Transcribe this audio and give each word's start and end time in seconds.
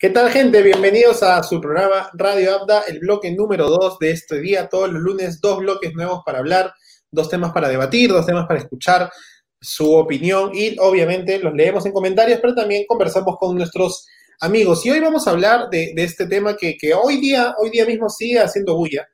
¿Qué 0.00 0.10
tal, 0.10 0.30
gente? 0.30 0.62
Bienvenidos 0.62 1.24
a 1.24 1.42
su 1.42 1.60
programa 1.60 2.08
Radio 2.12 2.54
Abda, 2.54 2.82
el 2.82 3.00
bloque 3.00 3.32
número 3.32 3.68
2 3.68 3.98
de 3.98 4.12
este 4.12 4.40
día. 4.40 4.68
Todos 4.68 4.92
los 4.92 5.02
lunes, 5.02 5.40
dos 5.40 5.58
bloques 5.58 5.92
nuevos 5.92 6.22
para 6.24 6.38
hablar, 6.38 6.72
dos 7.10 7.28
temas 7.28 7.50
para 7.50 7.68
debatir, 7.68 8.08
dos 8.10 8.24
temas 8.24 8.46
para 8.46 8.60
escuchar 8.60 9.10
su 9.60 9.92
opinión 9.92 10.52
y 10.54 10.76
obviamente 10.78 11.40
los 11.40 11.52
leemos 11.52 11.84
en 11.84 11.90
comentarios, 11.90 12.38
pero 12.40 12.54
también 12.54 12.84
conversamos 12.86 13.38
con 13.40 13.56
nuestros 13.56 14.06
amigos. 14.38 14.86
Y 14.86 14.92
hoy 14.92 15.00
vamos 15.00 15.26
a 15.26 15.32
hablar 15.32 15.68
de, 15.68 15.92
este 15.96 16.28
tema 16.28 16.56
que, 16.56 16.78
hoy 16.94 17.16
día, 17.16 17.56
hoy 17.58 17.70
día 17.70 17.84
mismo 17.84 18.08
sigue 18.08 18.38
haciendo 18.38 18.76
bulla, 18.76 19.04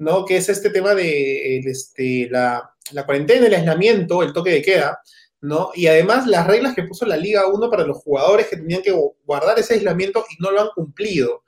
¿no? 0.00 0.24
Que 0.24 0.38
es 0.38 0.48
este 0.48 0.70
tema 0.70 0.96
de 0.96 1.58
este, 1.58 2.26
la, 2.32 2.68
la 2.90 3.06
cuarentena, 3.06 3.46
el 3.46 3.54
aislamiento, 3.54 4.24
el 4.24 4.32
toque 4.32 4.50
de 4.50 4.62
queda. 4.62 4.98
Y 5.74 5.86
además 5.88 6.26
las 6.26 6.46
reglas 6.46 6.74
que 6.74 6.84
puso 6.84 7.04
la 7.04 7.16
Liga 7.16 7.48
1 7.48 7.70
para 7.70 7.84
los 7.84 7.98
jugadores 7.98 8.46
que 8.46 8.56
tenían 8.56 8.82
que 8.82 8.94
guardar 9.24 9.58
ese 9.58 9.74
aislamiento 9.74 10.24
y 10.30 10.40
no 10.40 10.52
lo 10.52 10.60
han 10.60 10.68
cumplido, 10.74 11.42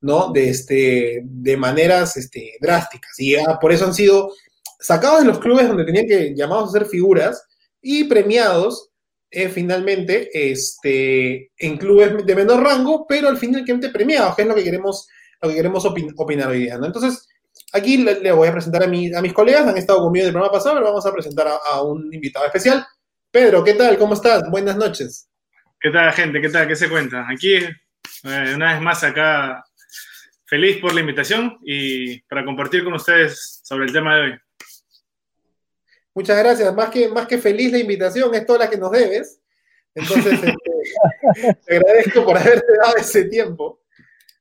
¿no? 0.00 0.30
De, 0.32 0.48
este, 0.48 1.22
de 1.24 1.56
maneras 1.56 2.16
este, 2.16 2.56
drásticas. 2.60 3.18
Y 3.18 3.34
por 3.60 3.72
eso 3.72 3.86
han 3.86 3.94
sido 3.94 4.32
sacados 4.78 5.20
de 5.20 5.26
los 5.26 5.40
clubes 5.40 5.66
donde 5.66 5.84
tenían 5.84 6.06
que 6.06 6.34
llamados 6.34 6.68
a 6.68 6.78
ser 6.78 6.86
figuras 6.86 7.44
y 7.82 8.04
premiados 8.04 8.90
eh, 9.32 9.48
finalmente 9.48 10.30
este, 10.32 11.52
en 11.58 11.76
clubes 11.76 12.24
de 12.24 12.34
menor 12.34 12.62
rango, 12.62 13.06
pero 13.06 13.28
al 13.28 13.36
final 13.36 13.64
premiados, 13.92 14.36
que 14.36 14.42
es 14.42 14.48
lo 14.48 14.54
que 14.54 14.64
queremos, 14.64 15.08
lo 15.42 15.48
que 15.48 15.54
queremos 15.56 15.84
opinar 15.84 16.48
hoy 16.48 16.60
día, 16.60 16.78
¿no? 16.78 16.86
Entonces, 16.86 17.28
aquí 17.72 17.98
le, 17.98 18.32
voy 18.32 18.48
a 18.48 18.52
presentar 18.52 18.82
a, 18.82 18.86
a 18.86 19.22
mis 19.22 19.32
colegas, 19.32 19.66
han 19.66 19.76
estado 19.76 20.00
conmigo 20.00 20.24
en 20.24 20.28
el 20.28 20.32
programa 20.32 20.52
pasado, 20.52 20.76
pero 20.76 20.86
vamos 20.86 21.06
a 21.06 21.12
presentar 21.12 21.48
a 21.48 21.82
un 21.82 22.12
invitado 22.12 22.46
especial. 22.46 22.84
Pedro, 23.32 23.62
¿qué 23.62 23.74
tal? 23.74 23.96
¿Cómo 23.96 24.14
estás? 24.14 24.42
Buenas 24.50 24.76
noches. 24.76 25.28
¿Qué 25.80 25.90
tal, 25.90 26.12
gente? 26.12 26.40
¿Qué 26.40 26.48
tal? 26.48 26.66
¿Qué 26.66 26.74
se 26.74 26.88
cuenta? 26.88 27.26
Aquí, 27.30 27.54
eh, 27.54 28.52
una 28.56 28.72
vez 28.72 28.82
más 28.82 29.04
acá, 29.04 29.64
feliz 30.46 30.78
por 30.78 30.92
la 30.92 31.00
invitación 31.00 31.56
y 31.62 32.20
para 32.22 32.44
compartir 32.44 32.82
con 32.82 32.94
ustedes 32.94 33.60
sobre 33.62 33.84
el 33.84 33.92
tema 33.92 34.16
de 34.16 34.22
hoy. 34.22 34.38
Muchas 36.12 36.38
gracias. 36.38 36.74
Más 36.74 36.90
que, 36.90 37.08
más 37.08 37.28
que 37.28 37.38
feliz 37.38 37.70
la 37.70 37.78
invitación, 37.78 38.34
es 38.34 38.44
toda 38.44 38.58
la 38.58 38.70
que 38.70 38.78
nos 38.78 38.90
debes. 38.90 39.40
Entonces, 39.94 40.32
este, 40.42 41.54
te 41.66 41.76
agradezco 41.76 42.24
por 42.24 42.36
haberte 42.36 42.72
dado 42.82 42.96
ese 42.96 43.26
tiempo. 43.26 43.80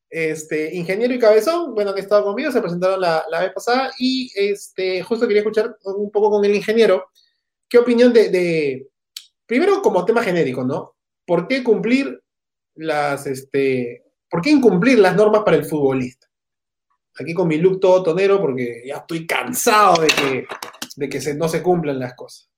Este, 0.09 0.73
ingeniero 0.73 1.13
y 1.13 1.19
Cabezón, 1.19 1.75
bueno, 1.75 1.93
que 1.93 2.01
estado 2.01 2.23
conmigo, 2.23 2.51
se 2.51 2.59
presentaron 2.59 2.99
la, 2.99 3.23
la, 3.29 3.41
vez 3.41 3.53
pasada 3.53 3.91
y 3.99 4.31
este, 4.33 5.03
justo 5.03 5.27
quería 5.27 5.41
escuchar 5.41 5.77
un 5.83 6.09
poco 6.09 6.31
con 6.31 6.43
el 6.43 6.55
ingeniero 6.55 7.11
¿Qué 7.69 7.77
opinión 7.77 8.11
de, 8.11 8.87
primero 9.45 9.81
como 9.81 10.03
tema 10.03 10.23
genérico, 10.23 10.63
¿no? 10.63 10.95
¿Por 11.25 11.47
qué 11.47 11.63
cumplir 11.63 12.19
las, 12.75 13.27
este, 13.27 14.05
por 14.27 14.41
qué 14.41 14.49
incumplir 14.49 14.97
las 14.97 15.15
normas 15.15 15.43
para 15.43 15.57
el 15.57 15.65
futbolista? 15.65 16.27
Aquí 17.19 17.33
con 17.33 17.47
mi 17.47 17.57
look 17.57 17.79
todo 17.79 18.01
tonero 18.01 18.41
porque 18.41 18.81
ya 18.87 18.97
estoy 18.97 19.27
cansado 19.27 20.01
de 20.01 20.07
que, 20.07 20.47
de 20.95 21.09
que 21.09 21.33
no 21.35 21.47
se 21.47 21.61
cumplan 21.61 21.99
las 21.99 22.15
cosas. 22.15 22.49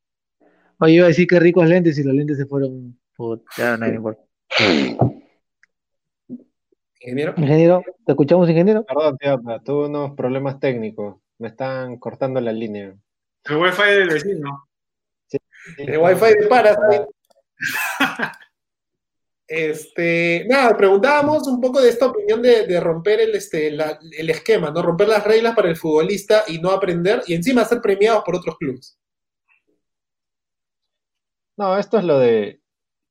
Oye, 0.79 0.93
iba 0.93 1.05
a 1.05 1.09
decir 1.09 1.27
que 1.27 1.39
ricos 1.39 1.67
lentes 1.67 1.97
y 1.97 2.03
los 2.03 2.13
lentes 2.13 2.37
se 2.37 2.45
fueron. 2.45 2.97
Ya, 3.57 3.75
no 3.75 3.87
importa. 3.93 4.23
Ingeniero. 7.01 7.33
Ingeniero, 7.35 7.83
¿te 8.05 8.11
escuchamos, 8.13 8.49
ingeniero? 8.49 8.85
Perdón, 8.85 9.17
tío, 9.17 9.41
tuve 9.65 9.87
unos 9.87 10.11
problemas 10.15 10.59
técnicos. 10.59 11.17
Me 11.37 11.49
están 11.49 11.97
cortando 11.97 12.39
la 12.39 12.53
línea. 12.53 12.95
El 13.45 13.57
wifi 13.57 13.83
del 13.83 14.09
vecino. 14.09 14.70
El 15.77 15.97
wifi 15.97 16.25
de 16.39 16.47
para. 16.47 16.77
Este, 19.53 20.45
nada, 20.47 20.77
preguntábamos 20.77 21.45
un 21.45 21.59
poco 21.59 21.81
de 21.81 21.89
esta 21.89 22.05
opinión 22.05 22.41
de, 22.41 22.79
romper 22.79 23.19
el, 23.19 23.35
este, 23.35 23.67
el 23.67 24.29
esquema, 24.29 24.71
¿no? 24.71 24.81
Romper 24.81 25.09
las 25.09 25.25
reglas 25.25 25.53
para 25.53 25.67
el 25.67 25.75
futbolista 25.75 26.45
y 26.47 26.59
no 26.59 26.71
aprender 26.71 27.21
y 27.27 27.33
encima 27.33 27.65
ser 27.65 27.81
premiados 27.81 28.23
por 28.23 28.37
otros 28.37 28.55
clubes. 28.57 28.97
No, 31.57 31.77
esto 31.77 31.97
es 31.97 32.05
lo 32.05 32.17
de 32.17 32.61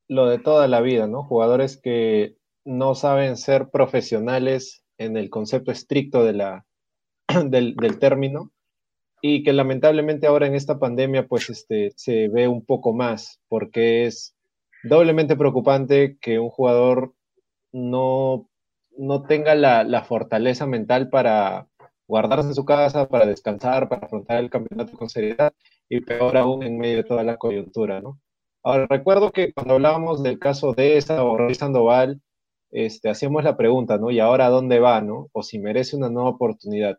lo 0.08 0.30
de 0.30 0.38
toda 0.38 0.66
la 0.66 0.80
vida, 0.80 1.06
¿no? 1.06 1.24
Jugadores 1.24 1.78
que 1.78 2.36
no 2.64 2.94
saben 2.94 3.36
ser 3.36 3.68
profesionales 3.68 4.82
en 4.96 5.18
el 5.18 5.28
concepto 5.28 5.70
estricto 5.70 6.24
de 6.24 6.32
la, 6.32 6.66
del, 7.44 7.76
del 7.76 7.98
término 7.98 8.50
y 9.22 9.42
que 9.42 9.52
lamentablemente 9.52 10.26
ahora 10.26 10.46
en 10.46 10.54
esta 10.54 10.78
pandemia 10.78 11.26
pues 11.26 11.50
este, 11.50 11.92
se 11.96 12.28
ve 12.28 12.48
un 12.48 12.64
poco 12.64 12.92
más 12.92 13.40
porque 13.48 14.06
es 14.06 14.34
doblemente 14.82 15.36
preocupante 15.36 16.18
que 16.20 16.38
un 16.38 16.50
jugador 16.50 17.14
no, 17.72 18.48
no 18.96 19.22
tenga 19.22 19.54
la, 19.54 19.84
la, 19.84 20.02
fortaleza 20.02 20.66
mental 20.66 21.10
para 21.10 21.68
guardarse 22.06 22.48
en 22.48 22.54
su 22.54 22.64
casa, 22.64 23.08
para 23.08 23.26
descansar, 23.26 23.88
para 23.88 24.06
afrontar 24.06 24.38
el 24.38 24.50
campeonato 24.50 24.96
con 24.96 25.08
seriedad 25.08 25.52
y 25.88 26.00
peor 26.00 26.36
aún 26.36 26.62
en 26.62 26.78
medio 26.78 26.98
de 26.98 27.04
toda 27.04 27.22
la 27.22 27.36
coyuntura, 27.36 28.00
¿no? 28.00 28.18
Ahora, 28.62 28.86
recuerdo 28.88 29.32
que 29.32 29.52
cuando 29.52 29.74
hablábamos 29.74 30.22
del 30.22 30.38
caso 30.38 30.72
de 30.74 30.98
esa 30.98 31.24
o 31.24 31.36
Roy 31.36 31.54
Sandoval, 31.54 32.20
este, 32.70 33.08
hacíamos 33.08 33.44
la 33.44 33.56
pregunta, 33.56 33.98
¿no? 33.98 34.10
¿Y 34.10 34.20
ahora 34.20 34.48
dónde 34.48 34.80
va, 34.80 35.00
no? 35.00 35.28
O 35.32 35.42
si 35.42 35.58
merece 35.58 35.96
una 35.96 36.10
nueva 36.10 36.30
oportunidad. 36.30 36.98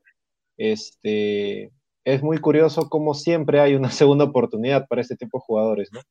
Este, 0.57 1.71
es 2.03 2.23
muy 2.23 2.37
curioso 2.37 2.89
cómo 2.89 3.13
siempre 3.13 3.59
hay 3.59 3.75
una 3.75 3.91
segunda 3.91 4.25
oportunidad 4.25 4.87
para 4.87 5.01
este 5.01 5.15
tipo 5.15 5.37
de 5.37 5.43
jugadores, 5.45 5.89
¿no? 5.91 6.01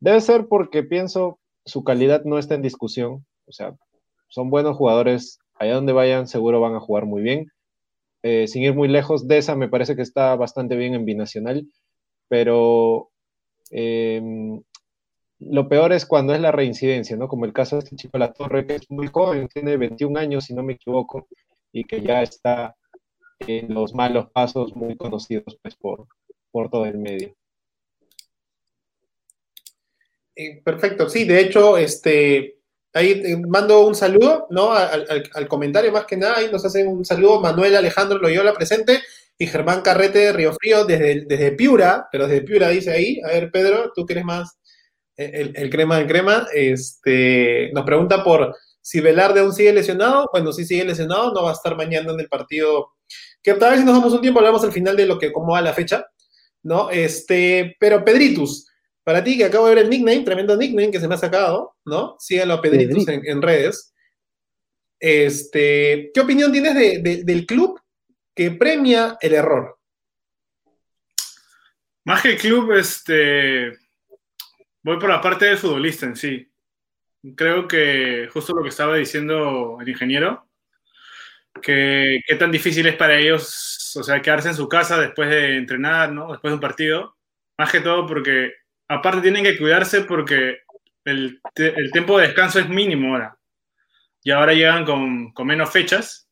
Debe 0.00 0.20
ser 0.20 0.46
porque 0.48 0.82
pienso 0.82 1.38
su 1.64 1.84
calidad 1.84 2.24
no 2.24 2.38
está 2.38 2.54
en 2.54 2.62
discusión, 2.62 3.26
o 3.46 3.52
sea, 3.52 3.74
son 4.28 4.50
buenos 4.50 4.76
jugadores, 4.76 5.38
allá 5.54 5.74
donde 5.74 5.92
vayan 5.92 6.28
seguro 6.28 6.60
van 6.60 6.74
a 6.74 6.80
jugar 6.80 7.04
muy 7.04 7.22
bien. 7.22 7.48
Eh, 8.22 8.48
sin 8.48 8.62
ir 8.62 8.74
muy 8.74 8.88
lejos, 8.88 9.28
de 9.28 9.42
me 9.56 9.68
parece 9.68 9.96
que 9.96 10.02
está 10.02 10.34
bastante 10.34 10.76
bien 10.76 10.94
en 10.94 11.04
binacional, 11.04 11.66
pero 12.28 13.10
em, 13.70 14.60
lo 15.38 15.68
peor 15.68 15.92
es 15.92 16.04
cuando 16.04 16.34
es 16.34 16.40
la 16.40 16.52
reincidencia, 16.52 17.16
¿no? 17.16 17.28
Como 17.28 17.44
el 17.44 17.52
caso 17.52 17.76
de 17.76 17.84
este 17.84 17.96
chico 17.96 18.18
La 18.18 18.32
Torre, 18.32 18.66
que 18.66 18.76
es 18.76 18.90
muy 18.90 19.06
joven, 19.08 19.48
tiene 19.48 19.76
21 19.76 20.18
años, 20.18 20.44
si 20.44 20.54
no 20.54 20.62
me 20.62 20.74
equivoco, 20.74 21.28
y 21.72 21.84
que 21.84 22.02
ya 22.02 22.22
está 22.22 22.76
los 23.46 23.94
malos 23.94 24.30
pasos 24.32 24.74
muy 24.74 24.96
conocidos 24.96 25.58
pues, 25.62 25.74
por, 25.76 26.06
por 26.50 26.70
todo 26.70 26.86
el 26.86 26.98
medio. 26.98 27.34
Eh, 30.34 30.60
perfecto, 30.62 31.08
sí, 31.08 31.24
de 31.24 31.40
hecho, 31.40 31.76
este, 31.76 32.58
ahí 32.92 33.22
eh, 33.24 33.36
mando 33.48 33.84
un 33.86 33.94
saludo, 33.94 34.46
¿no? 34.50 34.72
Al, 34.72 35.48
comentario 35.48 35.90
más 35.90 36.04
que 36.04 36.16
nada, 36.16 36.36
ahí 36.36 36.48
nos 36.50 36.64
hacen 36.64 36.86
un 36.86 37.04
saludo 37.04 37.40
Manuel 37.40 37.74
Alejandro 37.74 38.18
Loyola 38.18 38.54
presente 38.54 39.00
y 39.36 39.46
Germán 39.46 39.82
Carrete 39.82 40.18
de 40.18 40.32
Río 40.32 40.52
Frío 40.52 40.84
desde, 40.84 41.24
desde 41.26 41.52
Piura, 41.52 42.08
pero 42.12 42.28
desde 42.28 42.42
Piura 42.42 42.68
dice 42.68 42.92
ahí, 42.92 43.20
a 43.24 43.28
ver 43.28 43.50
Pedro, 43.50 43.92
tú 43.94 44.06
quieres 44.06 44.24
más 44.24 44.58
el, 45.16 45.52
el 45.56 45.70
crema 45.70 45.98
del 45.98 46.06
crema, 46.06 46.46
este, 46.54 47.72
nos 47.72 47.84
pregunta 47.84 48.22
por 48.22 48.54
si 48.80 49.00
Velarde 49.00 49.40
aún 49.40 49.52
sigue 49.52 49.72
lesionado, 49.72 50.28
bueno, 50.32 50.52
si 50.52 50.64
sigue 50.64 50.84
lesionado, 50.84 51.32
no 51.32 51.42
va 51.42 51.50
a 51.50 51.54
estar 51.54 51.76
mañana 51.76 52.12
en 52.12 52.20
el 52.20 52.28
partido 52.28 52.92
que 53.42 53.54
tal 53.54 53.70
vez 53.70 53.80
si 53.80 53.86
nos 53.86 53.94
damos 53.94 54.12
un 54.12 54.20
tiempo 54.20 54.40
hablamos 54.40 54.64
al 54.64 54.72
final 54.72 54.96
de 54.96 55.06
lo 55.06 55.18
que, 55.18 55.32
cómo 55.32 55.52
va 55.52 55.60
la 55.60 55.72
fecha, 55.72 56.06
¿no? 56.62 56.90
Este, 56.90 57.76
pero 57.78 58.04
Pedritus, 58.04 58.68
para 59.04 59.22
ti 59.22 59.38
que 59.38 59.44
acabo 59.44 59.68
de 59.68 59.74
ver 59.74 59.84
el 59.84 59.90
nickname, 59.90 60.24
tremendo 60.24 60.56
nickname 60.56 60.90
que 60.90 61.00
se 61.00 61.08
me 61.08 61.14
ha 61.14 61.18
sacado, 61.18 61.76
¿no? 61.84 62.16
Síganlo 62.18 62.54
a 62.54 62.62
Pedritus 62.62 63.06
en, 63.08 63.42
redes. 63.42 63.94
Este, 65.00 66.10
¿qué 66.12 66.20
opinión 66.20 66.52
tienes 66.52 66.74
del 67.24 67.46
club 67.46 67.80
que 68.34 68.50
premia 68.50 69.16
el 69.20 69.34
error? 69.34 69.78
Más 72.04 72.22
que 72.22 72.30
el 72.30 72.38
club, 72.38 72.72
este, 72.72 73.70
voy 74.82 74.98
por 74.98 75.08
la 75.08 75.20
parte 75.20 75.46
del 75.46 75.58
futbolista 75.58 76.06
en 76.06 76.16
sí. 76.16 76.50
Creo 77.36 77.66
que 77.66 78.28
justo 78.32 78.54
lo 78.54 78.62
que 78.62 78.68
estaba 78.68 78.96
diciendo 78.96 79.78
el 79.80 79.88
ingeniero, 79.88 80.48
que 81.60 82.20
tan 82.38 82.50
difícil 82.52 82.86
es 82.86 82.96
para 82.96 83.16
ellos, 83.18 83.96
o 83.96 84.02
sea, 84.02 84.22
quedarse 84.22 84.48
en 84.48 84.54
su 84.54 84.68
casa 84.68 85.00
después 85.00 85.28
de 85.28 85.56
entrenar. 85.56 86.10
Después 86.12 86.50
de 86.50 86.54
un 86.54 86.60
partido. 86.60 87.16
Más 87.56 87.72
que 87.72 87.80
todo 87.80 88.06
porque, 88.06 88.52
aparte, 88.88 89.20
tienen 89.20 89.42
que 89.44 89.58
cuidarse 89.58 90.02
porque 90.02 90.60
el, 91.04 91.40
tiempo 91.92 92.18
de 92.18 92.28
descanso 92.28 92.60
es 92.60 92.68
mínimo 92.68 93.14
ahora. 93.14 93.36
Y 94.22 94.30
ahora 94.30 94.52
llegan 94.52 94.84
con, 94.84 95.32
con, 95.32 95.46
menos 95.46 95.70
fechas, 95.70 96.28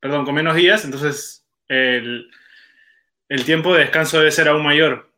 perdón, 0.00 0.24
con 0.24 0.34
menos 0.34 0.56
días, 0.56 0.84
entonces 0.84 1.46
el, 1.68 2.30
el 3.28 3.44
tiempo 3.44 3.74
de 3.74 3.80
descanso 3.80 4.18
debe 4.18 4.30
ser 4.30 4.48
aún 4.48 4.64
mayor. 4.64 5.12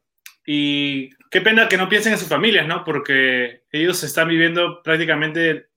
Y 0.45 1.11
qué 1.31 1.41
pena 1.41 1.69
que 1.69 1.77
no 1.77 1.89
piensen 1.89 2.13
en 2.13 2.19
sus 2.19 2.29
familias, 2.29 2.67
¿no? 2.67 2.85
Porque 2.85 3.63
ellos 3.73 4.03
están 4.03 4.29
viviendo 4.29 4.83
prácticamente 4.83 5.71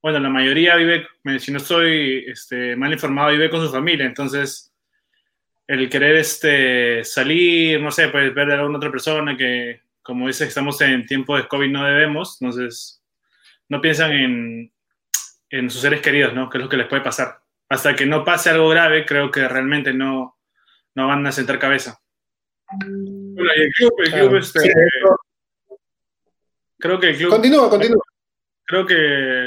bueno, 0.00 0.20
la 0.20 0.30
mayoría 0.30 0.76
vive, 0.76 1.08
si 1.38 1.50
no 1.50 1.58
estoy 1.58 2.24
este, 2.28 2.76
mal 2.76 2.92
informado, 2.92 3.32
vive 3.32 3.50
con 3.50 3.64
su 3.64 3.72
familia, 3.72 4.06
entonces 4.06 4.72
el 5.66 5.90
querer 5.90 6.16
este, 6.16 7.04
salir, 7.04 7.80
no 7.80 7.90
sé, 7.90 8.08
pues 8.08 8.32
ver 8.32 8.52
a 8.52 8.54
alguna 8.60 8.78
otra 8.78 8.90
persona 8.90 9.36
que, 9.36 9.82
como 10.02 10.28
dice, 10.28 10.44
estamos 10.44 10.80
en 10.80 11.04
tiempo 11.04 11.36
de 11.36 11.48
COVID, 11.48 11.70
no 11.70 11.84
debemos, 11.84 12.40
entonces 12.40 13.02
no 13.68 13.80
piensan 13.80 14.72
en, 15.50 15.70
sus 15.70 15.80
seres 15.80 16.00
queridos, 16.00 16.32
¿no? 16.32 16.48
Que 16.48 16.58
es 16.58 16.64
lo 16.64 16.70
que 16.70 16.76
les 16.76 16.86
puede 16.86 17.02
pasar. 17.02 17.40
Hasta 17.68 17.94
que 17.94 18.06
no 18.06 18.24
pase 18.24 18.50
algo 18.50 18.68
grave, 18.68 19.04
creo 19.04 19.30
que 19.30 19.46
realmente 19.46 19.92
no, 19.92 20.38
no 20.94 21.06
van 21.06 21.26
a 21.26 21.32
sentar 21.32 21.58
cabeza. 21.58 22.00
Bueno, 23.38 23.52
y 23.56 23.60
el 23.62 23.72
club, 23.72 23.92
el 23.98 24.10
club, 24.10 24.20
Claro. 24.28 24.38
este, 24.38 24.60
Sí, 24.60 24.68
creo 26.78 27.00
que 27.00 27.08
el 27.10 27.16
club, 27.16 27.30
Continúa, 27.30 27.70
continúa. 27.70 28.02
creo 28.64 28.86
que 28.86 28.94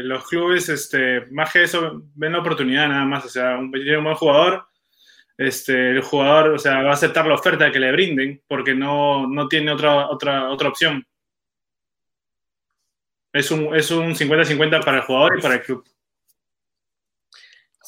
los 0.04 0.28
clubes, 0.28 0.70
este, 0.70 1.26
más 1.32 1.52
que 1.52 1.64
eso, 1.64 2.04
ven 2.16 2.32
la 2.34 2.40
oportunidad 2.40 2.88
nada 2.88 3.06
más. 3.06 3.26
O 3.26 3.30
sea, 3.30 3.58
un, 3.58 3.72
tiene 3.72 3.98
un 3.98 4.04
buen 4.06 4.16
jugador, 4.16 4.66
este, 5.38 5.92
el 5.92 6.02
jugador, 6.02 6.54
o 6.54 6.60
sea, 6.60 6.82
va 6.84 6.92
a 6.92 6.94
aceptar 6.94 7.26
la 7.28 7.36
oferta 7.36 7.72
que 7.72 7.80
le 7.80 7.92
brinden 7.92 8.42
porque 8.48 8.74
no, 8.74 9.28
no 9.28 9.48
tiene 9.48 9.72
otra, 9.72 10.10
otra, 10.10 10.50
otra 10.50 10.70
opción. 10.70 11.06
Es 13.34 13.50
un, 13.50 13.74
es 13.76 13.90
un 13.92 14.14
50-50 14.14 14.84
para 14.84 14.98
el 14.98 15.04
jugador 15.04 15.38
y 15.40 15.42
para 15.42 15.54
el 15.56 15.62
club. 15.62 15.84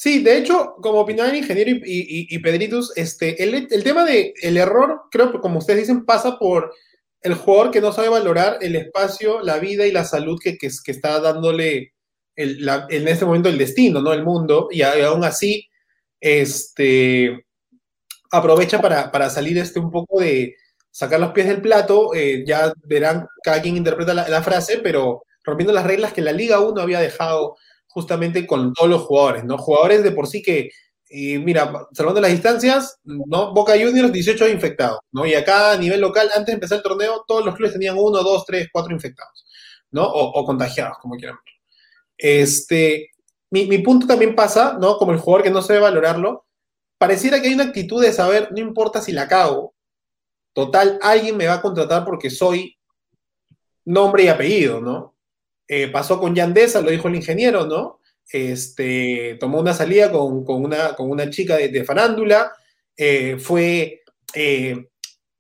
Sí, 0.04 0.22
de 0.22 0.38
hecho, 0.38 0.76
como 0.82 1.00
opinaba 1.00 1.30
el 1.30 1.38
ingeniero 1.38 1.72
y, 1.72 2.28
y- 2.30 2.40
Pedritus, 2.40 2.92
este, 2.98 3.42
el, 3.42 3.70
tema 3.86 4.04
del 4.04 4.34
el 4.42 4.58
error, 4.58 5.04
creo 5.10 5.32
que 5.32 5.40
como 5.40 5.60
ustedes 5.60 5.80
dicen, 5.80 6.04
pasa 6.04 6.38
por 6.38 6.74
el 7.22 7.36
jugador 7.36 7.72
que 7.72 7.80
no 7.80 7.94
sabe 7.94 8.10
valorar 8.10 8.58
el 8.60 8.76
espacio, 8.76 9.40
la 9.42 9.60
vida 9.60 9.88
y 9.88 9.94
la 9.94 10.04
salud 10.04 10.38
que, 10.44 10.58
que, 10.58 10.68
está 10.68 11.22
dándole 11.22 11.94
en 12.36 13.08
este 13.08 13.24
momento 13.24 13.48
el 13.48 13.58
destino, 13.58 14.02
¿no? 14.02 14.12
El 14.12 14.26
mundo, 14.26 14.68
y 14.72 14.82
aún 14.82 15.24
así, 15.24 15.70
este, 16.20 17.46
aprovecha 18.30 18.82
para, 18.82 19.10
para 19.10 19.30
salir 19.30 19.58
este 19.58 19.80
un 19.80 19.90
poco 19.90 20.20
de 20.20 20.58
sacar 20.92 21.22
los 21.22 21.32
pies 21.32 21.48
del 21.48 21.62
plato, 21.62 22.14
eh, 22.14 22.44
ya 22.46 22.74
verán, 22.84 23.26
cada 23.42 23.62
quien 23.62 23.78
interpreta 23.78 24.14
la, 24.14 24.28
la 24.28 24.44
frase, 24.44 24.80
pero 24.80 25.24
rompiendo 25.46 25.72
las 25.72 25.88
reglas 25.88 26.12
que 26.12 26.22
la 26.22 26.34
Liga 26.34 26.60
1 26.60 26.82
había 26.82 27.00
dejado 27.00 27.56
justamente 27.94 28.48
con 28.48 28.74
todos 28.74 28.90
los 28.90 29.04
jugadores, 29.04 29.44
¿no? 29.46 29.58
Jugadores 29.58 30.04
de 30.04 30.12
por 30.12 30.28
sí 30.28 30.42
que, 30.42 30.72
y 31.10 31.38
mira, 31.38 31.72
salvando 31.94 32.20
las 32.22 32.32
distancias, 32.32 33.00
¿no? 33.04 33.54
Boca 33.54 33.74
Juniors, 33.74 34.12
18 34.12 34.50
infectados, 34.50 35.00
¿no? 35.12 35.26
Y 35.26 35.36
acá 35.36 35.74
a 35.74 35.78
nivel 35.78 36.02
local, 36.02 36.30
antes 36.34 36.48
de 36.48 36.54
empezar 36.54 36.78
el 36.78 36.84
torneo, 36.84 37.24
todos 37.28 37.46
los 37.46 37.56
clubes 37.56 37.74
tenían 37.74 37.96
uno, 37.98 38.24
dos, 38.24 38.46
tres, 38.46 38.68
cuatro 38.72 38.92
infectados, 38.94 39.46
¿no? 39.92 40.04
O, 40.06 40.40
o 40.40 40.46
contagiados, 40.46 40.98
como 41.00 41.16
quieran. 41.16 41.38
Este, 42.18 43.12
mi, 43.52 43.68
mi 43.68 43.78
punto 43.80 44.08
también 44.08 44.36
pasa, 44.36 44.78
¿no? 44.80 44.98
Como 44.98 45.12
el 45.12 45.20
jugador 45.20 45.44
que 45.44 45.52
no 45.52 45.62
sabe 45.62 45.80
valorarlo, 45.80 46.46
pareciera 46.98 47.42
que 47.42 47.48
hay 47.50 47.54
una 47.54 47.66
actitud 47.66 48.02
de 48.02 48.14
saber, 48.14 48.50
no 48.52 48.60
importa 48.60 49.02
si 49.02 49.12
la 49.12 49.28
cago, 49.28 49.76
total, 50.54 50.98
alguien 51.02 51.38
me 51.38 51.48
va 51.48 51.56
a 51.56 51.62
contratar 51.62 52.06
porque 52.06 52.30
soy 52.30 52.78
nombre 53.86 54.24
y 54.24 54.28
apellido, 54.30 54.82
¿no? 54.82 55.13
Eh, 55.68 55.88
pasó 55.88 56.20
con 56.20 56.36
Yandesa, 56.36 56.82
lo 56.82 56.92
dijo 56.92 57.08
el 57.08 57.16
ingeniero, 57.16 57.66
¿no? 57.66 58.00
Este, 58.30 59.38
tomó 59.40 59.60
una 59.60 59.74
salida 59.74 60.12
con, 60.12 60.44
con 60.44 60.64
una, 60.64 60.96
con 60.96 61.10
una 61.10 61.30
chica 61.30 61.58
de, 61.58 61.84
farándula, 61.84 62.52
eh, 62.96 63.38
fue 63.38 64.02
eh, 64.34 64.88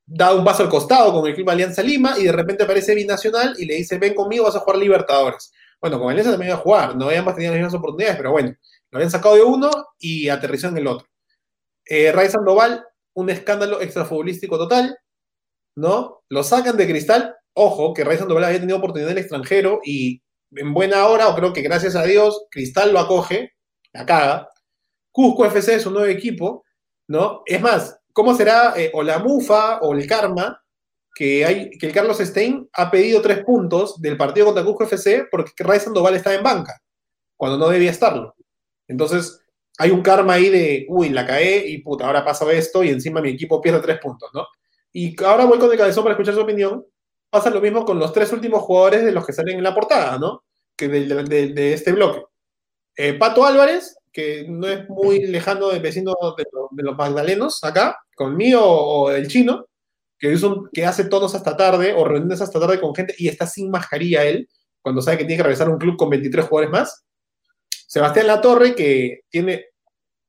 dado 0.06 0.38
un 0.38 0.46
paso 0.46 0.64
al 0.64 0.70
costado 0.70 1.14
con 1.14 1.28
el 1.28 1.36
Club 1.36 1.50
Alianza 1.50 1.82
Lima 1.82 2.16
y 2.20 2.24
de 2.26 2.32
repente 2.32 2.64
aparece 2.64 2.96
Binacional 2.96 3.56
y 3.58 3.66
le 3.66 3.76
dice, 3.76 3.98
ven 3.98 4.14
conmigo, 4.14 4.46
vas 4.46 4.56
a 4.56 4.60
jugar 4.60 4.78
Libertadores. 4.78 5.52
Bueno, 5.82 6.00
con 6.00 6.10
Alianza 6.10 6.32
también 6.32 6.50
iba 6.50 6.58
a 6.58 6.62
jugar, 6.62 6.96
no 6.96 7.10
ambas 7.10 7.36
tenían 7.36 7.54
las 7.54 7.60
mismas 7.60 7.80
oportunidades, 7.80 8.18
pero 8.18 8.32
bueno, 8.32 8.56
lo 8.92 8.98
habían 8.98 9.12
sacado 9.12 9.36
de 9.36 9.44
uno 9.44 9.70
y 10.00 10.30
aterrizó 10.30 10.68
en 10.68 10.78
el 10.78 10.88
otro. 10.88 11.08
Eh, 11.86 12.12
Ray 12.12 12.30
Sandoval, 12.30 12.86
un 13.14 13.30
escándalo 13.30 13.82
extrafutbolístico 13.82 14.58
total, 14.58 14.98
¿no? 15.76 16.24
Lo 16.30 16.44
sacan 16.44 16.78
de 16.78 16.88
cristal, 16.88 17.36
ojo, 17.54 17.94
que 17.94 18.04
Ray 18.04 18.18
Sandoval 18.18 18.46
había 18.46 18.60
tenido 18.60 18.78
oportunidad 18.78 19.12
en 19.12 19.18
el 19.18 19.24
extranjero 19.24 19.80
y 19.84 20.22
en 20.52 20.74
buena 20.74 21.08
hora, 21.08 21.30
o 21.30 21.36
creo 21.36 21.54
que 21.54 21.62
gracias 21.62 21.96
a 21.96 22.04
Dios, 22.04 22.46
Cristal 22.52 22.94
lo 22.94 23.00
acoge, 23.00 23.54
la 23.92 24.06
caga. 24.06 24.50
Cusco 25.12 25.46
FC 25.46 25.76
es 25.76 25.86
un 25.86 25.94
nuevo 25.94 26.08
equipo, 26.08 26.64
¿no? 27.08 27.44
Es 27.46 27.62
más, 27.62 28.00
¿cómo 28.12 28.36
será 28.36 28.74
eh, 28.76 28.92
o 28.94 29.04
la 29.04 29.20
mufa 29.20 29.80
o 29.82 29.94
el 29.94 30.08
karma 30.08 30.62
que, 31.16 31.46
hay, 31.46 31.70
que 31.72 31.88
el 31.88 31.94
Carlos 31.94 32.18
Stein 32.18 32.68
ha 32.74 32.90
pedido 32.90 33.22
tres 33.22 33.44
puntos 33.44 34.02
del 34.02 34.18
partido 34.18 34.48
contra 34.48 34.64
Cusco 34.64 34.86
FC 34.86 35.28
porque 35.30 35.52
Ray 35.58 35.80
Sandoval 35.80 36.16
está 36.16 36.34
en 36.34 36.44
banca, 36.44 36.82
cuando 37.36 37.58
no 37.58 37.70
debía 37.70 37.92
estarlo? 37.92 38.36
Entonces, 38.88 39.40
hay 39.78 39.92
un 39.92 40.02
karma 40.02 40.34
ahí 40.34 40.50
de, 40.50 40.86
uy, 40.90 41.10
la 41.10 41.26
cae 41.26 41.68
y 41.68 41.80
puta, 41.80 42.06
ahora 42.06 42.24
pasa 42.24 42.52
esto 42.52 42.84
y 42.84 42.90
encima 42.90 43.22
mi 43.22 43.30
equipo 43.30 43.62
pierde 43.62 43.82
tres 43.82 44.00
puntos, 44.00 44.30
¿no? 44.34 44.48
Y 44.92 45.16
ahora 45.24 45.46
voy 45.46 45.58
con 45.58 45.72
el 45.72 45.78
cabezón 45.78 46.04
para 46.04 46.14
escuchar 46.14 46.36
su 46.36 46.42
opinión. 46.42 46.86
Pasa 47.34 47.50
lo 47.50 47.62
mismo 47.62 47.84
con 47.84 47.98
los 47.98 48.14
tres 48.14 48.32
últimos 48.32 48.62
jugadores 48.62 49.04
de 49.04 49.12
los 49.12 49.26
que 49.26 49.34
salen 49.34 49.58
en 49.58 49.64
la 49.64 49.74
portada, 49.74 50.20
¿no? 50.20 50.44
Que 50.78 50.88
de, 50.88 51.24
de, 51.24 51.48
de 51.48 51.74
este 51.74 51.92
bloque. 51.92 52.26
Eh, 52.96 53.14
Pato 53.14 53.44
Álvarez, 53.44 53.98
que 54.12 54.46
no 54.48 54.68
es 54.68 54.88
muy 54.88 55.26
lejano 55.26 55.70
del 55.70 55.82
vecino 55.82 56.14
de, 56.38 56.46
lo, 56.52 56.70
de, 56.70 56.84
los 56.84 56.96
magdalenos 56.96 57.64
acá, 57.64 57.98
conmigo 58.16 58.62
o 58.62 59.10
el 59.10 59.28
chino, 59.28 59.66
que, 60.20 60.32
es 60.32 60.44
un, 60.44 60.70
que 60.72 60.86
hace 60.86 61.06
tonos 61.06 61.34
hasta 61.34 61.58
tarde 61.58 61.96
o 61.98 62.06
reuniones 62.06 62.40
hasta 62.40 62.60
tarde 62.60 62.80
con 62.80 62.94
gente 62.94 63.16
y 63.18 63.28
está 63.28 63.48
sin 63.48 63.72
mascarilla 63.72 64.26
él, 64.26 64.48
cuando 64.84 65.02
sabe 65.02 65.18
que 65.18 65.26
tiene 65.26 65.38
que 65.38 65.44
regresar 65.44 65.70
a 65.70 65.72
un 65.72 65.80
club 65.80 65.98
con 65.98 66.12
23 66.12 66.46
jugadores 66.46 66.72
más. 66.72 67.04
Sebastián 67.88 68.28
Latorre, 68.28 68.76
que 68.76 69.22
tiene 69.32 69.66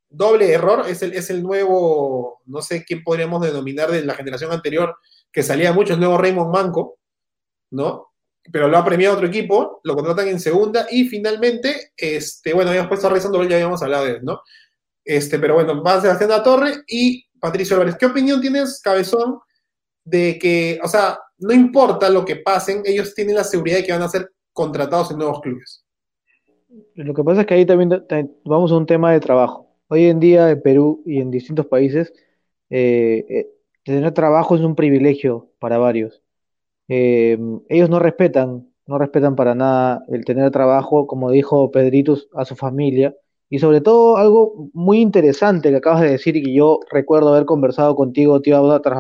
doble 0.09 0.51
error, 0.51 0.87
es 0.89 1.03
el, 1.03 1.13
es 1.13 1.29
el 1.29 1.43
nuevo, 1.43 2.41
no 2.47 2.63
sé 2.63 2.83
quién 2.83 3.05
podríamos 3.05 3.43
denominar 3.43 3.91
de 3.91 4.07
la 4.07 4.15
generación 4.15 4.53
anterior, 4.53 4.97
que 5.35 5.43
salía 5.43 5.73
mucho, 5.73 5.95
el 5.95 6.01
nuevo 6.01 6.17
Raymond 6.17 6.55
Manco, 6.55 6.99
¿no? 7.73 8.13
Pero 8.53 8.69
lo 8.69 8.79
ha 8.79 8.85
premiado 8.85 9.17
otro 9.17 9.27
equipo, 9.27 9.81
lo 9.83 9.97
contratan 9.97 10.29
en 10.29 10.39
segunda 10.39 10.87
y 10.89 11.09
finalmente, 11.09 11.91
este, 11.97 12.55
bueno, 12.55 12.71
habíamos 12.71 12.89
puesto 12.89 13.09
a 13.09 13.11
Rey 13.11 13.21
ya 13.21 13.57
habíamos 13.57 13.83
hablado 13.83 14.05
de 14.05 14.13
él, 14.13 14.21
¿no? 14.23 14.43
Este, 15.05 15.41
pero 15.41 15.55
bueno, 15.55 15.83
va 15.83 16.01
Sebastián 16.01 16.31
Latorre 16.31 16.85
y 16.87 17.27
Patricio 17.41 17.75
Álvarez. 17.75 17.97
¿Qué 17.99 18.07
opinión 18.07 18.41
tienes, 18.41 18.81
Cabezón, 18.81 19.41
de 20.05 20.39
que, 20.39 20.79
o 20.85 20.87
sea, 20.87 21.19
no 21.39 21.53
importa 21.53 22.09
lo 22.11 22.25
que 22.25 22.37
pasen, 22.37 22.83
ellos 22.85 23.13
tienen 23.13 23.35
la 23.35 23.45
seguridad 23.45 23.79
de 23.79 23.85
que 23.85 23.93
van 23.93 24.03
a 24.03 24.09
ser 24.09 24.31
contratados 24.53 25.11
en 25.11 25.19
nuevos 25.19 25.41
clubes? 25.41 25.85
Lo 26.95 27.13
que 27.13 27.25
pasa 27.25 27.41
es 27.41 27.47
que 27.49 27.55
ahí 27.55 27.67
también 27.67 28.07
vamos 28.45 28.71
a 28.71 28.77
un 28.77 28.87
tema 28.87 29.11
de 29.11 29.19
trabajo. 29.19 29.69
Hoy 29.89 30.05
en 30.05 30.21
día 30.21 30.51
en 30.51 30.63
Perú 30.63 31.03
y 31.05 31.21
en 31.21 31.33
distintos 31.33 31.67
países, 31.67 32.13
eh, 32.71 33.27
eh, 33.29 33.54
tener 33.85 34.13
trabajo 34.13 34.57
es 34.57 34.63
un 34.63 34.75
privilegio 34.75 35.51
para 35.59 35.79
varios. 35.79 36.23
Eh, 36.89 37.39
ellos 37.69 37.91
no 37.91 37.99
respetan, 37.99 38.69
no 38.87 38.99
respetan 38.99 39.37
para 39.37 39.55
nada 39.55 40.05
el 40.09 40.25
tener 40.25 40.51
trabajo, 40.51 41.07
como 41.07 41.31
dijo 41.31 41.71
Pedritus, 41.71 42.29
a 42.35 42.45
su 42.45 42.57
familia. 42.57 43.15
Y 43.51 43.59
sobre 43.59 43.81
todo 43.81 44.17
algo 44.17 44.71
muy 44.73 45.01
interesante 45.01 45.71
que 45.71 45.77
acabas 45.77 46.01
de 46.03 46.11
decir 46.11 46.37
y 46.37 46.43
que 46.43 46.55
yo 46.55 46.81
recuerdo 46.91 47.31
haber 47.31 47.45
conversado 47.47 47.95
contigo, 47.97 48.41
tío 48.41 48.57
Auda, 48.57 48.81
tras 48.83 48.99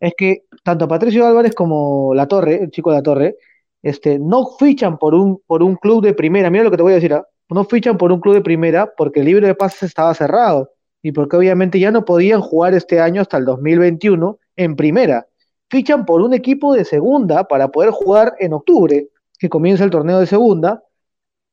es 0.00 0.14
que 0.16 0.44
tanto 0.62 0.88
Patricio 0.88 1.26
Álvarez 1.26 1.54
como 1.54 2.14
La 2.14 2.28
Torre, 2.28 2.62
el 2.62 2.70
chico 2.70 2.90
de 2.90 2.96
La 2.96 3.02
Torre, 3.02 3.36
este, 3.82 4.18
no 4.18 4.46
fichan 4.58 4.98
por 4.98 5.14
un, 5.14 5.40
por 5.46 5.62
un 5.62 5.76
club 5.76 6.02
de 6.02 6.14
primera. 6.14 6.50
Mira 6.50 6.64
lo 6.64 6.70
que 6.70 6.76
te 6.76 6.82
voy 6.82 6.92
a 6.92 6.96
decir, 6.96 7.14
¿ah? 7.14 7.26
no 7.48 7.64
fichan 7.64 7.96
por 7.96 8.12
un 8.12 8.20
club 8.20 8.34
de 8.34 8.40
primera 8.42 8.92
porque 8.96 9.20
el 9.20 9.26
libro 9.26 9.46
de 9.46 9.54
pases 9.54 9.84
estaba 9.84 10.12
cerrado 10.14 10.70
y 11.06 11.12
porque 11.12 11.36
obviamente 11.36 11.78
ya 11.78 11.92
no 11.92 12.04
podían 12.04 12.40
jugar 12.40 12.74
este 12.74 12.98
año 12.98 13.22
hasta 13.22 13.36
el 13.36 13.44
2021 13.44 14.40
en 14.56 14.74
primera. 14.74 15.28
Fichan 15.70 16.04
por 16.04 16.20
un 16.20 16.34
equipo 16.34 16.74
de 16.74 16.84
segunda 16.84 17.44
para 17.44 17.68
poder 17.68 17.90
jugar 17.92 18.34
en 18.40 18.52
octubre, 18.52 19.08
que 19.38 19.48
comienza 19.48 19.84
el 19.84 19.90
torneo 19.90 20.18
de 20.18 20.26
segunda, 20.26 20.82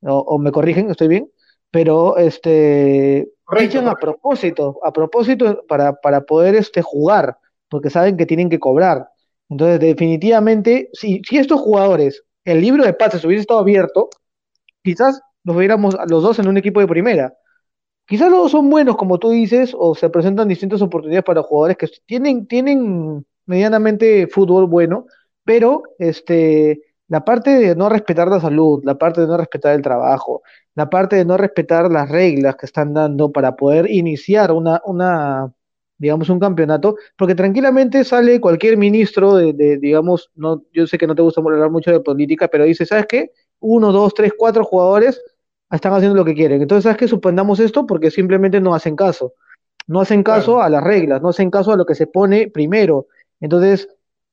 o, 0.01 0.17
o 0.17 0.39
me 0.39 0.51
corrigen, 0.51 0.89
estoy 0.89 1.07
bien, 1.07 1.31
pero 1.69 2.17
este 2.17 3.29
Correcto, 3.43 3.72
fichan 3.74 3.88
a 3.89 3.93
propósito, 3.93 4.79
a 4.83 4.91
propósito 4.91 5.63
para, 5.67 5.93
para 6.01 6.22
poder 6.22 6.55
este, 6.55 6.81
jugar, 6.81 7.38
porque 7.69 7.91
saben 7.91 8.17
que 8.17 8.25
tienen 8.25 8.50
que 8.50 8.57
cobrar. 8.60 9.07
Entonces, 9.50 9.79
definitivamente, 9.79 10.89
si, 10.93 11.22
si 11.29 11.38
estos 11.38 11.62
jugadores, 11.62 12.24
el 12.43 12.60
libro 12.60 12.83
de 12.83 12.93
pases 12.93 13.24
hubiese 13.24 13.41
estado 13.41 13.60
abierto, 13.60 14.10
quizás 14.83 15.22
los 15.43 15.55
viéramos 15.55 15.93
a 15.93 16.07
los 16.07 16.24
dos 16.24 16.39
en 16.39 16.48
un 16.48 16.57
equipo 16.57 16.79
de 16.79 16.88
primera. 16.88 17.36
Quizás 18.05 18.29
los 18.29 18.51
son 18.51 18.69
buenos, 18.69 18.98
como 18.98 19.17
tú 19.17 19.31
dices, 19.31 19.74
o 19.77 19.95
se 19.95 20.10
presentan 20.10 20.48
distintas 20.48 20.81
oportunidades 20.81 21.24
para 21.24 21.41
jugadores 21.43 21.77
que 21.77 21.88
tienen, 22.05 22.48
tienen 22.48 23.25
medianamente 23.45 24.27
fútbol 24.27 24.67
bueno, 24.67 25.05
pero 25.45 25.83
este, 26.00 26.81
la 27.07 27.24
parte 27.24 27.51
de 27.51 27.75
no 27.75 27.89
respetar 27.89 28.27
la 28.27 28.41
salud, 28.41 28.81
la 28.83 28.98
parte 28.98 29.22
de 29.22 29.27
no 29.27 29.38
respetar 29.38 29.75
el 29.75 29.81
trabajo, 29.81 30.41
la 30.75 30.89
parte 30.89 31.15
de 31.15 31.25
no 31.25 31.38
respetar 31.38 31.89
las 31.91 32.10
reglas 32.10 32.55
que 32.57 32.65
están 32.65 32.93
dando 32.93 33.31
para 33.31 33.55
poder 33.55 33.89
iniciar 33.89 34.51
una, 34.51 34.81
una 34.86 35.53
digamos, 35.98 36.29
un 36.29 36.39
campeonato, 36.39 36.98
porque 37.17 37.36
tranquilamente 37.36 38.03
sale 38.03 38.41
cualquier 38.41 38.77
ministro 38.77 39.36
de, 39.36 39.53
de, 39.53 39.77
digamos, 39.77 40.31
no, 40.36 40.63
yo 40.74 40.86
sé 40.88 40.98
que 40.98 41.07
no 41.07 41.15
te 41.15 41.22
gusta 41.22 41.39
hablar 41.39 41.72
mucho 41.72 41.91
de 41.91 42.01
política, 42.01 42.48
pero 42.50 42.65
dice, 42.65 42.86
¿sabes 42.86 43.05
qué? 43.07 43.31
Uno, 43.60 43.91
dos, 43.93 44.13
tres, 44.13 44.33
cuatro 44.38 44.65
jugadores 44.65 45.22
están 45.75 45.94
haciendo 45.94 46.15
lo 46.15 46.25
que 46.25 46.34
quieren. 46.34 46.62
Entonces, 46.62 46.84
¿sabes 46.84 46.98
qué? 46.98 47.08
Suspendamos 47.08 47.60
esto 47.60 47.86
porque 47.88 48.12
simplemente 48.12 48.60
no 48.62 48.74
hacen 48.75 48.96
caso. 48.96 49.34
No 49.88 50.01
hacen 50.01 50.24
caso 50.24 50.53
Claro. 50.53 50.62
a 50.63 50.70
las 50.70 50.84
reglas, 50.84 51.22
no 51.22 51.30
hacen 51.30 51.50
caso 51.51 51.72
a 51.74 51.77
lo 51.77 51.86
que 51.86 51.96
se 51.96 52.08
pone 52.08 52.48
primero. 52.50 53.08
Entonces, 53.39 53.89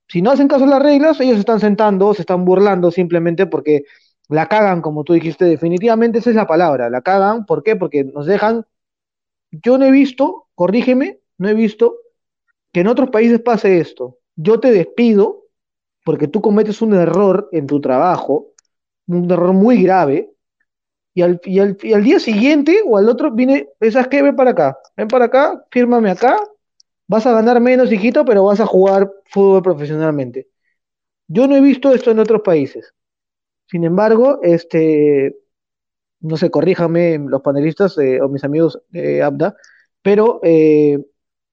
si 0.09 0.23
no 0.23 0.31
hacen 0.31 0.49
caso 0.49 0.65
a 0.65 0.69
las 0.69 0.83
reglas, 0.83 1.21
ellos 1.21 1.35
se 1.35 1.41
están 1.41 1.61
sentando, 1.61 2.15
se 2.15 2.23
están 2.23 2.45
burlando 2.45 2.91
simplemente 2.91 3.47
porque 3.47 3.85
La 4.29 4.47
cagan, 4.47 4.81
como 4.81 5.03
tú 5.03 5.13
dijiste, 5.13 5.45
definitivamente 5.45 6.21
esa 6.21 6.31
es 6.31 6.37
la 6.37 6.47
palabra, 6.47 6.89
la 6.89 7.01
cagan. 7.01 7.47
¿Por 7.47 7.65
qué? 7.65 7.75
Porque 7.75 8.05
nos 8.05 8.27
dejan. 8.27 8.65
Yo 9.51 9.77
no 9.77 9.87
he 9.87 9.91
visto, 9.91 10.47
corrígeme, 10.55 11.19
no 11.39 11.49
he 11.49 11.55
visto 11.55 11.97
que 12.73 12.83
en 12.83 12.87
otros 12.87 13.11
países 13.11 13.41
pase 13.41 13.81
esto. 13.81 14.19
Yo 14.37 14.61
te 14.61 14.71
despido 14.71 15.47
porque 16.05 16.29
tú 16.29 16.41
cometes 16.41 16.81
un 16.81 16.95
error 16.95 17.49
en 17.51 17.67
tu 17.67 17.81
trabajo, 17.81 18.53
un 19.09 19.29
error 19.29 19.53
muy 19.53 19.83
grave, 19.83 20.31
y 21.15 21.23
al, 21.23 21.41
día 22.03 22.21
siguiente 22.21 22.83
o 22.87 22.97
al 22.97 23.09
otro 23.09 23.33
viene, 23.33 23.69
¿sabes 23.91 24.09
qué? 24.09 24.23
Ven 24.23 24.37
para 24.37 24.51
acá, 24.51 24.79
ven 24.97 25.09
para 25.09 25.25
acá, 25.27 25.65
fírmame 25.71 26.11
acá, 26.11 26.39
vas 27.09 27.27
a 27.27 27.33
ganar 27.33 27.61
menos, 27.61 27.93
hijito, 27.93 28.25
pero 28.25 28.45
vas 28.45 28.61
a 28.61 28.67
jugar 28.67 29.11
fútbol 29.27 29.63
profesionalmente. 29.63 30.49
Yo 31.29 31.47
no 31.47 31.57
he 31.57 31.61
visto 31.61 31.93
esto 31.93 32.11
en 32.11 32.21
otros 32.21 32.43
países. 32.43 32.95
Sin 33.67 33.85
embargo, 33.85 34.41
este, 34.43 35.37
no 36.21 36.37
sé, 36.37 36.51
corríjame 36.51 37.19
los 37.19 37.43
panelistas 37.43 37.97
eh, 37.99 38.21
o 38.21 38.29
mis 38.29 38.45
amigos 38.45 38.81
de 38.91 39.23
Abda, 39.23 39.57
pero 40.03 40.41
eh, 40.43 40.99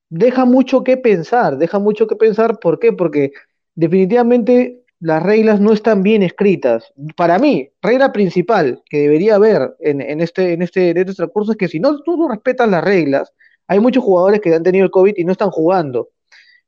deja 0.10 0.46
mucho 0.46 0.84
que 0.84 0.98
pensar, 0.98 1.58
deja 1.58 1.80
mucho 1.80 2.08
que 2.08 2.16
pensar, 2.16 2.60
¿por 2.60 2.80
qué? 2.80 2.94
Porque 2.94 3.32
definitivamente 3.76 4.84
las 5.00 5.22
reglas 5.22 5.60
no 5.60 5.74
están 5.74 6.02
bien 6.04 6.24
escritas. 6.24 6.92
Para 7.16 7.38
mí, 7.40 7.70
regla 7.82 8.12
principal 8.12 8.82
que 8.90 9.00
debería 9.00 9.36
haber 9.36 9.76
en, 9.80 10.02
en 10.02 10.22
este, 10.22 10.54
en 10.54 10.62
este, 10.62 10.90
en 10.90 10.98
este 10.98 11.14
transcurso 11.14 11.52
es 11.52 11.58
que 11.58 11.68
si 11.68 11.80
no 11.80 12.02
tú 12.02 12.18
no 12.18 12.28
respetas 12.28 12.70
las 12.70 12.84
reglas, 12.84 13.32
hay 13.68 13.80
muchos 13.80 14.04
jugadores 14.04 14.42
que 14.42 14.54
han 14.54 14.64
tenido 14.64 14.86
el 14.86 14.92
COVID 14.92 15.14
y 15.16 15.26
no 15.26 15.32
están 15.32 15.52
jugando. 15.52 16.10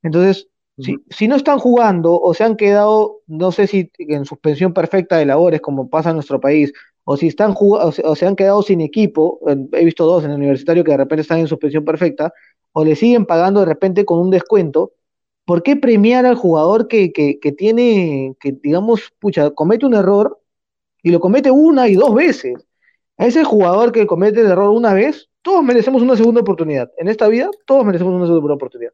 Entonces, 0.03 0.48
si, 0.77 0.98
si, 1.09 1.27
no 1.27 1.36
están 1.36 1.59
jugando 1.59 2.19
o 2.19 2.33
se 2.33 2.43
han 2.43 2.55
quedado, 2.55 3.21
no 3.27 3.51
sé 3.51 3.67
si 3.67 3.91
en 3.98 4.25
suspensión 4.25 4.74
perfecta 4.74 5.17
de 5.17 5.25
labores, 5.25 5.62
como 5.62 5.89
pasa 5.89 6.09
en 6.09 6.15
nuestro 6.15 6.39
país, 6.39 6.71
o 7.03 7.17
si 7.17 7.27
están 7.27 7.55
o 7.57 7.91
se, 7.91 8.03
o 8.05 8.15
se 8.15 8.27
han 8.27 8.36
quedado 8.36 8.62
sin 8.62 8.81
equipo, 8.81 9.39
he 9.74 9.83
visto 9.83 10.05
dos 10.05 10.24
en 10.24 10.31
el 10.31 10.38
universitario 10.38 10.83
que 10.83 10.91
de 10.91 10.98
repente 10.98 11.24
están 11.24 11.39
en 11.39 11.48
suspensión 11.48 11.83
perfecta, 11.83 12.31
o 12.71 12.86
le 12.86 12.95
siguen 12.95 13.25
pagando 13.25 13.62
de 13.62 13.65
repente 13.65 14.05
con 14.05 14.19
un 14.19 14.29
descuento, 14.29 14.93
¿por 15.50 15.63
qué 15.63 15.75
premiar 15.75 16.27
al 16.27 16.36
jugador 16.36 16.88
que, 16.88 17.12
que, 17.12 17.51
tiene, 17.51 18.36
que 18.39 18.51
digamos, 18.51 19.12
pucha, 19.18 19.50
comete 19.50 19.88
un 19.88 19.96
error 19.96 20.39
y 21.01 21.10
lo 21.10 21.20
comete 21.20 21.50
una 21.50 21.88
y 21.88 21.96
dos 21.96 22.13
veces? 22.13 22.68
A 23.18 23.25
ese 23.25 23.44
jugador 23.44 23.91
que 23.91 24.06
comete 24.06 24.41
el 24.41 24.46
error 24.46 24.70
una 24.70 24.94
vez, 24.94 25.27
todos 25.41 25.63
merecemos 25.63 26.03
una 26.03 26.15
segunda 26.15 26.41
oportunidad. 26.41 26.91
En 27.00 27.08
esta 27.08 27.27
vida, 27.27 27.50
todos 27.65 27.84
merecemos 27.84 28.13
una 28.13 28.27
segunda 28.27 28.53
oportunidad. 28.53 28.91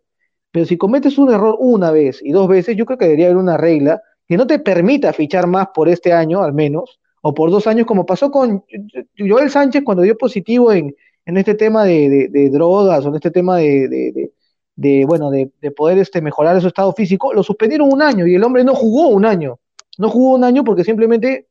Pero 0.52 0.66
si 0.66 0.78
cometes 0.78 1.18
un 1.18 1.34
error 1.34 1.58
una 1.60 1.92
vez 1.92 2.22
y 2.24 2.32
dos 2.32 2.48
veces, 2.48 2.78
yo 2.78 2.86
creo 2.86 2.98
que 2.98 3.04
debería 3.04 3.26
haber 3.26 3.38
una 3.38 3.58
regla 3.58 4.02
que 4.26 4.38
no 4.38 4.48
te 4.48 4.58
permita 4.58 5.12
fichar 5.12 5.48
más 5.48 5.68
por 5.76 5.90
este 5.90 6.14
año, 6.14 6.42
al 6.42 6.54
menos, 6.54 7.02
o 7.22 7.34
por 7.34 7.52
dos 7.52 7.68
años, 7.68 7.86
como 7.86 8.06
pasó 8.06 8.32
con 8.32 8.64
Joel 9.18 9.50
Sánchez 9.50 9.84
cuando 9.84 10.04
dio 10.04 10.18
positivo 10.18 10.72
en, 10.72 10.96
en 11.26 11.36
este 11.36 11.54
tema 11.54 11.84
de, 11.84 12.30
de, 12.32 12.50
drogas 12.50 13.06
o 13.06 13.10
en 13.10 13.16
este 13.16 13.32
tema 13.32 13.58
de 13.58 14.32
bueno, 14.76 15.30
de, 15.32 15.50
poder 15.76 15.98
este, 15.98 16.22
mejorar 16.22 16.60
su 16.62 16.68
estado 16.68 16.94
físico, 16.94 17.34
lo 17.34 17.44
suspendieron 17.44 17.92
un 17.92 18.02
año 18.02 18.28
y 18.28 18.36
el 18.36 18.44
hombre 18.44 18.64
no 18.64 18.76
jugó 18.76 19.10
un 19.10 19.26
año. 19.26 19.60
No 19.98 20.10
jugó 20.10 20.36
un 20.36 20.44
año 20.44 20.64
porque 20.64 20.84
simplemente 20.84 21.48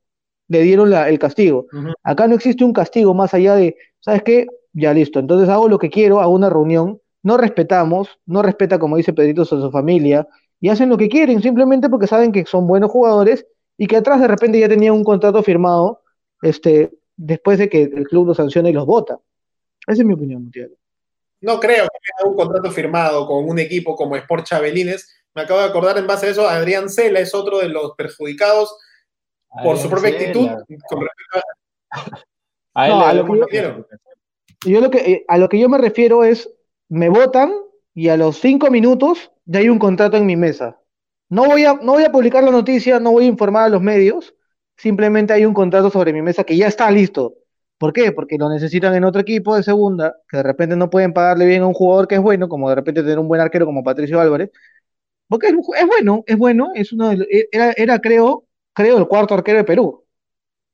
le 0.49 0.63
dieron 0.63 0.91
la, 0.91 1.09
el 1.09 1.19
castigo. 1.19 1.67
Uh 1.73 1.77
-huh. 1.77 1.95
Acá 2.03 2.27
no 2.29 2.35
existe 2.35 2.65
un 2.65 2.73
castigo 2.73 3.15
más 3.15 3.33
allá 3.33 3.55
de, 3.55 3.77
¿sabes 4.01 4.23
qué? 4.23 4.47
Ya 4.75 4.93
listo. 4.93 5.19
Entonces 5.19 5.49
hago 5.49 5.69
lo 5.69 5.79
que 5.79 5.89
quiero, 5.89 6.21
hago 6.21 6.35
una 6.35 6.51
reunión, 6.51 7.01
no 7.23 7.39
respetamos, 7.39 8.09
no 8.27 8.43
respeta, 8.43 8.79
como 8.79 8.97
dice 8.99 9.15
Pedrito, 9.15 9.43
a 9.43 9.47
su 9.47 9.71
familia, 9.71 10.29
y 10.61 10.69
hacen 10.69 10.91
lo 10.91 10.99
que 10.99 11.09
quieren, 11.09 11.41
simplemente 11.43 11.89
porque 11.89 12.07
saben 12.07 12.33
que 12.33 12.45
son 12.45 12.67
buenos 12.67 12.91
jugadores 12.91 13.47
y 13.79 13.87
que 13.87 13.97
atrás 13.97 14.21
de 14.21 14.29
repente 14.29 14.61
ya 14.61 14.69
tenían 14.69 14.95
un 14.95 15.05
contrato 15.05 15.43
firmado 15.43 16.03
este, 16.43 16.91
después 17.17 17.59
de 17.59 17.69
que 17.69 17.83
el 17.83 18.07
club 18.07 18.27
los 18.27 18.37
sancione 18.37 18.71
y 18.71 18.73
los 18.73 18.87
vota. 18.87 19.19
Esa 19.87 20.03
es 20.03 20.07
mi 20.07 20.15
opinión. 20.15 20.51
No 21.45 21.61
creo 21.61 21.85
que 21.85 21.99
haya 21.99 22.31
un 22.31 22.37
contrato 22.37 22.71
firmado 22.71 23.27
con 23.27 23.49
un 23.49 23.59
equipo 23.59 23.95
como 23.95 24.17
Sport 24.17 24.47
Chabelines. 24.47 25.15
Me 25.35 25.43
acabo 25.43 25.61
de 25.61 25.67
acordar 25.67 25.99
en 25.99 26.07
base 26.07 26.27
a 26.27 26.31
eso, 26.31 26.49
Adrián 26.49 26.89
Cela 26.89 27.21
es 27.21 27.35
otro 27.35 27.59
de 27.59 27.69
los 27.69 27.95
perjudicados 27.97 28.77
por 29.63 29.77
Adrián 29.77 29.79
su 29.79 29.91
propia 29.91 30.11
Cela. 30.11 30.21
actitud 30.21 30.49
con 30.89 31.01
respecto 31.03 31.39
a... 31.91 32.85
a, 32.85 32.89
no, 32.89 33.05
a 33.05 33.13
lo 33.13 33.47
que 33.47 33.63
yo, 33.63 33.87
yo 34.65 34.81
lo 34.81 34.91
que, 34.91 34.99
eh, 34.99 35.25
a 35.29 35.39
lo 35.39 35.49
que 35.49 35.59
yo 35.59 35.69
me 35.69 35.79
refiero 35.79 36.25
es, 36.25 36.51
me 36.89 37.09
votan 37.09 37.53
y 37.95 38.09
a 38.09 38.17
los 38.17 38.39
cinco 38.39 38.71
minutos 38.71 39.31
ya 39.45 39.61
hay 39.61 39.69
un 39.69 39.79
contrato 39.79 40.17
en 40.17 40.27
mi 40.27 40.37
mesa. 40.37 40.81
No 41.29 41.45
voy, 41.45 41.65
a, 41.65 41.75
no 41.75 41.93
voy 41.93 42.05
a 42.05 42.13
publicar 42.13 42.43
la 42.43 42.51
noticia, 42.51 43.01
no 43.01 43.13
voy 43.13 43.25
a 43.25 43.29
informar 43.29 43.65
a 43.65 43.69
los 43.69 43.83
medios, 43.83 44.35
simplemente 44.77 45.33
hay 45.33 45.45
un 45.45 45.55
contrato 45.55 45.91
sobre 45.91 46.13
mi 46.13 46.23
mesa 46.23 46.45
que 46.45 46.57
ya 46.57 46.69
está 46.69 46.91
listo. 46.91 47.35
¿Por 47.79 47.93
qué? 47.93 48.13
Porque 48.13 48.39
lo 48.39 48.49
necesitan 48.49 48.95
en 48.95 49.05
otro 49.05 49.21
equipo 49.21 49.57
de 49.57 49.63
segunda, 49.63 50.17
que 50.29 50.39
de 50.39 50.43
repente 50.43 50.77
no 50.77 50.91
pueden 50.91 51.13
pagarle 51.13 51.47
bien 51.47 51.63
a 51.63 51.67
un 51.67 51.75
jugador 51.75 52.07
que 52.09 52.15
es 52.15 52.21
bueno, 52.21 52.49
como 52.49 52.69
de 52.69 52.77
repente 52.77 53.03
tener 53.03 53.19
un 53.19 53.29
buen 53.29 53.41
arquero 53.41 53.67
como 53.67 53.83
Patricio 53.85 54.21
Álvarez. 54.21 54.51
Porque 55.29 55.49
es, 55.49 55.55
es 55.55 55.87
bueno, 55.87 56.23
es 56.27 56.37
bueno, 56.37 56.71
es 56.75 56.93
uno 56.93 57.11
de, 57.11 57.49
era, 57.51 57.73
era, 57.77 57.99
creo, 57.99 58.45
creo, 58.73 58.99
el 58.99 59.09
cuarto 59.09 59.35
arquero 59.35 59.59
de 59.59 59.65
Perú, 59.65 60.05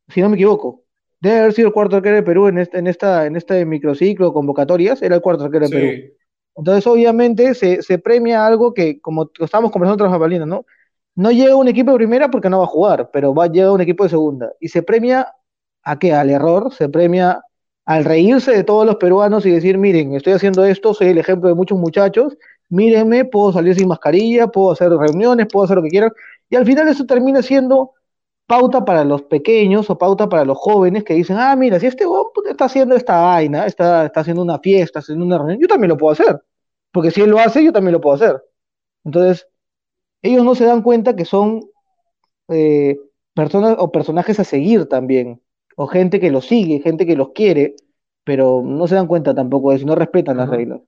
si 0.09 0.21
no 0.21 0.29
me 0.29 0.37
equivoco. 0.37 0.85
Debe 1.21 1.41
haber 1.41 1.53
sido 1.53 1.69
el 1.69 1.75
cuarto 1.75 1.97
arquero 1.97 2.17
de 2.17 2.23
Perú 2.23 2.49
en, 2.49 2.59
este, 2.59 2.79
en, 2.79 2.87
esta, 2.87 3.27
en 3.27 3.37
este 3.37 3.65
microciclo, 3.65 4.33
convocatorias, 4.33 5.03
era 5.03 5.17
el 5.17 5.23
cuarto 5.23 5.45
arquero 5.45 5.69
de 5.69 5.69
sí. 5.69 5.75
Perú. 5.75 6.15
Entonces, 6.57 6.87
obviamente, 6.87 7.55
se, 7.55 7.83
se, 7.83 7.99
premia 7.99 8.47
algo 8.47 8.75
que, 8.75 9.01
como 9.01 9.31
estábamos 9.39 9.71
conversando 9.71 9.95
otras 10.05 10.11
babalinas, 10.11 10.49
¿no? 10.49 10.67
No 11.15 11.31
llega 11.31 11.55
un 11.55 11.69
equipo 11.69 11.93
de 11.93 11.97
primera 11.99 12.31
porque 12.31 12.51
no 12.51 12.59
va 12.59 12.65
a 12.65 12.69
jugar, 12.69 13.11
pero 13.13 13.35
va 13.35 13.45
a 13.45 13.49
llegar 13.49 13.71
un 13.71 13.81
equipo 13.81 14.05
de 14.05 14.11
segunda. 14.11 14.53
Y 14.61 14.69
se 14.69 14.83
premia 14.83 15.27
a 15.83 15.99
qué? 15.99 16.13
Al 16.13 16.31
error, 16.31 16.73
se 16.73 16.89
premia 16.89 17.43
al 17.87 18.05
reírse 18.05 18.53
de 18.53 18.65
todos 18.65 18.87
los 18.87 18.97
peruanos 18.97 19.45
y 19.47 19.51
decir, 19.51 19.79
miren, 19.79 20.15
estoy 20.15 20.35
haciendo 20.35 20.65
esto, 20.65 20.95
soy 20.95 21.09
el 21.09 21.19
ejemplo 21.19 21.49
de 21.49 21.55
muchos 21.55 21.79
muchachos, 21.79 22.37
mírenme, 22.69 23.25
puedo 23.25 23.53
salir 23.53 23.75
sin 23.75 23.89
mascarilla, 23.89 24.47
puedo 24.49 24.73
hacer 24.73 24.91
reuniones, 24.91 25.49
puedo 25.51 25.65
hacer 25.65 25.77
lo 25.77 25.83
que 25.83 25.89
quieran. 25.91 26.13
Y 26.49 26.57
al 26.57 26.67
final 26.67 26.89
eso 26.89 27.05
termina 27.05 27.43
siendo 27.43 27.93
pauta 28.47 28.85
para 28.85 29.05
los 29.05 29.23
pequeños 29.23 29.89
o 29.91 29.99
pauta 29.99 30.29
para 30.29 30.45
los 30.45 30.59
jóvenes 30.59 31.05
que 31.05 31.15
dicen, 31.15 31.37
ah, 31.39 31.55
mira, 31.57 31.79
si 31.81 31.87
este 31.87 32.05
hombre 32.07 32.51
está 32.51 32.67
haciendo 32.67 32.97
esta 32.97 33.21
vaina, 33.21 33.67
está, 33.67 34.07
está 34.07 34.21
haciendo 34.21 34.43
una 34.43 34.59
fiesta, 34.59 34.99
haciendo 35.01 35.25
una 35.25 35.39
reunión, 35.39 35.61
yo 35.61 35.69
también 35.69 35.91
lo 35.91 35.97
puedo 35.97 36.13
hacer. 36.13 36.41
Porque 36.93 37.11
si 37.11 37.21
él 37.21 37.31
lo 37.31 37.39
hace, 37.39 37.65
yo 37.65 37.73
también 37.73 37.93
lo 37.93 38.01
puedo 38.01 38.17
hacer. 38.17 38.43
Entonces, 39.05 39.47
ellos 40.23 40.45
no 40.45 40.55
se 40.55 40.65
dan 40.65 40.83
cuenta 40.83 41.17
que 41.17 41.25
son 41.25 41.63
eh, 42.49 42.99
personas 43.35 43.77
o 43.79 43.93
personajes 43.93 44.41
a 44.41 44.45
seguir 44.45 44.87
también, 44.89 45.41
o 45.83 45.87
gente 45.87 46.21
que 46.21 46.31
los 46.31 46.45
sigue, 46.45 46.81
gente 46.81 47.07
que 47.07 47.17
los 47.17 47.31
quiere, 47.31 47.75
pero 48.23 48.61
no 48.63 48.87
se 48.87 48.97
dan 48.97 49.07
cuenta 49.07 49.35
tampoco 49.35 49.71
de 49.71 49.77
eso, 49.77 49.87
no 49.87 49.95
respetan 49.95 50.37
las 50.37 50.51
reglas. 50.51 50.83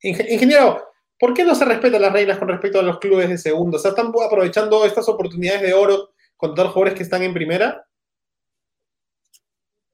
Ingeniero, 0.00 0.84
¿por 1.18 1.34
qué 1.34 1.44
no 1.44 1.56
se 1.56 1.64
respetan 1.64 2.00
las 2.00 2.12
reglas 2.12 2.38
con 2.38 2.46
respecto 2.46 2.78
a 2.78 2.84
los 2.84 3.00
clubes 3.00 3.28
de 3.28 3.38
segundo? 3.38 3.76
O 3.76 3.80
sea, 3.80 3.88
¿están 3.90 4.12
aprovechando 4.24 4.84
estas 4.84 5.08
oportunidades 5.08 5.62
de 5.62 5.74
oro 5.74 6.10
con 6.36 6.54
todos 6.54 6.66
los 6.66 6.74
jugadores 6.74 6.96
que 6.96 7.02
están 7.02 7.24
en 7.24 7.34
primera? 7.34 7.84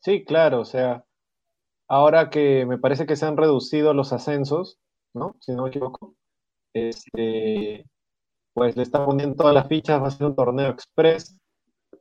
Sí, 0.00 0.22
claro, 0.22 0.60
o 0.60 0.66
sea, 0.66 1.06
ahora 1.88 2.28
que 2.28 2.66
me 2.66 2.76
parece 2.76 3.06
que 3.06 3.16
se 3.16 3.24
han 3.24 3.38
reducido 3.38 3.94
los 3.94 4.12
ascensos, 4.12 4.78
¿no? 5.14 5.34
Si 5.40 5.52
no 5.52 5.62
me 5.62 5.70
equivoco, 5.70 6.14
este, 6.74 7.86
pues 8.52 8.76
le 8.76 8.82
están 8.82 9.06
poniendo 9.06 9.34
todas 9.34 9.54
las 9.54 9.66
fichas, 9.66 10.02
va 10.02 10.08
a 10.08 10.10
ser 10.10 10.26
un 10.26 10.36
torneo 10.36 10.68
express, 10.68 11.38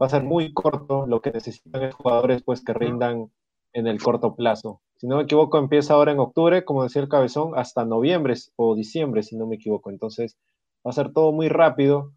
va 0.02 0.08
a 0.08 0.10
ser 0.10 0.24
muy 0.24 0.54
corto, 0.54 1.06
lo 1.06 1.22
que 1.22 1.32
necesitan 1.32 1.84
es 1.84 1.94
jugadores 1.94 2.42
pues 2.44 2.64
que 2.64 2.74
rindan 2.74 3.32
en 3.74 3.88
el 3.88 4.02
corto 4.02 4.36
plazo. 4.36 4.82
Si 4.98 5.08
no 5.08 5.18
me 5.18 5.24
equivoco, 5.24 5.58
empieza 5.58 5.94
ahora 5.94 6.12
en 6.12 6.20
octubre, 6.20 6.66
como 6.66 6.84
decía 6.84 7.02
el 7.02 7.10
cabezón, 7.10 7.54
hasta 7.56 7.86
noviembre 7.86 8.34
o 8.56 8.76
diciembre, 8.76 9.24
si 9.24 9.36
no 9.36 9.48
me 9.48 9.56
equivoco. 9.56 9.90
Entonces, 9.90 10.38
va 10.86 10.92
a 10.92 10.94
ser 10.94 11.14
todo 11.14 11.32
muy 11.32 11.50
rápido. 11.50 12.14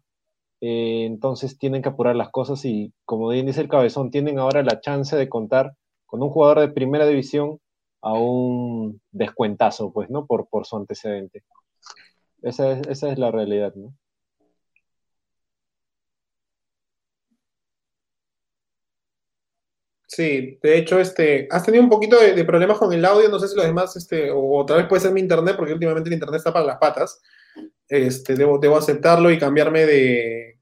Eh, 0.61 1.05
entonces, 1.05 1.57
tienen 1.57 1.81
que 1.81 1.89
apurar 1.89 2.15
las 2.15 2.29
cosas 2.29 2.63
y, 2.65 2.93
como 3.05 3.29
bien 3.29 3.45
dice 3.45 3.61
el 3.61 3.69
cabezón, 3.69 4.11
tienen 4.11 4.39
ahora 4.39 4.63
la 4.63 4.81
chance 4.81 5.15
de 5.15 5.29
contar 5.29 5.73
con 6.05 6.21
un 6.23 6.29
jugador 6.29 6.59
de 6.59 6.69
primera 6.69 7.05
división 7.05 7.59
a 8.01 8.13
un 8.13 9.01
descuentazo, 9.11 9.91
pues, 9.91 10.09
¿no? 10.09 10.25
Por, 10.25 10.47
por 10.47 10.65
su 10.65 10.77
antecedente. 10.77 11.43
Esa 12.41 12.71
es, 12.71 12.87
esa 12.87 13.11
es 13.11 13.19
la 13.19 13.31
realidad, 13.31 13.73
¿no? 13.75 13.93
Sí, 20.15 20.57
de 20.63 20.77
hecho, 20.77 20.97
este, 20.97 21.45
has 21.51 21.65
tenido 21.65 21.83
un 21.83 21.89
poquito 21.89 22.17
de, 22.17 22.33
de, 22.33 22.45
problemas 22.45 22.77
con 22.77 22.93
el 22.93 23.03
audio, 23.03 23.27
no 23.27 23.37
sé 23.37 23.49
si 23.49 23.55
los 23.57 23.65
demás, 23.65 23.97
este, 23.97 24.31
o 24.31 24.61
otra 24.61 24.77
vez 24.77 24.87
puede 24.87 25.01
ser 25.01 25.11
mi 25.11 25.19
internet, 25.19 25.57
porque 25.57 25.73
últimamente 25.73 26.07
el 26.07 26.13
internet 26.13 26.37
está 26.37 26.53
para 26.53 26.65
las 26.65 26.77
patas. 26.77 27.21
Este, 27.89 28.35
debo, 28.35 28.57
debo 28.57 28.77
aceptarlo 28.77 29.29
y 29.29 29.37
cambiarme 29.37 29.85
de, 29.85 30.57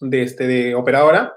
de, 0.00 0.22
este, 0.22 0.46
de 0.46 0.72
operadora. 0.76 1.36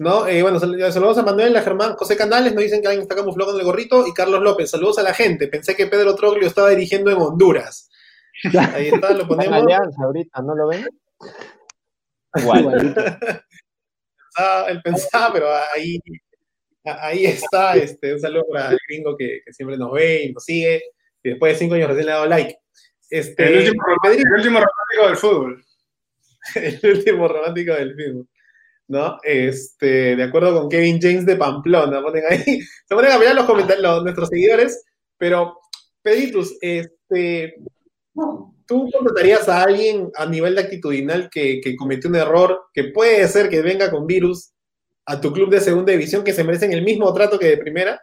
¿no? 0.00 0.26
Eh, 0.26 0.42
bueno, 0.42 0.60
saludos 0.60 1.16
a 1.16 1.22
Manuel, 1.22 1.56
a 1.56 1.62
Germán, 1.62 1.94
José 1.94 2.14
Canales, 2.14 2.52
nos 2.52 2.62
dicen 2.62 2.82
que 2.82 2.88
alguien 2.88 3.04
está 3.04 3.14
camuflado 3.14 3.52
con 3.52 3.60
el 3.60 3.64
gorrito, 3.64 4.06
y 4.06 4.12
Carlos 4.12 4.42
López, 4.42 4.68
saludos 4.68 4.98
a 4.98 5.02
la 5.02 5.14
gente. 5.14 5.48
Pensé 5.48 5.74
que 5.74 5.86
Pedro 5.86 6.14
Troglio 6.14 6.46
estaba 6.46 6.68
dirigiendo 6.68 7.10
en 7.10 7.16
Honduras. 7.16 7.88
Ahí 8.74 8.88
está, 8.88 9.14
lo 9.14 9.26
ponemos. 9.26 9.62
Alianza 9.62 10.04
ahorita, 10.04 10.42
¿no 10.42 10.54
lo 10.54 10.68
ven? 10.68 10.86
Pensaba- 12.34 12.76
él 14.68 14.82
pensaba, 14.82 15.32
pero 15.32 15.48
ahí, 15.74 15.98
ahí 16.84 17.26
está. 17.26 17.76
Este, 17.76 18.14
un 18.14 18.20
saludo 18.20 18.46
para 18.52 18.70
el 18.70 18.78
gringo 18.88 19.16
que, 19.16 19.40
que 19.44 19.52
siempre 19.52 19.76
nos 19.76 19.92
ve 19.92 20.24
y 20.24 20.32
nos 20.32 20.44
sigue. 20.44 20.82
Y 21.22 21.30
después 21.30 21.52
de 21.52 21.58
cinco 21.58 21.74
años 21.74 21.88
recién 21.88 22.06
le 22.06 22.12
ha 22.12 22.16
dado 22.16 22.26
like. 22.26 22.56
Este, 23.10 23.44
El 23.44 23.58
último, 23.58 23.82
Pedrito, 24.02 24.28
el 24.28 24.34
último 24.34 24.60
romántico 24.60 25.06
del 25.06 25.16
fútbol. 25.16 25.64
el 26.54 26.96
último 26.96 27.28
romántico 27.28 27.74
del 27.74 27.94
film. 27.94 28.26
¿No? 28.88 29.18
Este, 29.22 30.16
de 30.16 30.22
acuerdo 30.22 30.58
con 30.58 30.68
Kevin 30.68 30.98
James 31.00 31.24
de 31.24 31.36
Pamplona, 31.36 32.02
ponen 32.02 32.24
ahí, 32.28 32.60
se 32.88 32.94
ponen 32.94 33.12
a 33.12 33.18
mirar 33.18 33.36
los 33.36 33.44
comentarios, 33.44 34.02
nuestros 34.02 34.28
seguidores, 34.28 34.84
pero, 35.16 35.60
Pedritus, 36.02 36.56
este, 36.60 37.54
¿tú 38.66 38.90
contratarías 38.90 39.48
a 39.48 39.62
alguien 39.62 40.10
a 40.16 40.26
nivel 40.26 40.56
de 40.56 40.62
actitudinal 40.62 41.30
que, 41.30 41.60
que 41.60 41.76
cometió 41.76 42.10
un 42.10 42.16
error, 42.16 42.62
que 42.74 42.84
puede 42.84 43.28
ser 43.28 43.48
que 43.48 43.62
venga 43.62 43.92
con 43.92 44.08
virus 44.08 44.54
a 45.10 45.20
tu 45.20 45.32
club 45.32 45.50
de 45.50 45.60
segunda 45.60 45.92
división, 45.92 46.22
que 46.24 46.32
se 46.32 46.44
merecen 46.44 46.72
el 46.72 46.82
mismo 46.82 47.12
trato 47.12 47.38
que 47.38 47.46
de 47.46 47.56
primera? 47.58 48.00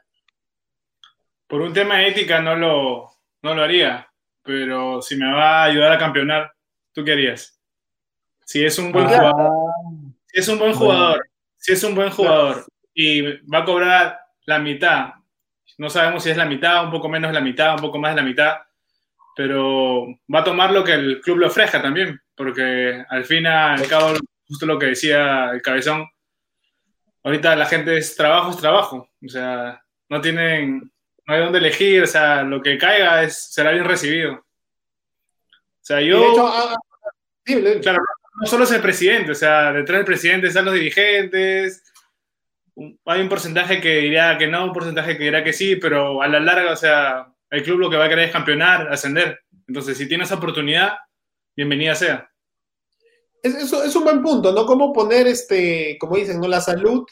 Por 1.47 1.61
un 1.61 1.73
tema 1.73 1.97
de 1.99 2.09
ética 2.09 2.41
no 2.41 2.55
lo, 2.55 3.09
no 3.41 3.55
lo 3.55 3.63
haría, 3.63 4.07
pero 4.43 5.01
si 5.01 5.15
me 5.15 5.31
va 5.31 5.61
a 5.61 5.63
ayudar 5.65 5.93
a 5.93 5.97
campeonar, 5.97 6.51
¿tú 6.93 7.03
qué 7.05 7.13
harías? 7.13 7.59
Si 8.45 8.63
es 8.63 8.77
un 8.79 8.91
buen 8.91 9.05
Ah, 9.07 9.09
jugador, 9.09 9.73
si 10.27 10.39
es 10.39 10.47
un 10.47 10.59
buen 10.59 10.71
Bueno. 10.71 10.85
jugador, 10.85 11.29
si 11.57 11.71
es 11.73 11.83
un 11.83 11.95
buen 11.95 12.09
jugador 12.09 12.65
y 12.93 13.21
va 13.47 13.59
a 13.59 13.65
cobrar 13.65 14.19
la 14.45 14.59
mitad, 14.59 15.13
no 15.77 15.89
sabemos 15.89 16.23
si 16.23 16.29
es 16.31 16.37
la 16.37 16.45
mitad, 16.45 16.83
un 16.83 16.91
poco 16.91 17.07
menos 17.07 17.29
de 17.29 17.35
la 17.35 17.41
mitad, 17.41 17.75
un 17.75 17.81
poco 17.81 17.97
más 17.99 18.15
de 18.15 18.21
la 18.21 18.27
mitad, 18.27 18.57
pero 19.35 20.07
va 20.33 20.39
a 20.39 20.43
tomar 20.43 20.71
lo 20.71 20.83
que 20.83 20.93
el 20.93 21.21
club 21.21 21.37
le 21.39 21.45
ofrezca 21.47 21.81
también, 21.81 22.19
porque 22.35 23.03
al 23.07 23.23
fin 23.25 23.45
al 23.47 23.87
cabo, 23.87 24.13
justo 24.47 24.65
lo 24.65 24.79
que 24.79 24.87
decía 24.87 25.51
el 25.51 25.61
cabezón, 25.61 26.07
ahorita 27.27 27.55
la 27.55 27.65
gente 27.65 27.97
es 27.97 28.15
trabajo, 28.15 28.51
es 28.51 28.57
trabajo, 28.57 29.09
o 29.25 29.29
sea, 29.29 29.83
no 30.09 30.21
tienen, 30.21 30.91
no 31.25 31.33
hay 31.33 31.41
dónde 31.41 31.59
elegir, 31.59 32.03
o 32.03 32.07
sea, 32.07 32.41
lo 32.43 32.61
que 32.61 32.77
caiga 32.77 33.23
es, 33.23 33.51
será 33.51 33.71
bien 33.71 33.83
recibido. 33.85 34.33
O 34.33 34.43
sea, 35.81 36.01
yo... 36.01 36.19
de 36.21 36.27
hecho, 36.29 36.47
ah, 36.47 36.73
ah, 36.73 37.09
dime, 37.45 37.79
Claro, 37.79 37.99
no 38.39 38.47
solo 38.47 38.63
es 38.63 38.71
el 38.71 38.81
presidente, 38.81 39.31
o 39.31 39.35
sea, 39.35 39.71
detrás 39.73 39.97
del 39.99 40.05
presidente 40.05 40.47
están 40.47 40.65
los 40.65 40.73
dirigentes. 40.73 41.83
Hay 43.05 43.21
un 43.21 43.29
porcentaje 43.29 43.81
que 43.81 43.97
diría 43.97 44.37
que 44.37 44.47
no, 44.47 44.65
un 44.65 44.73
porcentaje 44.73 45.17
que 45.17 45.23
dirá 45.23 45.43
que 45.43 45.53
sí, 45.53 45.75
pero 45.77 46.21
a 46.21 46.27
la 46.27 46.39
larga, 46.39 46.71
o 46.71 46.75
sea, 46.75 47.27
el 47.49 47.63
club 47.63 47.79
lo 47.79 47.89
que 47.89 47.97
va 47.97 48.05
a 48.05 48.09
querer 48.09 48.25
es 48.25 48.31
campeonar, 48.31 48.91
ascender. 48.91 49.39
Entonces, 49.67 49.97
si 49.97 50.07
tiene 50.07 50.23
esa 50.25 50.35
oportunidad, 50.35 50.93
bienvenida 51.55 51.95
sea. 51.95 52.29
Es, 53.41 53.55
es- 53.55 53.73
es 53.73 53.95
un 53.95 54.03
buen 54.03 54.21
punto, 54.21 54.51
¿no? 54.51 54.65
Cómo 54.65 54.93
poner, 54.93 55.25
este, 55.27 55.97
como 55.99 56.17
dicen, 56.17 56.39
¿no? 56.39 56.47
La 56.47 56.61
salud 56.61 57.05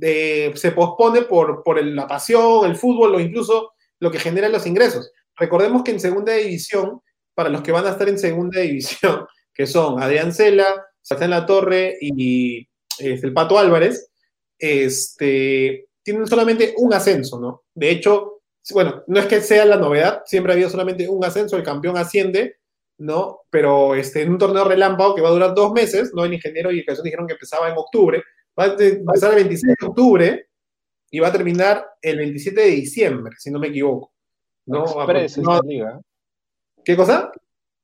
se 0.00 0.72
pospone 0.74 1.22
por, 1.22 1.62
por 1.62 1.82
la 1.84 2.06
pasión, 2.06 2.66
el 2.66 2.76
fútbol 2.76 3.14
o 3.14 3.20
incluso 3.20 3.72
lo 4.00 4.10
que 4.10 4.18
genera 4.18 4.48
los 4.48 4.66
ingresos. 4.66 5.10
Recordemos 5.36 5.82
que 5.82 5.92
en 5.92 6.00
segunda 6.00 6.32
división, 6.32 7.00
para 7.34 7.48
los 7.48 7.62
que 7.62 7.72
van 7.72 7.86
a 7.86 7.90
estar 7.90 8.08
en 8.08 8.18
segunda 8.18 8.60
división, 8.60 9.26
que 9.54 9.66
son 9.66 10.02
Adrián 10.02 10.32
Cela, 10.32 10.66
Sebastián 11.00 11.30
La 11.30 11.46
Torre 11.46 11.96
y 12.00 12.68
este, 12.98 13.26
el 13.26 13.32
Pato 13.32 13.58
Álvarez, 13.58 14.10
este, 14.58 15.88
tienen 16.02 16.26
solamente 16.26 16.74
un 16.78 16.92
ascenso, 16.94 17.38
¿no? 17.38 17.64
De 17.74 17.90
hecho, 17.90 18.40
bueno, 18.72 19.04
no 19.06 19.20
es 19.20 19.26
que 19.26 19.40
sea 19.40 19.64
la 19.64 19.76
novedad, 19.76 20.22
siempre 20.24 20.52
ha 20.52 20.54
habido 20.54 20.70
solamente 20.70 21.08
un 21.08 21.24
ascenso, 21.24 21.56
el 21.56 21.62
campeón 21.62 21.96
asciende, 21.96 22.56
¿no? 22.98 23.42
Pero 23.50 23.94
este, 23.94 24.22
en 24.22 24.32
un 24.32 24.38
torneo 24.38 24.64
relámpago 24.64 25.14
que 25.14 25.22
va 25.22 25.28
a 25.28 25.32
durar 25.32 25.54
dos 25.54 25.72
meses, 25.72 26.12
¿no? 26.14 26.24
El 26.24 26.34
ingeniero 26.34 26.72
y 26.72 26.84
el 26.86 27.02
dijeron 27.02 27.26
que 27.26 27.34
empezaba 27.34 27.68
en 27.68 27.76
octubre, 27.76 28.22
va 28.58 28.64
a 28.64 28.76
empezar 28.78 29.30
el 29.30 29.36
26 29.36 29.74
de 29.78 29.86
octubre 29.86 30.48
y 31.10 31.18
va 31.18 31.28
a 31.28 31.32
terminar 31.32 31.86
el 32.02 32.18
27 32.18 32.60
de 32.60 32.68
diciembre, 32.68 33.36
si 33.38 33.50
no 33.50 33.58
me 33.58 33.68
equivoco. 33.68 34.12
¿no? 34.66 34.84
Express 34.84 35.38
No, 35.38 35.54
esta 35.54 35.66
liga. 35.66 36.00
¿Qué 36.84 36.96
cosa? 36.96 37.30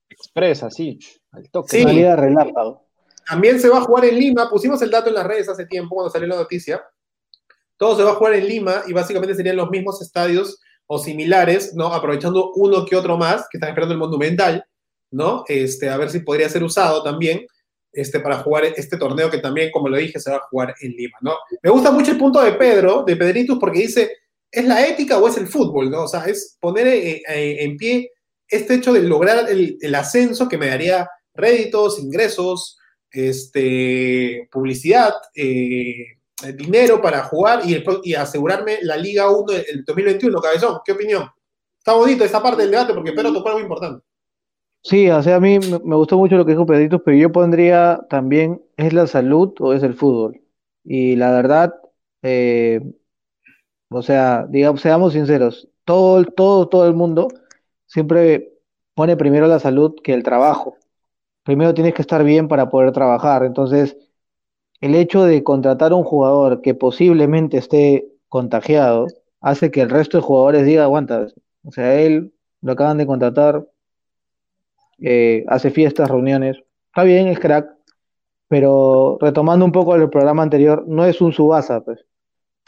Express, 0.08 0.62
así, 0.62 0.98
al 1.30 1.50
toque. 1.50 1.78
Sí. 1.78 1.84
Liga 1.84 2.16
relámpago. 2.16 2.86
También 3.26 3.60
se 3.60 3.68
va 3.68 3.78
a 3.78 3.82
jugar 3.82 4.04
en 4.04 4.18
Lima, 4.18 4.50
pusimos 4.50 4.82
el 4.82 4.90
dato 4.90 5.08
en 5.08 5.14
las 5.14 5.26
redes 5.26 5.48
hace 5.48 5.66
tiempo 5.66 5.94
cuando 5.94 6.10
salió 6.10 6.26
la 6.26 6.36
noticia. 6.36 6.82
Todo 7.76 7.96
se 7.96 8.02
va 8.02 8.10
a 8.12 8.14
jugar 8.14 8.34
en 8.34 8.46
Lima 8.46 8.82
y 8.86 8.92
básicamente 8.92 9.34
serían 9.34 9.56
los 9.56 9.70
mismos 9.70 10.02
estadios 10.02 10.60
o 10.86 10.98
similares, 10.98 11.74
¿no? 11.74 11.86
Aprovechando 11.86 12.52
uno 12.54 12.84
que 12.84 12.96
otro 12.96 13.16
más, 13.16 13.48
que 13.48 13.58
están 13.58 13.70
esperando 13.70 13.94
el 13.94 14.00
Monumental, 14.00 14.64
¿no? 15.10 15.44
Este, 15.48 15.88
a 15.88 15.96
ver 15.96 16.10
si 16.10 16.20
podría 16.20 16.48
ser 16.48 16.62
usado 16.62 17.02
también 17.02 17.46
este, 17.92 18.20
para 18.20 18.38
jugar 18.38 18.64
este 18.64 18.96
torneo 18.96 19.30
que 19.30 19.38
también, 19.38 19.70
como 19.70 19.88
lo 19.88 19.96
dije, 19.96 20.18
se 20.18 20.30
va 20.30 20.38
a 20.38 20.48
jugar 20.50 20.74
en 20.80 20.92
Lima, 20.92 21.18
¿no? 21.20 21.34
Me 21.62 21.70
gusta 21.70 21.90
mucho 21.90 22.12
el 22.12 22.18
punto 22.18 22.42
de 22.42 22.52
Pedro, 22.52 23.04
de 23.04 23.16
Pedritus, 23.16 23.58
porque 23.58 23.80
dice, 23.80 24.10
¿es 24.50 24.64
la 24.64 24.86
ética 24.86 25.18
o 25.18 25.28
es 25.28 25.36
el 25.36 25.46
fútbol, 25.46 25.90
¿no? 25.90 26.04
O 26.04 26.08
sea, 26.08 26.24
es 26.24 26.56
poner 26.60 26.86
eh, 26.86 27.22
eh, 27.28 27.56
en 27.60 27.76
pie 27.76 28.10
este 28.48 28.74
hecho 28.74 28.92
de 28.92 29.02
lograr 29.02 29.48
el, 29.50 29.78
el 29.80 29.94
ascenso 29.94 30.48
que 30.48 30.58
me 30.58 30.68
daría 30.68 31.08
réditos, 31.34 31.98
ingresos, 31.98 32.78
este, 33.10 34.48
publicidad, 34.50 35.12
eh, 35.34 36.18
dinero 36.54 37.00
para 37.00 37.24
jugar 37.24 37.62
y, 37.64 37.74
el 37.74 37.84
y 38.02 38.14
asegurarme 38.14 38.78
la 38.82 38.96
Liga 38.96 39.30
1 39.30 39.52
el 39.52 39.84
2021, 39.84 40.40
cabezón. 40.40 40.78
¿Qué 40.84 40.92
opinión? 40.92 41.28
Está 41.78 41.94
bonito 41.94 42.24
esa 42.24 42.42
parte 42.42 42.62
del 42.62 42.70
debate 42.70 42.94
porque 42.94 43.12
Pedro 43.12 43.32
tocó 43.32 43.48
algo 43.48 43.60
importante. 43.60 44.04
Sí, 44.84 45.08
o 45.10 45.22
sea, 45.22 45.36
a 45.36 45.40
mí 45.40 45.58
me 45.60 45.96
gustó 45.96 46.18
mucho 46.18 46.36
lo 46.36 46.44
que 46.44 46.52
dijo 46.52 46.66
Pedritos, 46.66 47.02
pero 47.04 47.16
yo 47.16 47.30
pondría 47.30 48.00
también, 48.10 48.60
¿es 48.76 48.92
la 48.92 49.06
salud 49.06 49.54
o 49.60 49.72
es 49.74 49.82
el 49.84 49.94
fútbol? 49.94 50.40
Y 50.84 51.14
la 51.16 51.30
verdad, 51.32 51.74
eh, 52.22 52.80
o 53.90 54.02
sea, 54.02 54.46
digamos, 54.48 54.80
seamos 54.80 55.12
sinceros, 55.12 55.68
todo, 55.84 56.24
todo, 56.24 56.68
todo 56.68 56.86
el 56.86 56.94
mundo 56.94 57.28
siempre 57.86 58.52
pone 58.94 59.16
primero 59.16 59.46
la 59.46 59.58
salud 59.60 59.94
que 60.02 60.14
el 60.14 60.22
trabajo. 60.22 60.76
Primero 61.44 61.74
tienes 61.74 61.94
que 61.94 62.02
estar 62.02 62.24
bien 62.24 62.48
para 62.48 62.70
poder 62.70 62.92
trabajar. 62.92 63.44
Entonces, 63.44 63.96
el 64.80 64.94
hecho 64.94 65.24
de 65.24 65.44
contratar 65.44 65.92
a 65.92 65.96
un 65.96 66.04
jugador 66.04 66.62
que 66.62 66.74
posiblemente 66.74 67.58
esté 67.58 68.08
contagiado 68.28 69.06
hace 69.40 69.70
que 69.70 69.82
el 69.82 69.90
resto 69.90 70.18
de 70.18 70.24
jugadores 70.24 70.66
diga, 70.66 70.84
aguanta, 70.84 71.28
o 71.64 71.72
sea, 71.72 72.00
él 72.00 72.34
lo 72.62 72.72
acaban 72.72 72.98
de 72.98 73.06
contratar 73.06 73.66
eh, 75.02 75.44
hace 75.48 75.70
fiestas, 75.70 76.10
reuniones. 76.10 76.58
Está 76.86 77.04
bien, 77.04 77.28
es 77.28 77.38
crack, 77.38 77.68
pero 78.48 79.18
retomando 79.20 79.64
un 79.64 79.72
poco 79.72 79.94
el 79.94 80.10
programa 80.10 80.42
anterior, 80.42 80.84
no 80.86 81.04
es 81.04 81.20
un 81.20 81.32
Subasa, 81.32 81.80
pues. 81.82 82.04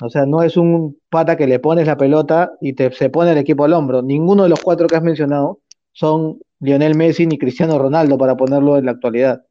O 0.02 0.08
sea, 0.10 0.26
no 0.26 0.42
es 0.42 0.56
un 0.56 0.98
pata 1.08 1.36
que 1.36 1.46
le 1.46 1.60
pones 1.60 1.86
la 1.86 1.96
pelota 1.96 2.52
y 2.60 2.72
te, 2.72 2.90
se 2.92 3.10
pone 3.10 3.32
el 3.32 3.38
equipo 3.38 3.64
al 3.64 3.74
hombro. 3.74 4.02
Ninguno 4.02 4.42
de 4.42 4.48
los 4.48 4.60
cuatro 4.60 4.88
que 4.88 4.96
has 4.96 5.02
mencionado 5.02 5.60
son 5.92 6.40
Lionel 6.60 6.96
Messi 6.96 7.26
ni 7.26 7.38
Cristiano 7.38 7.78
Ronaldo 7.78 8.18
para 8.18 8.36
ponerlo 8.36 8.76
en 8.76 8.86
la 8.86 8.92
actualidad. 8.92 9.44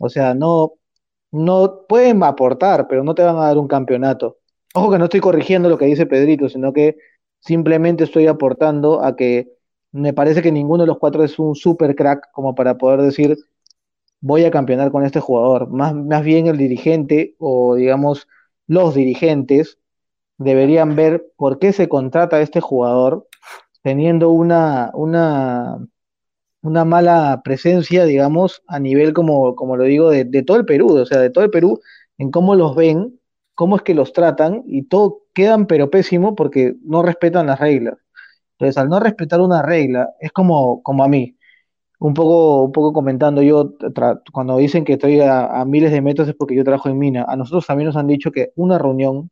O 0.00 0.08
sea, 0.08 0.34
no, 0.34 0.72
no 1.30 1.84
pueden 1.88 2.22
aportar, 2.22 2.88
pero 2.88 3.04
no 3.04 3.14
te 3.14 3.22
van 3.22 3.36
a 3.36 3.46
dar 3.46 3.58
un 3.58 3.68
campeonato. 3.68 4.38
Ojo 4.74 4.90
que 4.90 4.98
no 4.98 5.04
estoy 5.04 5.20
corrigiendo 5.20 5.68
lo 5.68 5.78
que 5.78 5.86
dice 5.86 6.06
Pedrito, 6.06 6.48
sino 6.48 6.72
que 6.72 6.96
simplemente 7.40 8.04
estoy 8.04 8.26
aportando 8.26 9.04
a 9.04 9.16
que 9.16 9.52
me 9.92 10.12
parece 10.12 10.42
que 10.42 10.52
ninguno 10.52 10.84
de 10.84 10.88
los 10.88 10.98
cuatro 10.98 11.24
es 11.24 11.38
un 11.38 11.54
super 11.54 11.94
crack 11.94 12.30
como 12.32 12.54
para 12.54 12.76
poder 12.78 13.02
decir 13.02 13.36
voy 14.20 14.44
a 14.44 14.50
campeonar 14.50 14.90
con 14.90 15.04
este 15.04 15.20
jugador. 15.20 15.68
Más, 15.68 15.94
más 15.94 16.24
bien 16.24 16.46
el 16.46 16.58
dirigente 16.58 17.36
o 17.38 17.74
digamos 17.74 18.28
los 18.66 18.94
dirigentes 18.94 19.78
deberían 20.38 20.96
ver 20.96 21.26
por 21.36 21.58
qué 21.58 21.72
se 21.72 21.88
contrata 21.88 22.36
a 22.36 22.42
este 22.42 22.60
jugador 22.60 23.26
teniendo 23.82 24.30
una, 24.30 24.90
una, 24.94 25.78
una 26.62 26.84
mala 26.84 27.40
presencia, 27.44 28.04
digamos, 28.04 28.62
a 28.66 28.78
nivel, 28.78 29.12
como, 29.14 29.54
como 29.56 29.76
lo 29.76 29.84
digo, 29.84 30.10
de, 30.10 30.24
de 30.24 30.42
todo 30.42 30.56
el 30.58 30.64
Perú, 30.66 30.96
o 30.96 31.06
sea, 31.06 31.20
de 31.20 31.30
todo 31.30 31.44
el 31.44 31.50
Perú, 31.50 31.80
en 32.18 32.30
cómo 32.30 32.54
los 32.54 32.74
ven, 32.76 33.18
cómo 33.54 33.76
es 33.76 33.82
que 33.82 33.94
los 33.94 34.12
tratan, 34.12 34.62
y 34.66 34.82
todo 34.84 35.22
quedan 35.34 35.66
pero 35.66 35.90
pésimo 35.90 36.34
porque 36.34 36.76
no 36.82 37.02
respetan 37.02 37.46
las 37.46 37.60
reglas. 37.60 37.96
Entonces, 38.58 38.76
al 38.78 38.88
no 38.88 39.00
respetar 39.00 39.40
una 39.40 39.62
regla, 39.62 40.10
es 40.20 40.32
como, 40.32 40.82
como 40.82 41.04
a 41.04 41.08
mí, 41.08 41.36
un 42.00 42.14
poco, 42.14 42.64
un 42.64 42.72
poco 42.72 42.92
comentando 42.92 43.42
yo, 43.42 43.74
cuando 44.32 44.58
dicen 44.58 44.84
que 44.84 44.94
estoy 44.94 45.20
a, 45.22 45.64
miles 45.66 45.92
de 45.92 46.02
metros 46.02 46.28
es 46.28 46.34
porque 46.36 46.54
yo 46.56 46.64
trabajo 46.64 46.88
en 46.88 46.98
mina. 46.98 47.24
A 47.28 47.36
nosotros 47.36 47.66
también 47.66 47.86
nos 47.88 47.96
han 47.96 48.06
dicho 48.08 48.32
que 48.32 48.52
una 48.56 48.78
reunión, 48.78 49.30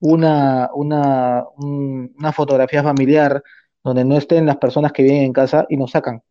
una, 0.00 0.70
una, 0.74 1.44
un- 1.58 2.12
una 2.18 2.32
fotografía 2.32 2.82
familiar 2.82 3.42
donde 3.84 4.04
no 4.04 4.16
estén 4.18 4.46
las 4.46 4.56
personas 4.58 4.92
que 4.92 5.02
viven 5.04 5.22
en 5.24 5.32
casa 5.32 5.66
y 5.68 5.76
nos 5.76 5.92
sacan. 5.92 6.22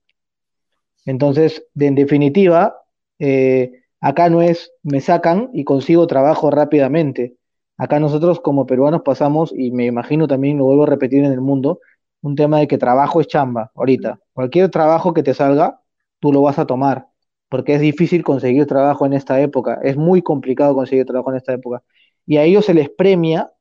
Entonces, 1.06 1.66
en 1.80 1.96
definitiva, 1.96 2.78
eh, 3.20 3.72
acá 4.02 4.30
no 4.30 4.42
es 4.42 4.72
me 4.84 5.02
sacan 5.02 5.50
y 5.54 5.64
consigo 5.64 6.08
trabajo 6.08 6.50
rápidamente. 6.52 7.36
Acá 7.78 8.00
nosotros 8.00 8.40
como 8.40 8.66
peruanos 8.66 9.02
pasamos, 9.04 9.54
y 9.56 9.72
me 9.72 9.86
imagino 9.86 10.28
también 10.28 10.58
lo 10.58 10.66
vuelvo 10.66 10.84
a 10.84 10.88
repetir 10.88 11.24
en 11.24 11.32
el 11.32 11.42
mundo, 11.42 11.80
un 12.26 12.36
tema 12.36 12.60
de 12.60 12.68
que 12.68 12.78
trabajo 12.80 13.22
es 13.22 13.28
chamba 13.28 13.72
ahorita. 13.76 14.20
Cualquier 14.34 14.70
trabajo 14.70 15.14
que 15.14 15.22
te 15.22 15.34
salga, 15.36 15.80
tú 16.20 16.34
lo 16.34 16.42
vas 16.42 16.58
a 16.60 16.66
tomar. 16.66 17.08
porque 17.50 17.76
es 17.76 17.82
difícil 17.82 18.24
conseguir 18.24 18.66
trabajo 18.66 19.06
en 19.06 19.14
esta 19.14 19.40
época, 19.40 19.80
es 19.84 19.96
muy 19.98 20.22
complicado 20.22 20.74
conseguir 20.76 21.06
trabajo 21.06 21.32
en 21.32 21.38
esta 21.38 21.54
época. 21.54 21.84
Y 22.26 22.38
a 22.38 22.44
ellos 22.44 22.66
se 22.66 22.74
les 22.74 22.90
premia 22.90 23.52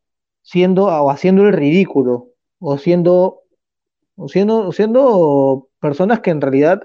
siendo 0.42 0.86
o 0.86 1.10
haciendo 1.10 1.46
el 1.46 1.52
ridículo, 1.52 2.30
o 2.58 2.78
siendo, 2.78 3.42
o 4.16 4.28
siendo, 4.28 4.72
siendo 4.72 5.68
personas 5.80 6.20
que 6.20 6.30
en 6.30 6.40
realidad 6.40 6.82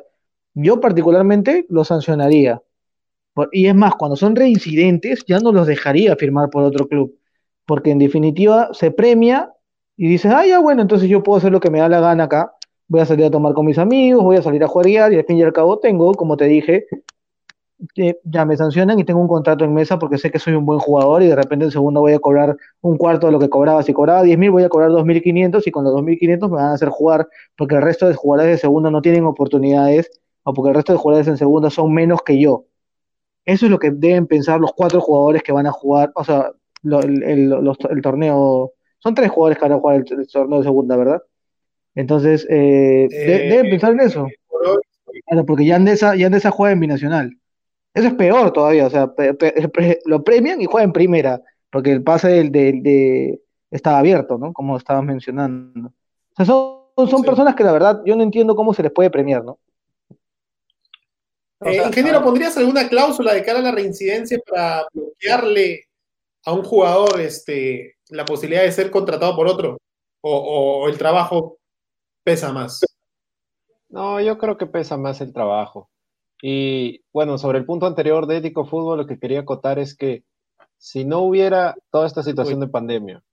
yo 0.53 0.79
particularmente 0.81 1.65
los 1.69 1.87
sancionaría. 1.87 2.61
Y 3.53 3.67
es 3.67 3.75
más, 3.75 3.95
cuando 3.95 4.17
son 4.17 4.35
reincidentes, 4.35 5.23
ya 5.25 5.39
no 5.39 5.51
los 5.53 5.65
dejaría 5.67 6.15
firmar 6.17 6.49
por 6.49 6.63
otro 6.63 6.87
club, 6.87 7.17
porque 7.65 7.91
en 7.91 7.99
definitiva 7.99 8.69
se 8.73 8.91
premia 8.91 9.53
y 10.01 10.07
dices, 10.07 10.31
ah, 10.33 10.45
ya 10.45 10.59
bueno, 10.59 10.81
entonces 10.81 11.09
yo 11.09 11.21
puedo 11.21 11.39
hacer 11.39 11.51
lo 11.51 11.59
que 11.59 11.69
me 11.69 11.79
da 11.79 11.89
la 11.89 11.99
gana 11.99 12.23
acá, 12.23 12.53
voy 12.87 13.01
a 13.01 13.05
salir 13.05 13.25
a 13.25 13.29
tomar 13.29 13.53
con 13.53 13.65
mis 13.65 13.77
amigos, 13.77 14.23
voy 14.23 14.37
a 14.37 14.41
salir 14.41 14.63
a 14.63 14.67
jugar 14.69 14.87
y 14.87 15.17
al 15.17 15.25
fin 15.25 15.35
y 15.35 15.43
al 15.43 15.51
cabo 15.51 15.77
tengo, 15.79 16.13
como 16.13 16.37
te 16.37 16.45
dije, 16.45 16.85
ya 18.23 18.45
me 18.45 18.55
sancionan 18.55 18.97
y 18.97 19.03
tengo 19.03 19.19
un 19.19 19.27
contrato 19.27 19.65
en 19.65 19.73
mesa 19.73 19.99
porque 19.99 20.17
sé 20.17 20.31
que 20.31 20.39
soy 20.39 20.53
un 20.53 20.65
buen 20.65 20.79
jugador 20.79 21.21
y 21.21 21.27
de 21.27 21.35
repente 21.35 21.65
en 21.65 21.71
segundo 21.71 21.99
voy 21.99 22.13
a 22.13 22.19
cobrar 22.19 22.55
un 22.79 22.97
cuarto 22.97 23.27
de 23.27 23.33
lo 23.33 23.39
que 23.39 23.49
cobraba. 23.49 23.83
Si 23.83 23.91
cobraba 23.91 24.23
10.000 24.23 24.51
voy 24.51 24.63
a 24.63 24.69
cobrar 24.69 24.89
2.500 24.89 25.63
y 25.65 25.71
con 25.71 25.83
los 25.83 25.93
2.500 25.93 26.49
me 26.49 26.55
van 26.55 26.65
a 26.67 26.73
hacer 26.75 26.87
jugar 26.87 27.27
porque 27.57 27.75
el 27.75 27.81
resto 27.81 28.07
de 28.07 28.15
jugadores 28.15 28.53
de 28.53 28.57
segunda 28.57 28.89
no 28.91 29.01
tienen 29.01 29.25
oportunidades 29.25 30.09
o 30.43 30.53
porque 30.53 30.69
el 30.69 30.75
resto 30.75 30.93
de 30.93 30.99
jugadores 30.99 31.27
en 31.27 31.37
segunda 31.37 31.69
son 31.69 31.93
menos 31.93 32.21
que 32.21 32.39
yo. 32.39 32.63
Eso 33.43 33.65
es 33.65 33.69
lo 33.69 33.79
que 33.79 33.91
deben 33.91 34.27
pensar 34.27 34.61
los 34.61 34.71
cuatro 34.71 35.01
jugadores 35.01 35.43
que 35.43 35.51
van 35.51 35.67
a 35.67 35.71
jugar, 35.71 36.11
o 36.15 36.23
sea, 36.23 36.51
el, 36.83 38.01
torneo, 38.01 38.73
son 38.99 39.15
tres 39.15 39.31
jugadores 39.31 39.57
que 39.57 39.65
van 39.65 39.71
a 39.73 39.79
jugar 39.79 39.95
el, 39.95 40.27
torneo 40.27 40.59
de 40.59 40.63
segunda, 40.63 40.95
¿verdad? 40.95 41.21
Entonces, 41.95 42.45
eh, 42.49 43.07
eh, 43.11 43.49
deben 43.49 43.69
pensar 43.71 43.91
en 43.93 44.01
eso. 44.01 44.27
Claro, 45.25 45.45
porque 45.45 45.65
ya 45.65 45.75
Andesa, 45.75 46.15
ya 46.15 46.27
Andesa 46.27 46.51
juega 46.51 46.73
en 46.73 46.79
binacional. 46.79 47.37
Eso 47.93 48.07
es 48.07 48.13
peor 48.13 48.51
todavía, 48.51 48.85
o 48.85 48.89
sea, 48.89 49.11
lo 50.05 50.23
premian 50.23 50.61
y 50.61 50.65
juega 50.65 50.83
en 50.83 50.93
primera, 50.93 51.41
porque 51.71 51.91
el 51.91 52.03
pase 52.03 52.27
del, 52.29 52.51
de, 52.51 53.41
estaba 53.71 53.99
abierto, 53.99 54.37
¿no? 54.37 54.53
Como 54.53 54.77
estabas 54.77 55.03
mencionando. 55.03 55.87
O 55.87 56.35
sea, 56.35 56.45
son, 56.45 57.09
son 57.09 57.23
personas 57.23 57.55
que 57.55 57.63
la 57.63 57.71
verdad 57.71 58.01
yo 58.05 58.15
no 58.15 58.23
entiendo 58.23 58.55
cómo 58.55 58.73
se 58.73 58.83
les 58.83 58.91
puede 58.91 59.09
premiar, 59.09 59.43
¿no? 59.43 59.59
Eh, 61.61 61.81
ingeniero, 61.85 62.23
¿pondrías 62.23 62.55
alguna 62.57 62.87
cláusula 62.87 63.33
de 63.33 63.43
cara 63.43 63.59
a 63.59 63.63
la 63.63 63.71
reincidencia 63.71 64.39
para 64.49 64.85
bloquearle 64.93 65.87
a 66.45 66.53
un 66.53 66.63
jugador 66.63 67.19
este, 67.19 67.97
la 68.09 68.25
posibilidad 68.25 68.63
de 68.63 68.71
ser 68.71 68.91
contratado 68.91 69.35
por 69.35 69.47
otro? 69.47 69.77
¿O, 70.21 70.87
el 70.89 70.97
trabajo 70.97 71.57
pesa 72.23 72.51
más? 72.51 72.85
No, 73.87 74.19
yo 74.19 74.37
creo 74.37 74.57
que 74.57 74.65
pesa 74.65 74.97
más 74.97 75.21
el 75.21 75.33
trabajo. 75.33 75.89
Y 76.41 77.01
bueno, 77.13 77.37
sobre 77.37 77.59
el 77.59 77.65
punto 77.65 77.85
anterior 77.85 78.27
de 78.27 78.37
ético 78.37 78.65
fútbol, 78.65 78.99
lo 78.99 79.07
que 79.07 79.19
quería 79.19 79.41
acotar 79.41 79.79
es 79.79 79.95
que 79.95 80.23
si 80.77 81.05
no 81.05 81.19
hubiera 81.19 81.75
toda 81.91 82.07
esta 82.07 82.23
situación 82.23 82.59
de 82.59 82.67
pandemia 82.67 83.23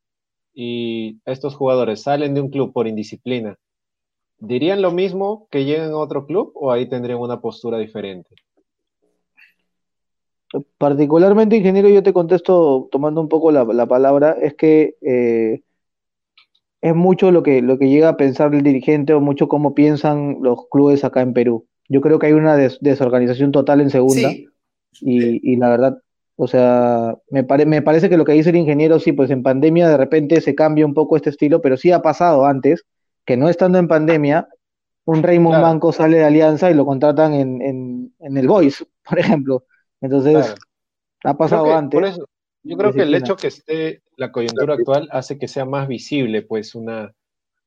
y 0.55 1.21
estos 1.25 1.55
jugadores 1.55 2.03
salen 2.03 2.35
de 2.35 2.41
un 2.41 2.51
club 2.51 2.73
por 2.73 2.87
indisciplina 2.87 3.59
¿Dirían 4.39 4.83
lo 4.83 4.91
mismo 4.91 5.49
que 5.51 5.65
lleguen 5.65 5.93
a 5.93 5.97
otro 5.97 6.27
club 6.27 6.53
o 6.55 6.71
ahí 6.71 6.89
tendrían 6.89 7.19
una 7.21 7.41
postura 7.41 7.79
diferente? 7.79 8.35
Particularmente, 10.79 11.57
ingeniero, 11.57 11.89
yo 11.89 12.03
te 12.03 12.13
contesto 12.13 12.89
tomando 12.91 13.21
un 13.21 13.29
poco 13.29 13.51
la, 13.51 13.87
palabra, 13.87 14.37
es 14.41 14.55
que 14.55 14.97
eh, 15.03 15.63
es 16.81 16.95
mucho 16.95 17.31
lo 17.31 17.43
que, 17.43 17.63
lo 17.63 17.79
que 17.79 17.89
llega 17.89 18.11
a 18.11 18.17
pensar 18.17 18.55
el 18.55 18.63
dirigente 18.63 19.13
o 19.13 19.21
mucho 19.21 19.49
cómo 19.49 19.75
piensan 19.75 20.39
los 20.41 20.69
clubes 20.71 21.05
acá 21.05 21.21
en 21.21 21.33
Perú. 21.33 21.67
Yo 21.89 22.01
creo 22.01 22.19
que 22.19 22.27
hay 22.27 22.33
una 22.33 22.57
desorganización 22.57 23.53
total 23.53 23.81
en 23.81 23.91
segunda 23.91 24.31
y, 24.31 25.53
y, 25.53 25.57
la 25.57 25.69
verdad, 25.69 25.99
o 26.37 26.47
sea, 26.47 27.17
me, 27.31 27.45
me 27.67 27.83
parece 27.83 28.09
que 28.09 28.17
lo 28.17 28.25
que 28.25 28.33
dice 28.33 28.51
el 28.51 28.57
ingeniero, 28.57 28.99
sí, 28.99 29.13
pues 29.13 29.31
en 29.31 29.43
pandemia 29.43 29.89
de 29.89 29.97
repente 29.97 30.41
se 30.41 30.55
cambia 30.55 30.87
un 30.87 30.95
poco 30.95 31.17
este 31.17 31.31
estilo, 31.31 31.61
pero 31.61 31.77
sí 31.77 31.93
ha 31.93 32.03
pasado 32.03 32.45
antes 32.45 32.85
que 33.25 33.37
no 33.37 33.49
estando 33.49 33.79
en 33.79 33.89
pandemia, 33.89 34.49
un 35.05 35.23
Raymond 35.23 35.63
Banco 35.63 35.93
sale 35.93 36.19
de 36.19 36.25
Alianza 36.25 36.71
y 36.71 36.75
lo 36.75 36.85
contratan 36.85 37.35
en, 37.35 38.13
el 38.21 38.49
Voice, 38.49 38.85
por 39.09 39.19
ejemplo. 39.19 39.65
Entonces, 40.07 40.55
ha 41.25 41.37
pasado 41.37 41.77
antes. 41.77 42.19
yo 42.62 42.77
creo 42.77 42.92
que 42.92 43.03
el 43.03 43.14
hecho 43.14 43.37
que 43.37 43.49
esté 43.49 44.03
la 44.16 44.33
coyuntura 44.33 44.75
actual 44.75 45.09
hace 45.11 45.38
que 45.38 45.49
sea 45.49 45.64
más 45.64 45.88
visible, 45.88 46.42
pues, 46.42 46.75
una, 46.75 47.12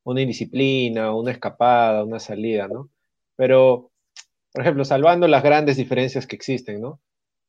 una 0.03 0.21
indisciplina, 0.21 1.13
una 1.13 1.31
escapada, 1.31 2.03
una 2.03 2.19
salida, 2.19 2.67
¿no? 2.67 2.89
Pero, 3.35 3.91
por 4.53 4.61
ejemplo, 4.61 4.85
salvando 4.85 5.27
las 5.27 5.43
grandes 5.43 5.77
diferencias 5.77 6.25
que 6.25 6.35
existen, 6.35 6.81
¿no? 6.81 6.99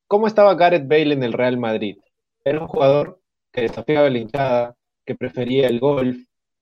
¿Cómo 0.06 0.26
estaba 0.26 0.54
Gareth 0.56 0.88
Bale 0.88 1.14
en 1.14 1.22
el 1.22 1.32
Real 1.32 1.56
Madrid? 1.56 1.98
Era 2.44 2.60
un 2.60 2.66
jugador 2.66 3.20
que 3.52 3.62
desafiaba 3.62 4.10
la 4.10 4.18
hinchada, 4.18 4.76
que 5.04 5.14
prefería 5.14 5.68
el 5.68 5.78
golf, 5.78 6.18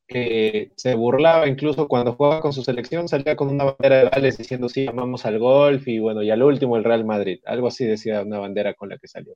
que 0.08 0.72
se 0.76 0.94
burlaba 0.94 1.46
incluso 1.46 1.86
cuando 1.86 2.14
jugaba 2.14 2.40
con 2.40 2.52
su 2.54 2.64
selección, 2.64 3.08
salía 3.08 3.36
con 3.36 3.48
una 3.48 3.64
bandera 3.64 3.98
de 3.98 4.08
Gales 4.08 4.38
diciendo 4.38 4.68
sí, 4.68 4.86
llamamos 4.86 5.26
al 5.26 5.38
golf 5.38 5.86
y 5.86 5.98
bueno, 5.98 6.22
y 6.22 6.30
al 6.30 6.42
último 6.42 6.76
el 6.76 6.84
Real 6.84 7.04
Madrid, 7.04 7.40
algo 7.44 7.68
así 7.68 7.84
decía 7.84 8.22
una 8.22 8.38
bandera 8.38 8.74
con 8.74 8.88
la 8.88 8.98
que 8.98 9.06
salió. 9.06 9.34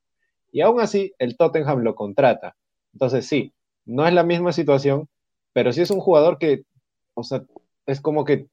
Y 0.50 0.62
aún 0.62 0.80
así, 0.80 1.12
el 1.18 1.37
Tottenham 1.37 1.80
lo 1.80 1.94
contrata. 1.94 2.56
Entonces 2.94 3.26
sí, 3.26 3.52
no 3.85 4.06
es 4.06 4.14
la 4.14 4.24
misma 4.24 4.52
situación, 4.52 5.08
pero 5.52 5.72
sí 5.72 5.82
es 5.82 5.90
un 5.90 6.00
jugador 6.00 6.38
que, 6.38 6.62
o 7.14 7.22
sea, 7.22 7.44
es 7.87 8.00
como 8.00 8.24
que 8.24 8.46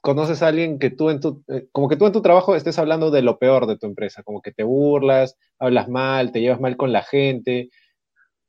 conoces 0.00 0.42
a 0.42 0.48
alguien 0.48 0.78
que 0.78 0.90
tú 0.90 1.10
en 1.10 1.20
tu, 1.20 1.44
eh, 1.48 1.68
como 1.72 1.88
que 1.88 1.96
tú 1.96 2.06
en 2.06 2.12
tu 2.12 2.22
trabajo 2.22 2.56
estés 2.56 2.78
hablando 2.78 3.10
de 3.10 3.22
lo 3.22 3.38
peor 3.38 3.66
de 3.66 3.78
tu 3.78 3.86
empresa, 3.86 4.22
como 4.22 4.42
que 4.42 4.52
te 4.52 4.64
burlas, 4.64 5.36
hablas 5.58 5.88
mal, 5.88 6.32
te 6.32 6.40
llevas 6.40 6.60
mal 6.60 6.76
con 6.76 6.92
la 6.92 7.02
gente, 7.02 7.70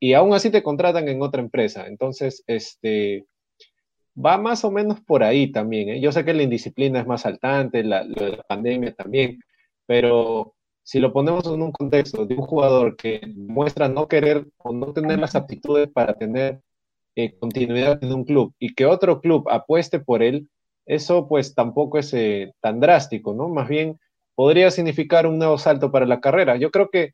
y 0.02 0.14
aún 0.16 0.34
así 0.34 0.50
te 0.50 0.64
contratan 0.64 1.08
en 1.08 1.22
otra 1.22 1.42
empresa. 1.42 1.86
Entonces, 1.88 2.44
este, 2.48 3.26
va 4.18 4.38
más 4.40 4.66
o 4.66 4.72
menos 4.72 5.00
por 5.02 5.24
ahí 5.24 5.52
también. 5.52 5.90
¿eh? 5.90 6.02
Yo 6.02 6.12
sé 6.12 6.26
que 6.26 6.34
la 6.34 6.44
indisciplina 6.44 7.00
es 7.00 7.08
más 7.08 7.22
saltante, 7.22 7.84
la, 7.84 8.04
la 8.04 8.44
pandemia 8.44 8.94
también, 8.96 9.40
pero 9.86 10.56
si 10.84 11.00
lo 11.00 11.14
ponemos 11.14 11.46
en 11.46 11.62
un 11.62 11.72
contexto 11.72 12.26
de 12.26 12.36
un 12.36 12.42
jugador 12.42 12.98
que 12.98 13.22
muestra 13.36 13.88
no 13.90 14.08
querer 14.08 14.48
o 14.58 14.74
no 14.74 14.92
tener 14.92 15.20
las 15.20 15.36
aptitudes 15.36 15.88
para 15.90 16.16
tener 16.16 16.62
eh, 17.16 17.38
continuidad 17.38 18.04
en 18.04 18.12
un 18.12 18.26
club 18.26 18.56
y 18.58 18.74
que 18.74 18.88
otro 18.88 19.22
club 19.22 19.48
apueste 19.52 20.00
por 20.00 20.24
él, 20.24 20.50
eso 20.88 21.28
pues 21.28 21.54
tampoco 21.54 22.00
es 22.00 22.12
eh, 22.16 22.54
tan 22.60 22.80
drástico, 22.80 23.36
¿no? 23.36 23.50
Más 23.50 23.70
bien 23.70 24.00
podría 24.34 24.72
significar 24.72 25.28
un 25.28 25.38
nuevo 25.38 25.60
salto 25.60 25.92
para 25.92 26.08
la 26.08 26.22
carrera. 26.22 26.58
Yo 26.58 26.72
creo 26.72 26.90
que 26.90 27.14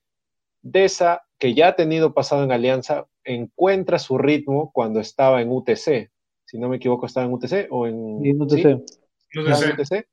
de 0.61 0.85
esa 0.85 1.23
que 1.37 1.53
ya 1.53 1.69
ha 1.69 1.75
tenido 1.75 2.13
pasado 2.13 2.43
en 2.43 2.51
Alianza, 2.51 3.07
encuentra 3.23 3.99
su 3.99 4.17
ritmo 4.17 4.71
cuando 4.73 4.99
estaba 4.99 5.41
en 5.41 5.51
UTC. 5.51 6.11
Si 6.45 6.57
no 6.57 6.69
me 6.69 6.77
equivoco, 6.77 7.05
estaba 7.05 7.25
en 7.25 7.33
UTC 7.33 7.67
o 7.69 7.87
en, 7.87 8.41
UTC. 8.41 10.07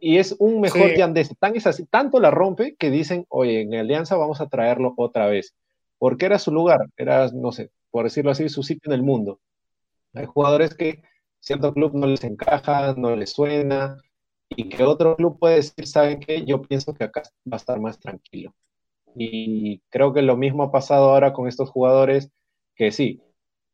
Y 0.00 0.16
es 0.16 0.34
un 0.38 0.60
mejor 0.60 0.90
sí. 0.90 1.34
Tan 1.38 1.56
es 1.56 1.66
así, 1.66 1.84
tanto 1.86 2.20
la 2.20 2.30
rompe 2.30 2.74
que 2.76 2.90
dicen, 2.90 3.26
oye, 3.28 3.60
en 3.60 3.74
Alianza 3.74 4.16
vamos 4.16 4.40
a 4.40 4.48
traerlo 4.48 4.94
otra 4.96 5.26
vez. 5.26 5.54
Porque 5.98 6.24
era 6.24 6.38
su 6.38 6.52
lugar, 6.52 6.86
era, 6.96 7.28
no 7.34 7.52
sé, 7.52 7.70
por 7.90 8.04
decirlo 8.04 8.30
así, 8.30 8.48
su 8.48 8.62
sitio 8.62 8.90
en 8.90 8.94
el 8.94 9.02
mundo. 9.02 9.40
Hay 10.14 10.24
jugadores 10.24 10.74
que 10.74 11.02
cierto 11.40 11.74
club 11.74 11.94
no 11.94 12.06
les 12.06 12.24
encaja, 12.24 12.94
no 12.94 13.14
les 13.14 13.32
suena, 13.32 13.98
y 14.48 14.68
que 14.68 14.84
otro 14.84 15.16
club 15.16 15.38
puede 15.38 15.56
decir, 15.56 15.86
¿saben 15.86 16.20
qué? 16.20 16.44
Yo 16.44 16.62
pienso 16.62 16.94
que 16.94 17.04
acá 17.04 17.22
va 17.46 17.56
a 17.56 17.56
estar 17.56 17.78
más 17.78 17.98
tranquilo. 17.98 18.54
Y 19.14 19.80
creo 19.90 20.12
que 20.12 20.22
lo 20.22 20.36
mismo 20.36 20.62
ha 20.64 20.72
pasado 20.72 21.10
ahora 21.10 21.32
con 21.32 21.48
estos 21.48 21.70
jugadores, 21.70 22.30
que 22.76 22.92
sí, 22.92 23.20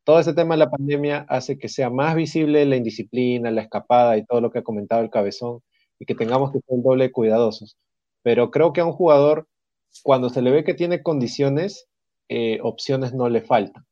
todo 0.03 0.19
ese 0.19 0.33
tema 0.33 0.55
de 0.55 0.59
la 0.59 0.71
pandemia 0.71 1.25
hace 1.29 1.57
que 1.57 1.69
sea 1.69 1.89
más 1.89 2.15
visible 2.15 2.65
la 2.65 2.77
indisciplina, 2.77 3.51
la 3.51 3.61
escapada 3.61 4.17
y 4.17 4.25
todo 4.25 4.41
lo 4.41 4.51
que 4.51 4.59
ha 4.59 4.63
comentado 4.63 5.01
el 5.01 5.09
cabezón, 5.09 5.61
y 5.99 6.05
que 6.05 6.15
tengamos 6.15 6.51
que 6.51 6.59
ser 6.59 6.81
doble 6.81 7.11
cuidadosos. 7.11 7.77
Pero 8.23 8.51
creo 8.51 8.73
que 8.73 8.81
a 8.81 8.85
un 8.85 8.93
jugador, 8.93 9.47
cuando 10.03 10.29
se 10.29 10.41
le 10.41 10.51
ve 10.51 10.63
que 10.63 10.73
tiene 10.73 11.03
condiciones, 11.03 11.87
eh, 12.29 12.59
opciones 12.61 13.13
no 13.13 13.29
le 13.29 13.41
faltan. 13.41 13.85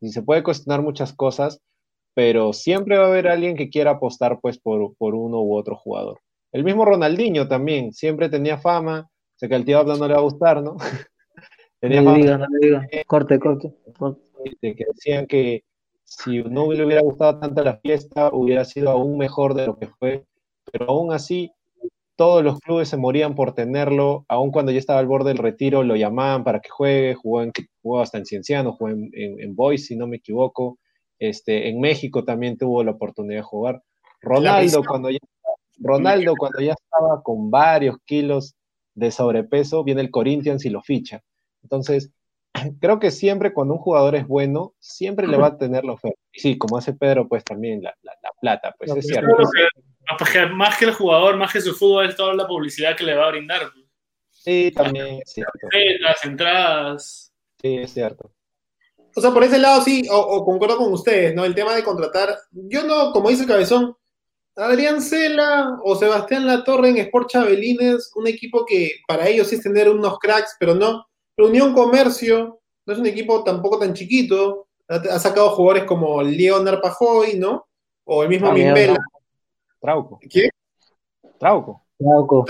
Y 0.00 0.10
se 0.10 0.22
puede 0.22 0.42
cuestionar 0.42 0.82
muchas 0.82 1.12
cosas, 1.12 1.60
pero 2.14 2.52
siempre 2.52 2.96
va 2.98 3.04
a 3.04 3.08
haber 3.08 3.28
alguien 3.28 3.56
que 3.56 3.70
quiera 3.70 3.92
apostar 3.92 4.40
pues 4.40 4.58
por, 4.58 4.94
por 4.96 5.14
uno 5.14 5.42
u 5.42 5.56
otro 5.56 5.76
jugador. 5.76 6.20
El 6.52 6.64
mismo 6.64 6.84
Ronaldinho 6.84 7.48
también, 7.48 7.92
siempre 7.92 8.28
tenía 8.28 8.58
fama, 8.58 9.08
Sé 9.38 9.48
que 9.48 9.54
al 9.54 9.64
tío 9.64 9.78
hablando 9.78 10.08
le 10.08 10.14
va 10.14 10.20
a 10.20 10.24
gustar, 10.24 10.62
¿no? 10.62 10.76
Tenía 11.80 12.02
no 12.02 12.12
le 12.12 12.22
diga, 12.22 12.38
no 12.38 12.46
le 12.50 12.66
diga. 12.66 12.88
Corte, 13.06 13.38
corte, 13.38 13.72
que 14.60 14.84
decían 14.92 15.26
que 15.28 15.62
si 16.02 16.42
no 16.42 16.72
le 16.72 16.84
hubiera 16.84 17.02
gustado 17.02 17.38
tanto 17.38 17.62
la 17.62 17.76
fiesta, 17.76 18.30
hubiera 18.32 18.64
sido 18.64 18.90
aún 18.90 19.16
mejor 19.16 19.54
de 19.54 19.66
lo 19.66 19.78
que 19.78 19.86
fue. 19.86 20.24
Pero 20.72 20.86
aún 20.88 21.12
así, 21.12 21.52
todos 22.16 22.42
los 22.42 22.58
clubes 22.58 22.88
se 22.88 22.96
morían 22.96 23.36
por 23.36 23.54
tenerlo, 23.54 24.24
aun 24.26 24.50
cuando 24.50 24.72
ya 24.72 24.80
estaba 24.80 24.98
al 24.98 25.06
borde 25.06 25.28
del 25.28 25.38
retiro, 25.38 25.84
lo 25.84 25.94
llamaban 25.94 26.42
para 26.42 26.58
que 26.58 26.70
juegue, 26.70 27.14
jugó, 27.14 27.42
en, 27.42 27.52
jugó 27.80 28.00
hasta 28.00 28.18
en 28.18 28.26
Cienciano, 28.26 28.72
jugó 28.72 28.90
en, 28.90 29.10
en, 29.14 29.54
Boys, 29.54 29.86
si 29.86 29.94
no 29.94 30.08
me 30.08 30.16
equivoco. 30.16 30.80
Este, 31.20 31.68
en 31.68 31.80
México 31.80 32.24
también 32.24 32.58
tuvo 32.58 32.82
la 32.82 32.90
oportunidad 32.90 33.38
de 33.38 33.42
jugar. 33.42 33.82
Ronaldo, 34.20 34.82
cuando 34.84 35.10
ya 35.10 35.18
Ronaldo 35.80 36.34
cuando 36.36 36.60
ya 36.60 36.72
estaba 36.72 37.22
con 37.22 37.52
varios 37.52 37.98
kilos 38.04 38.56
de 38.98 39.10
sobrepeso, 39.10 39.84
viene 39.84 40.00
el 40.00 40.10
Corinthians 40.10 40.64
y 40.64 40.70
lo 40.70 40.82
ficha. 40.82 41.22
Entonces, 41.62 42.10
creo 42.80 42.98
que 42.98 43.10
siempre 43.10 43.52
cuando 43.52 43.74
un 43.74 43.80
jugador 43.80 44.16
es 44.16 44.26
bueno, 44.26 44.74
siempre 44.78 45.26
le 45.26 45.36
va 45.36 45.48
a 45.48 45.58
tener 45.58 45.84
la 45.84 45.92
oferta. 45.92 46.18
Sí, 46.32 46.58
como 46.58 46.76
hace 46.76 46.92
Pedro, 46.92 47.28
pues 47.28 47.44
también 47.44 47.82
la, 47.82 47.94
plata, 48.40 48.74
pues 48.78 48.94
es 48.94 49.06
cierto. 49.06 49.36
más 50.54 50.78
que 50.78 50.84
el 50.84 50.92
jugador, 50.92 51.36
más 51.36 51.52
que 51.52 51.60
su 51.60 51.74
fútbol, 51.74 52.08
es 52.08 52.16
toda 52.16 52.34
la 52.34 52.46
publicidad 52.46 52.96
que 52.96 53.04
le 53.04 53.14
va 53.14 53.26
a 53.26 53.30
brindar. 53.30 53.62
Pues. 53.72 53.86
Sí, 54.30 54.72
también 54.74 55.20
es 55.22 55.32
cierto. 55.32 55.52
Las 56.00 56.24
entradas. 56.24 57.32
Sí, 57.60 57.76
es 57.76 57.92
cierto. 57.92 58.32
O 59.16 59.20
sea, 59.20 59.32
por 59.32 59.42
ese 59.42 59.58
lado 59.58 59.82
sí, 59.82 60.06
o, 60.10 60.44
concuerdo 60.44 60.76
con 60.76 60.92
ustedes, 60.92 61.34
¿no? 61.34 61.44
El 61.44 61.54
tema 61.54 61.74
de 61.74 61.82
contratar, 61.82 62.36
yo 62.52 62.84
no, 62.84 63.10
como 63.10 63.30
dice 63.30 63.46
Cabezón, 63.46 63.96
Adrián 64.58 65.00
Cela 65.00 65.78
o 65.84 65.94
Sebastián 65.94 66.46
Latorre 66.46 66.88
en 66.88 66.96
Sport 66.98 67.30
Chabelines, 67.30 68.10
un 68.16 68.26
equipo 68.26 68.66
que 68.66 68.96
para 69.06 69.28
ellos 69.28 69.46
sí 69.46 69.54
es 69.54 69.62
tener 69.62 69.88
unos 69.88 70.18
cracks, 70.18 70.56
pero 70.58 70.74
no. 70.74 71.06
Unión 71.36 71.72
Comercio 71.72 72.60
no 72.84 72.92
es 72.92 72.98
un 72.98 73.06
equipo 73.06 73.44
tampoco 73.44 73.78
tan 73.78 73.94
chiquito, 73.94 74.66
ha, 74.88 75.18
sacado 75.20 75.50
jugadores 75.50 75.84
como 75.84 76.22
Leonard 76.22 76.80
Pajoy, 76.80 77.38
¿no? 77.38 77.68
O 78.04 78.24
el 78.24 78.28
mismo 78.28 78.50
Miguel 78.50 78.96
Trauco. 79.80 80.18
¿Qué? 80.28 80.48
Trauco. 81.38 81.84
Trauco. 81.96 82.44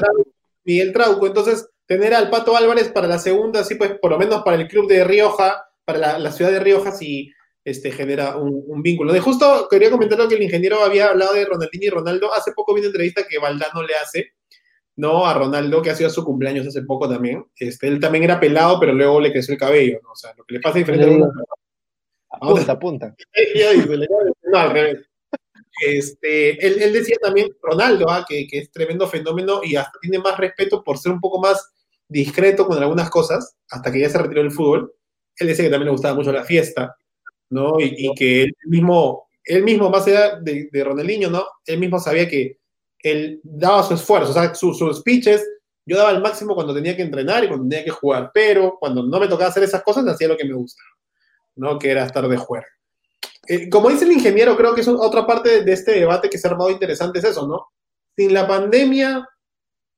Miguel 0.65 0.93
Trauco. 0.95 1.27
Entonces, 1.27 1.69
tener 1.85 2.15
al 2.15 2.31
Pato 2.31 2.57
Álvarez 2.57 2.91
para 2.91 3.07
la 3.07 3.19
segunda, 3.19 3.65
sí, 3.65 3.75
pues 3.75 3.99
por 3.99 4.13
lo 4.13 4.19
menos 4.19 4.43
para 4.43 4.57
el 4.57 4.67
club 4.67 4.89
de 4.89 5.05
Rioja, 5.05 5.69
para 5.85 6.19
la, 6.19 6.33
ciudad 6.33 6.53
de 6.53 6.61
Rioja, 6.61 6.93
sí 6.93 7.33
este, 7.71 7.91
genera 7.91 8.37
un, 8.37 8.83
vínculo. 8.83 9.13
De 9.13 9.21
justo 9.21 9.67
quería 9.71 9.91
comentar 9.91 10.19
lo 10.19 10.29
que 10.29 10.37
el 10.37 10.43
ingeniero 10.43 10.83
había 10.83 11.11
hablado 11.11 11.35
de 11.35 11.45
Ronaldinho 11.45 11.87
y 11.87 11.91
Ronaldo. 11.91 12.33
Hace 12.33 12.53
poco 12.53 12.75
vi 12.75 12.81
una 12.81 12.89
entrevista 12.89 13.27
que 13.29 13.39
Valdano 13.39 13.83
le 13.83 13.95
hace, 13.95 14.33
¿no? 14.97 15.27
A 15.27 15.35
Ronaldo, 15.35 15.83
que 15.83 15.91
ha 15.91 15.95
sido 15.95 16.11
su 16.11 16.25
cumpleaños 16.25 16.67
hace 16.67 16.83
poco 16.83 17.09
también. 17.09 17.45
Este, 17.57 17.89
él 17.89 18.01
también 18.01 18.25
era 18.25 18.41
pelado, 18.41 18.79
pero 18.81 18.93
luego 18.93 19.21
le 19.21 19.33
creció 19.33 19.53
el 19.53 19.61
cabello, 19.61 20.01
¿no? 20.03 20.13
O 20.13 20.17
sea, 20.17 20.33
lo 20.37 20.45
que 20.45 20.55
le 20.55 20.61
pasa 20.61 20.79
es 20.79 20.87
diferente 20.87 21.23
a 21.23 21.29
Apunta, 22.31 22.73
apunta. 22.73 23.17
no, 24.53 24.59
al 24.59 24.71
revés. 24.71 25.09
Este, 25.85 26.67
él, 26.67 26.93
decía 26.93 27.17
también, 27.21 27.49
Ronaldo, 27.63 28.11
¿ah? 28.11 28.25
que, 28.29 28.47
que, 28.47 28.59
es 28.59 28.71
tremendo 28.71 29.07
fenómeno 29.07 29.61
y 29.63 29.77
hasta 29.77 29.99
tiene 30.01 30.19
más 30.19 30.37
respeto 30.37 30.83
por 30.83 30.99
ser 30.99 31.13
un 31.13 31.21
poco 31.21 31.41
más 31.41 31.73
discreto 32.09 32.67
con 32.67 32.79
algunas 32.79 33.11
cosas, 33.11 33.57
hasta 33.71 33.93
que 33.93 34.01
ya 34.01 34.11
se 34.11 34.19
retiró 34.19 34.43
del 34.43 34.51
fútbol. 34.51 34.93
Él 35.37 35.47
decía 35.47 35.65
que 35.65 35.71
también 35.71 35.87
le 35.87 35.93
gustaba 35.93 36.15
mucho 36.15 36.33
la 36.33 36.45
fiesta, 36.45 36.97
¿no? 37.51 37.81
Y, 37.81 38.13
que 38.15 38.43
él 38.45 38.57
mismo, 38.67 39.29
él 39.45 39.63
mismo, 39.63 39.91
más 39.91 40.07
allá 40.07 40.37
de, 40.41 40.69
de 40.71 40.85
Ronaldinho, 40.85 41.31
¿no? 41.31 41.45
Él 41.67 41.79
mismo 41.79 41.99
sabía 41.99 42.29
que 42.29 42.59
él 43.01 43.41
daba 43.43 43.83
su 43.83 43.95
esfuerzo, 43.95 44.31
o 44.31 44.35
sea, 44.35 44.55
sus, 44.55 44.79
sus 44.79 44.99
speeches, 44.99 45.47
yo 45.87 45.97
daba 45.97 46.11
el 46.11 46.21
máximo 46.21 46.55
cuando 46.55 46.75
tenía 46.75 46.97
que 46.97 47.03
entrenar 47.03 47.45
y 47.45 47.49
cuando 47.49 47.69
tenía 47.69 47.85
que 47.85 47.91
jugar, 47.91 48.31
pero 48.35 48.77
cuando 48.79 49.03
no 49.03 49.19
me 49.19 49.29
tocaba 49.29 49.51
hacer 49.51 49.63
esas 49.63 49.83
cosas, 49.83 50.07
hacía 50.07 50.29
lo 50.29 50.37
que 50.37 50.45
me 50.45 50.55
gustaba, 50.55 50.89
¿no? 51.57 51.79
Que 51.79 51.91
era 51.91 52.05
estar 52.05 52.29
de 52.29 52.37
juego. 52.37 52.67
Eh, 53.47 53.71
como 53.71 53.89
dice 53.89 54.05
el 54.05 54.13
ingeniero, 54.13 54.57
creo 54.57 54.75
que 54.75 54.83
es 54.83 54.89
otra 54.89 55.27
parte 55.27 55.65
de 55.65 55.73
este 55.73 55.93
debate 55.93 56.29
que 56.29 56.37
se 56.37 56.47
ha 56.47 56.51
armado 56.51 56.71
interesante, 56.71 57.21
es 57.21 57.25
eso, 57.25 57.47
¿no? 57.47 57.69
Sin 58.15 58.35
la 58.35 58.47
pandemia, 58.47 59.27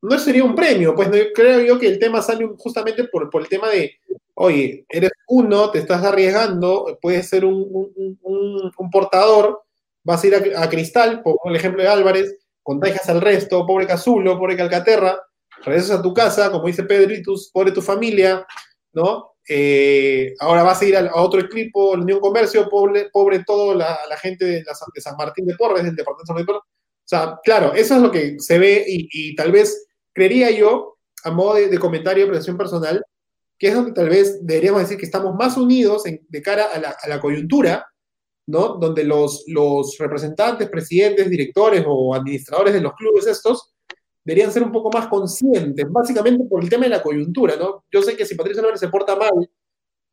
no 0.02 0.18
sería 0.18 0.44
un 0.44 0.54
premio, 0.54 0.94
pues 0.94 1.08
creo 1.34 1.60
yo 1.60 1.78
que 1.78 1.88
el 1.88 1.98
tema 1.98 2.22
sale 2.22 2.48
justamente 2.56 3.04
por, 3.04 3.28
por 3.28 3.42
el 3.42 3.48
tema 3.48 3.68
de, 3.68 3.98
oye, 4.42 4.86
eres 4.88 5.10
uno, 5.28 5.70
te 5.70 5.80
estás 5.80 6.02
arriesgando, 6.02 6.98
puedes 7.02 7.28
ser 7.28 7.44
un, 7.44 7.92
un, 8.22 8.90
portador, 8.90 9.62
vas 10.02 10.24
a 10.24 10.26
ir 10.26 10.54
a, 10.56 10.68
Cristal, 10.70 11.22
por 11.22 11.36
el 11.44 11.56
ejemplo 11.56 11.82
de 11.82 11.88
Álvarez, 11.88 12.38
contagias 12.62 13.06
al 13.10 13.20
resto, 13.20 13.66
pobre 13.66 13.86
Cazulo, 13.86 14.38
pobre 14.38 14.56
Calcaterra, 14.56 15.20
regresas 15.62 15.98
a 15.98 16.02
tu 16.02 16.14
casa, 16.14 16.50
como 16.50 16.66
dice 16.66 16.84
Pedritus, 16.84 17.50
pobre 17.52 17.70
tu 17.70 17.82
familia, 17.82 18.46
¿no? 18.94 19.32
Eh, 19.46 20.34
ahora 20.38 20.62
vas 20.62 20.80
a 20.80 20.86
ir 20.86 20.96
a, 20.96 21.10
otro 21.16 21.40
equipo, 21.40 21.94
la 21.94 22.02
Unión 22.02 22.20
Comercio, 22.20 22.66
pobre, 22.70 23.10
pobre 23.12 23.44
toda 23.44 23.74
la, 23.74 24.16
gente 24.16 24.46
de, 24.46 24.64
San 25.00 25.16
Martín 25.18 25.44
de 25.44 25.54
Porres, 25.54 25.84
del 25.84 25.94
departamento 25.94 26.34
de 26.34 26.44
Porres. 26.46 26.62
O 26.62 27.08
sea, 27.10 27.38
claro, 27.44 27.74
eso 27.74 27.96
es 27.96 28.00
lo 28.00 28.10
que 28.10 28.36
se 28.38 28.58
ve 28.58 28.84
y, 28.86 29.34
tal 29.34 29.52
vez 29.52 29.86
creería 30.14 30.50
yo, 30.50 30.96
a 31.24 31.30
modo 31.30 31.56
de, 31.56 31.78
comentario 31.78 32.24
de 32.24 32.30
presión 32.30 32.56
personal, 32.56 33.04
que 33.60 33.68
es 33.68 33.74
donde 33.74 33.92
tal 33.92 34.08
vez 34.08 34.38
deberíamos 34.40 34.80
decir 34.80 34.96
que 34.96 35.04
estamos 35.04 35.34
más 35.34 35.58
unidos 35.58 36.04
de 36.04 36.42
cara 36.42 36.68
a 36.72 37.08
la, 37.08 37.20
coyuntura, 37.20 37.86
¿no? 38.46 38.78
Donde 38.78 39.04
los, 39.04 39.44
representantes, 39.98 40.70
presidentes, 40.70 41.28
directores 41.28 41.84
o 41.86 42.14
administradores 42.14 42.72
de 42.72 42.80
los 42.80 42.94
clubes 42.94 43.26
estos 43.26 43.74
deberían 44.24 44.50
ser 44.50 44.62
un 44.62 44.72
poco 44.72 44.90
más 44.90 45.08
conscientes, 45.08 45.84
básicamente 45.90 46.44
por 46.48 46.62
el 46.62 46.70
tema 46.70 46.84
de 46.84 46.88
la 46.88 47.02
coyuntura, 47.02 47.56
¿no? 47.56 47.84
Yo 47.92 48.00
sé 48.00 48.16
que 48.16 48.24
si 48.24 48.34
Patricio 48.34 48.60
Álvarez 48.62 48.80
se 48.80 48.88
porta 48.88 49.14
mal 49.14 49.50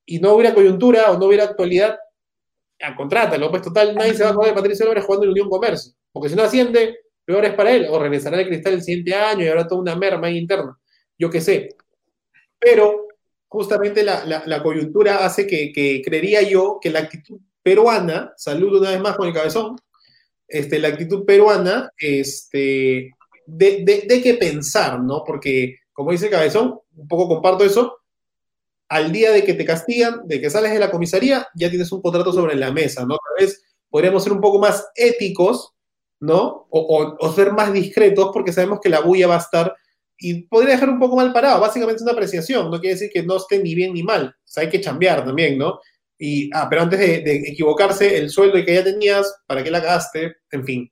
y 0.05 0.19
no 0.19 0.33
hubiera 0.33 0.53
coyuntura 0.53 1.09
o 1.11 1.17
no 1.17 1.27
hubiera 1.27 1.45
actualidad, 1.45 1.97
ya, 2.77 2.97
contrátalo, 2.97 3.49
pues 3.49 3.61
total, 3.61 3.95
nadie 3.95 4.13
se 4.13 4.25
va 4.25 4.31
a 4.31 4.33
joder 4.33 4.53
Patricio 4.53 4.83
Álvarez 4.83 5.05
jugando 5.05 5.23
en 5.23 5.31
Unión 5.31 5.49
Comercio, 5.49 5.93
porque 6.11 6.27
si 6.27 6.35
no 6.35 6.43
asciende, 6.43 6.97
peor 7.23 7.45
es 7.45 7.53
para 7.53 7.71
él, 7.71 7.87
o 7.89 7.97
regresará 7.97 8.39
al 8.39 8.45
cristal 8.45 8.73
el 8.73 8.83
siguiente 8.83 9.15
año 9.15 9.45
y 9.45 9.47
habrá 9.47 9.65
toda 9.65 9.79
una 9.79 9.95
merma 9.95 10.27
ahí 10.27 10.37
interna, 10.37 10.77
yo 11.17 11.29
qué 11.29 11.39
sé. 11.39 11.69
Pero 12.59 13.06
justamente 13.47 14.03
la, 14.03 14.63
coyuntura 14.63 15.25
hace 15.25 15.47
que, 15.47 16.01
creería 16.03 16.41
yo 16.41 16.79
que 16.81 16.89
la 16.89 16.99
actitud 16.99 17.39
peruana, 17.63 18.33
saludo 18.37 18.79
una 18.79 18.91
vez 18.91 19.01
más 19.01 19.17
con 19.17 19.27
el 19.27 19.33
cabezón, 19.33 19.77
este, 20.47 20.79
la 20.79 20.89
actitud 20.89 21.25
peruana 21.25 21.91
este, 21.97 23.11
de, 23.45 24.05
de, 24.07 24.21
qué 24.21 24.35
pensar, 24.35 25.01
¿no? 25.01 25.23
Porque, 25.25 25.77
como 25.93 26.11
dice 26.11 26.29
Cabezón, 26.29 26.79
un 26.95 27.07
poco 27.07 27.27
comparto 27.27 27.63
eso, 27.63 27.97
al 28.89 29.11
día 29.11 29.31
de 29.31 29.43
que 29.43 29.53
te 29.53 29.65
castigan, 29.65 30.21
de 30.25 30.39
que 30.39 30.49
sales 30.49 30.71
de 30.71 30.79
la 30.79 30.91
comisaría, 30.91 31.47
ya 31.55 31.69
tienes 31.69 31.91
un 31.91 32.01
contrato 32.01 32.31
sobre 32.31 32.55
la 32.55 32.71
mesa, 32.71 33.05
¿no? 33.05 33.17
Tal 33.17 33.45
vez 33.45 33.63
podríamos 33.89 34.23
ser 34.23 34.33
un 34.33 34.41
poco 34.41 34.59
más 34.59 34.87
éticos, 34.95 35.73
¿no? 36.19 36.67
O, 36.69 37.33
ser 37.35 37.51
más 37.51 37.73
discretos 37.73 38.29
porque 38.33 38.53
sabemos 38.53 38.79
que 38.81 38.89
la 38.89 39.01
bulla 39.01 39.27
va 39.27 39.35
a 39.35 39.39
estar 39.39 39.75
y 40.19 40.43
podría 40.43 40.73
dejar 40.75 40.89
un 40.89 40.99
poco 40.99 41.15
mal 41.15 41.33
parado. 41.33 41.61
Básicamente 41.61 41.97
es 41.97 42.03
una 42.03 42.13
apreciación, 42.13 42.71
no 42.71 42.79
quiere 42.79 42.95
decir 42.95 43.09
que 43.13 43.23
no 43.23 43.37
esté 43.37 43.59
ni 43.59 43.75
bien 43.75 43.93
ni 43.93 44.03
mal. 44.03 44.27
O 44.27 44.41
sea, 44.43 44.63
hay 44.63 44.69
que 44.69 44.81
chambear 44.81 45.23
también, 45.23 45.57
¿no? 45.57 45.79
Y, 46.19 46.49
ah, 46.53 46.67
pero 46.69 46.81
antes 46.81 46.99
de, 46.99 47.43
equivocarse, 47.45 48.17
el 48.17 48.29
sueldo 48.29 48.63
que 48.65 48.73
ya 48.73 48.83
tenías, 48.83 49.35
¿para 49.45 49.63
qué 49.63 49.69
la 49.69 49.81
cagaste? 49.81 50.37
En 50.51 50.63
fin 50.65 50.91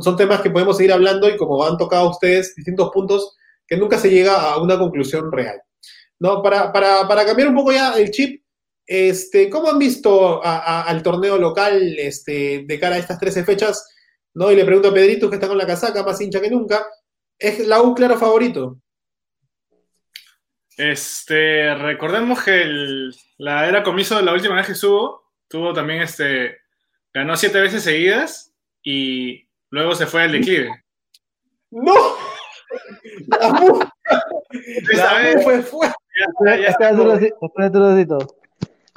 son, 0.00 0.16
temas 0.16 0.40
que 0.40 0.50
podemos 0.50 0.76
seguir 0.76 0.92
hablando 0.92 1.28
y 1.28 1.36
como 1.36 1.64
han 1.64 1.76
tocado 1.76 2.10
ustedes 2.10 2.54
distintos 2.54 2.90
puntos 2.92 3.36
que 3.66 3.76
nunca 3.76 3.98
se 3.98 4.10
llega 4.10 4.34
a 4.34 4.60
una 4.60 4.78
conclusión 4.78 5.30
real. 5.32 5.60
¿No? 6.20 6.42
Para, 6.42 6.72
cambiar 7.26 7.48
un 7.48 7.54
poco 7.54 7.72
ya 7.72 7.94
el 7.94 8.10
chip, 8.10 8.42
este, 8.86 9.48
¿cómo 9.48 9.70
han 9.70 9.78
visto 9.78 10.40
al 10.42 11.02
torneo 11.02 11.38
local 11.38 11.96
este, 11.98 12.64
de 12.66 12.80
cara 12.80 12.96
a 12.96 12.98
estas 12.98 13.18
13 13.18 13.44
fechas? 13.44 13.86
¿no? 14.34 14.50
Y 14.50 14.56
le 14.56 14.64
pregunto 14.64 14.88
a 14.88 14.94
Pedrito, 14.94 15.28
que 15.28 15.36
está 15.36 15.48
con 15.48 15.58
la 15.58 15.66
casaca, 15.66 16.02
más 16.02 16.20
hincha 16.20 16.40
que 16.40 16.50
nunca, 16.50 16.86
¿es 17.38 17.66
la 17.66 17.82
U 17.82 17.94
claro 17.94 18.18
favorito? 18.18 18.78
Este, 20.76 21.74
recordemos 21.74 22.42
que 22.42 23.10
la 23.38 23.68
era 23.68 23.82
comiso 23.82 24.16
de 24.16 24.22
la 24.22 24.32
última 24.32 24.54
vez 24.54 24.66
que 24.66 24.74
subo, 24.74 25.24
tuvo 25.48 25.72
también 25.72 26.02
este, 26.02 26.58
ganó 27.12 27.36
siete 27.36 27.60
veces 27.60 27.82
seguidas 27.82 28.54
y 28.82 29.48
Luego 29.70 29.94
se 29.94 30.06
fue 30.06 30.22
al 30.22 30.32
declive. 30.32 30.70
¡No! 31.70 31.92
La 33.28 33.52
fue 35.42 35.62
fuerte. 35.62 35.94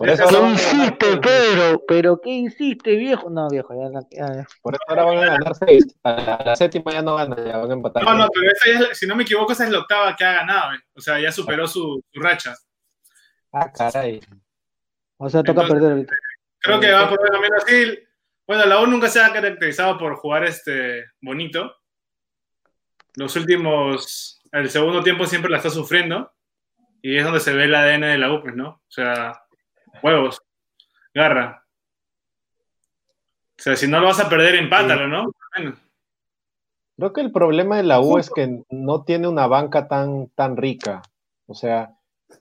Por 0.01 0.09
eso 0.09 0.27
¿Qué 0.27 0.53
hiciste, 0.53 1.17
Pedro? 1.17 1.83
¿Pero 1.87 2.19
qué 2.21 2.31
hiciste, 2.31 2.95
viejo? 2.95 3.29
No, 3.29 3.47
viejo, 3.49 3.71
ya, 3.75 4.47
Por 4.63 4.73
eso 4.73 4.83
ahora 4.87 5.03
van 5.03 5.17
a 5.19 5.25
ganar 5.33 5.53
seis. 5.53 5.95
A 6.03 6.41
la 6.43 6.55
séptima 6.55 6.91
ya 6.91 7.03
no 7.03 7.17
gana, 7.17 7.35
ya 7.45 7.57
van 7.57 7.69
a 7.69 7.73
empatar. 7.75 8.03
No, 8.03 8.15
no, 8.15 8.27
pero 8.33 8.51
esa 8.51 8.87
ya, 8.87 8.95
si 8.95 9.05
no 9.05 9.15
me 9.15 9.21
equivoco, 9.21 9.51
esa 9.51 9.65
es 9.65 9.69
la 9.69 9.77
octava 9.77 10.15
que 10.15 10.23
ha 10.23 10.33
ganado. 10.33 10.73
Eh. 10.73 10.79
O 10.95 11.01
sea, 11.01 11.19
ya 11.19 11.31
superó 11.31 11.67
su, 11.67 12.03
su, 12.11 12.19
racha. 12.19 12.55
Ah, 13.51 13.71
caray. 13.71 14.21
O 15.17 15.29
sea, 15.29 15.43
toca 15.43 15.67
perder 15.67 15.91
ahorita. 15.91 16.15
Creo 16.57 16.79
que 16.79 16.91
va 16.91 17.07
por 17.07 17.19
el 17.23 17.31
camino 17.31 17.55
así. 17.57 17.99
Bueno, 18.47 18.65
la 18.65 18.79
U 18.79 18.87
nunca 18.87 19.07
se 19.07 19.21
ha 19.21 19.31
caracterizado 19.31 19.99
por 19.99 20.15
jugar 20.15 20.45
este 20.45 21.05
bonito. 21.21 21.75
Los 23.17 23.35
últimos, 23.35 24.41
el 24.51 24.67
segundo 24.71 25.03
tiempo 25.03 25.27
siempre 25.27 25.51
la 25.51 25.57
está 25.57 25.69
sufriendo. 25.69 26.33
Y 27.03 27.17
es 27.17 27.23
donde 27.23 27.39
se 27.39 27.53
ve 27.53 27.65
el 27.65 27.75
ADN 27.75 28.01
de 28.01 28.17
la 28.17 28.33
U, 28.33 28.41
pues, 28.41 28.55
¿no? 28.55 28.69
O 28.69 28.91
sea, 28.91 29.39
huevos, 30.03 30.41
garra. 31.13 31.65
O 33.57 33.61
sea, 33.61 33.75
si 33.75 33.87
no 33.87 33.99
lo 33.99 34.07
vas 34.07 34.19
a 34.19 34.29
perder, 34.29 34.55
empátalo, 34.55 35.07
¿no? 35.07 35.31
Creo 36.97 37.13
que 37.13 37.21
el 37.21 37.31
problema 37.31 37.77
de 37.77 37.83
la 37.83 37.99
U 37.99 38.17
es 38.17 38.29
que 38.29 38.63
no 38.69 39.03
tiene 39.03 39.27
una 39.27 39.47
banca 39.47 39.87
tan, 39.87 40.29
tan 40.29 40.57
rica. 40.57 41.01
O 41.45 41.53
sea, 41.53 41.95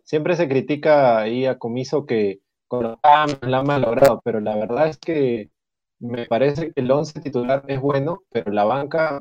siempre 0.05 0.37
se 0.37 0.49
critica 0.49 1.19
ahí 1.19 1.47
a 1.47 1.59
Comiso 1.59 2.07
que 2.07 2.41
con 2.69 2.85
los 2.85 2.99
la 3.43 3.59
ha 3.59 3.63
malogrado, 3.63 4.21
pero 4.25 4.41
la 4.41 4.57
verdad 4.57 4.89
es 4.89 4.99
que 4.99 5.51
me 5.99 6.27
parece 6.27 6.73
que 6.73 6.81
el 6.81 6.91
11 6.91 7.21
titular 7.21 7.65
es 7.69 7.81
bueno, 7.81 8.23
pero 8.31 8.53
la 8.53 8.65
banca 8.65 9.21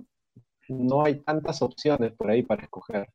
no 0.68 1.04
hay 1.04 1.22
tantas 1.22 1.62
opciones 1.62 2.14
por 2.14 2.30
ahí 2.30 2.44
para 2.44 2.64
escoger. 2.64 3.10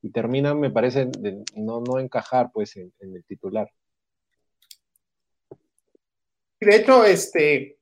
Y 0.00 0.10
terminan, 0.10 0.58
me 0.58 0.70
parece, 0.70 1.06
de 1.06 1.44
no, 1.54 1.80
no 1.80 1.98
encajar 1.98 2.50
pues 2.52 2.76
en, 2.76 2.92
el 2.98 3.24
titular. 3.24 3.70
De 6.64 6.76
hecho, 6.76 7.04
este, 7.04 7.78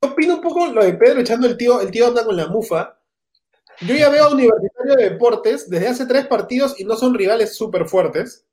yo 0.00 0.10
opino 0.10 0.36
un 0.36 0.40
poco 0.40 0.66
lo 0.68 0.84
de 0.84 0.94
Pedro 0.94 1.20
echando 1.20 1.46
el 1.46 1.56
tío, 1.56 1.80
el 1.80 1.90
tío 1.90 2.06
anda 2.06 2.24
con 2.24 2.36
la 2.36 2.46
mufa. 2.46 2.98
Yo 3.80 3.94
ya 3.94 4.08
veo 4.08 4.24
a 4.24 4.32
Universitario 4.32 4.94
de 4.94 5.10
Deportes 5.10 5.68
desde 5.68 5.88
hace 5.88 6.06
tres 6.06 6.26
partidos 6.26 6.78
y 6.78 6.84
no 6.84 6.96
son 6.96 7.14
rivales 7.14 7.56
súper 7.56 7.88
fuertes. 7.88 8.46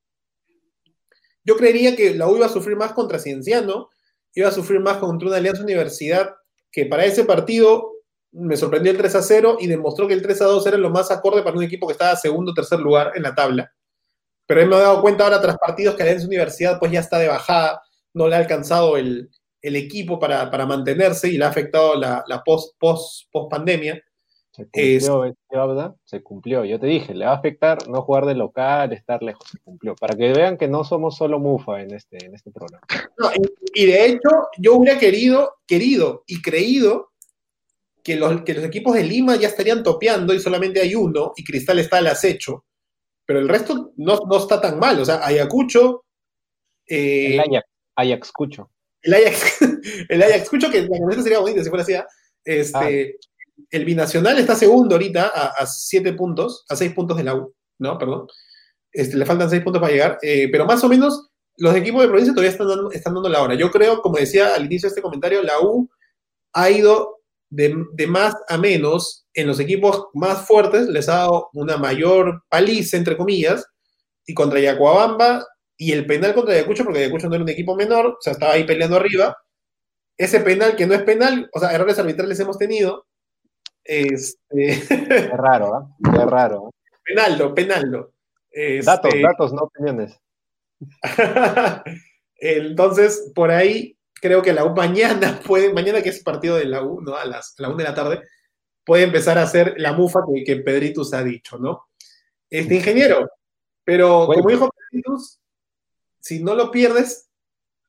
Yo 1.43 1.55
creería 1.55 1.95
que 1.95 2.15
la 2.15 2.27
U 2.27 2.35
iba 2.35 2.47
a 2.47 2.49
sufrir 2.49 2.75
más 2.75 2.93
contra 2.93 3.19
Cienciano, 3.19 3.89
iba 4.33 4.47
a 4.47 4.51
sufrir 4.51 4.79
más 4.79 4.97
contra 4.97 5.27
una 5.27 5.37
Alianza 5.37 5.63
Universidad 5.63 6.35
que 6.71 6.85
para 6.85 7.05
ese 7.05 7.23
partido 7.23 7.93
me 8.31 8.57
sorprendió 8.57 8.91
el 8.91 8.97
3 8.97 9.15
a 9.15 9.21
0 9.21 9.57
y 9.59 9.67
demostró 9.67 10.07
que 10.07 10.13
el 10.13 10.21
3 10.21 10.41
a 10.41 10.45
2 10.45 10.67
era 10.67 10.77
lo 10.77 10.89
más 10.89 11.11
acorde 11.11 11.43
para 11.43 11.57
un 11.57 11.63
equipo 11.63 11.87
que 11.87 11.93
estaba 11.93 12.15
segundo 12.15 12.51
o 12.51 12.53
tercer 12.53 12.79
lugar 12.79 13.11
en 13.15 13.23
la 13.23 13.33
tabla. 13.33 13.71
Pero 14.45 14.65
me 14.67 14.75
he 14.75 14.79
dado 14.79 15.01
cuenta 15.01 15.23
ahora 15.23 15.41
tras 15.41 15.57
partidos 15.57 15.95
que 15.95 16.03
Alianza 16.03 16.27
Universidad 16.27 16.79
pues 16.79 16.91
ya 16.91 16.99
está 16.99 17.17
de 17.19 17.27
bajada, 17.27 17.81
no 18.17 18.27
le 18.27 18.35
ha 18.35 18.39
alcanzado 18.39 18.97
el, 18.97 19.29
equipo 19.61 20.17
para, 20.19 20.49
mantenerse 20.65 21.29
y 21.29 21.37
le 21.37 21.45
ha 21.45 21.49
afectado 21.49 21.95
la, 21.95 22.41
post, 22.45 22.75
post, 22.79 23.29
post 23.31 23.51
pandemia. 23.51 24.01
Se 24.51 24.65
cumplió, 24.65 25.35
se 26.03 26.23
cumplió. 26.23 26.65
Yo 26.65 26.79
te 26.79 26.87
dije, 26.87 27.13
le 27.13 27.25
va 27.25 27.33
a 27.33 27.35
afectar 27.35 27.87
no 27.87 28.01
jugar 28.01 28.25
de 28.25 28.33
local, 28.33 28.91
estar 28.91 29.21
lejos, 29.21 29.47
se 29.49 29.59
cumplió. 29.59 29.93
Para 29.95 30.15
que 30.15 30.33
vean 30.33 30.57
que 30.57 30.67
no 30.67 30.83
somos 30.83 31.15
solo 31.15 31.37
mufa 31.37 31.81
en 31.81 31.93
este, 31.93 32.25
en 32.25 32.33
este 32.33 32.49
programa. 32.49 32.83
y, 33.75 33.85
de 33.85 34.05
hecho, 34.07 34.29
yo 34.57 34.75
hubiera 34.75 34.97
querido, 34.97 35.57
querido 35.67 36.23
y 36.25 36.41
creído 36.41 37.11
que 38.03 38.15
los, 38.15 38.41
que 38.41 38.55
los 38.55 38.63
equipos 38.63 38.95
de 38.95 39.03
Lima 39.03 39.35
ya 39.35 39.49
estarían 39.49 39.83
topeando 39.83 40.33
y 40.33 40.39
solamente 40.39 40.81
hay 40.81 40.95
uno 40.95 41.33
y 41.35 41.43
Cristal 41.43 41.77
está 41.77 41.97
al 41.97 42.07
acecho. 42.07 42.65
Pero 43.27 43.39
el 43.39 43.49
resto 43.49 43.91
no, 43.97 44.17
está 44.37 44.59
tan 44.59 44.79
mal. 44.79 44.99
O 44.99 45.05
sea, 45.05 45.23
Ayacucho. 45.23 46.05
Eh, 46.87 47.33
el 47.33 47.39
Ajax, 47.41 47.67
El 49.01 49.13
Ajax, 49.13 49.59
el 50.09 50.23
Ajaxcucho, 50.23 50.69
que 50.69 50.87
la 50.87 51.21
sería 51.21 51.39
bonita 51.39 51.63
si 51.63 51.69
fuera 51.69 51.83
así. 51.83 51.93
¿ah? 51.93 52.07
Este, 52.43 52.77
ah 52.77 53.27
el 53.71 53.85
binacional 53.85 54.37
está 54.37 54.55
segundo 54.55 54.95
ahorita 54.95 55.27
a, 55.27 55.65
siete 55.65 56.13
puntos, 56.13 56.65
a 56.69 56.75
seis 56.75 56.93
puntos 56.93 57.17
de 57.17 57.23
la 57.23 57.35
U, 57.35 57.53
¿no? 57.79 57.97
Perdón. 57.97 58.27
Este, 58.91 59.17
le 59.17 59.25
faltan 59.25 59.49
seis 59.49 59.63
puntos 59.63 59.81
para 59.81 59.91
llegar, 59.91 60.17
eh, 60.21 60.47
pero 60.51 60.65
más 60.65 60.83
o 60.83 60.89
menos 60.89 61.29
los 61.57 61.75
equipos 61.75 62.01
de 62.01 62.07
provincia 62.07 62.33
todavía 62.33 62.51
están 62.51 62.67
dando, 62.67 62.91
están 62.91 63.13
dando 63.13 63.29
la 63.29 63.41
hora. 63.41 63.55
Yo 63.55 63.71
creo, 63.71 64.01
como 64.01 64.17
decía 64.17 64.53
al 64.55 64.65
inicio 64.65 64.87
de 64.87 64.91
este 64.91 65.01
comentario, 65.01 65.41
la 65.43 65.59
U 65.59 65.89
ha 66.53 66.69
ido 66.69 67.19
de, 67.49 67.75
más 68.07 68.35
a 68.47 68.57
menos 68.57 69.25
en 69.33 69.47
los 69.47 69.59
equipos 69.59 70.07
más 70.13 70.45
fuertes, 70.45 70.87
les 70.87 71.09
ha 71.09 71.17
dado 71.17 71.49
una 71.53 71.77
mayor 71.77 72.43
paliza, 72.49 72.97
entre 72.97 73.17
comillas, 73.17 73.65
y 74.25 74.33
contra 74.33 74.59
Yacuabamba 74.59 75.45
y 75.77 75.91
el 75.91 76.05
penal 76.05 76.33
contra 76.33 76.53
Ayacucho, 76.55 76.83
porque 76.83 76.99
Ayacucho 76.99 77.29
no 77.29 77.35
era 77.35 77.43
un 77.43 77.49
equipo 77.49 77.75
menor, 77.75 78.07
o 78.07 78.17
sea, 78.19 78.33
estaba 78.33 78.53
ahí 78.53 78.63
peleando 78.65 78.95
arriba. 78.95 79.37
Ese 80.17 80.39
penal 80.39 80.75
que 80.75 80.87
no 80.87 80.95
es 80.95 81.03
penal, 81.03 81.49
o 81.53 81.59
sea, 81.59 81.71
errores 81.71 81.99
arbitrales 81.99 82.39
hemos 82.39 82.57
tenido, 82.57 83.05
este... 83.83 84.83
Qué 84.87 85.29
raro, 85.33 85.79
¿eh? 85.79 86.09
Qué 86.11 86.25
raro. 86.25 86.73
Penaldo, 87.03 87.53
penaldo. 87.53 88.13
Datos, 88.83 89.13
este, 89.13 89.21
datos, 89.21 89.53
no 89.53 89.63
opiniones. 89.63 90.19
Entonces, 92.35 93.31
por 93.35 93.51
ahí 93.51 93.97
creo 94.19 94.41
que 94.41 94.53
la 94.53 94.65
U 94.65 94.75
mañana 94.75 95.39
puede, 95.45 95.71
mañana 95.73 96.01
que 96.01 96.09
es 96.09 96.23
partido 96.23 96.57
de 96.57 96.65
la 96.65 96.81
U, 96.83 97.01
¿no? 97.01 97.15
A 97.15 97.25
las 97.25 97.55
a 97.59 97.61
la 97.61 97.69
1 97.69 97.77
de 97.77 97.83
la 97.83 97.95
tarde, 97.95 98.21
puede 98.83 99.03
empezar 99.03 99.37
a 99.37 99.43
hacer 99.43 99.75
la 99.77 99.93
mufa 99.93 100.21
que, 100.33 100.43
que 100.43 100.57
Pedritus 100.57 101.13
ha 101.13 101.23
dicho, 101.23 101.57
¿no? 101.57 101.87
Este 102.49 102.75
ingeniero, 102.75 103.29
pero 103.83 104.25
como 104.25 104.49
dijo 104.49 104.69
Pedritus, 104.69 105.39
si 106.27 106.43
no 106.43 106.55
lo 106.55 106.71
pierdes, 106.71 107.29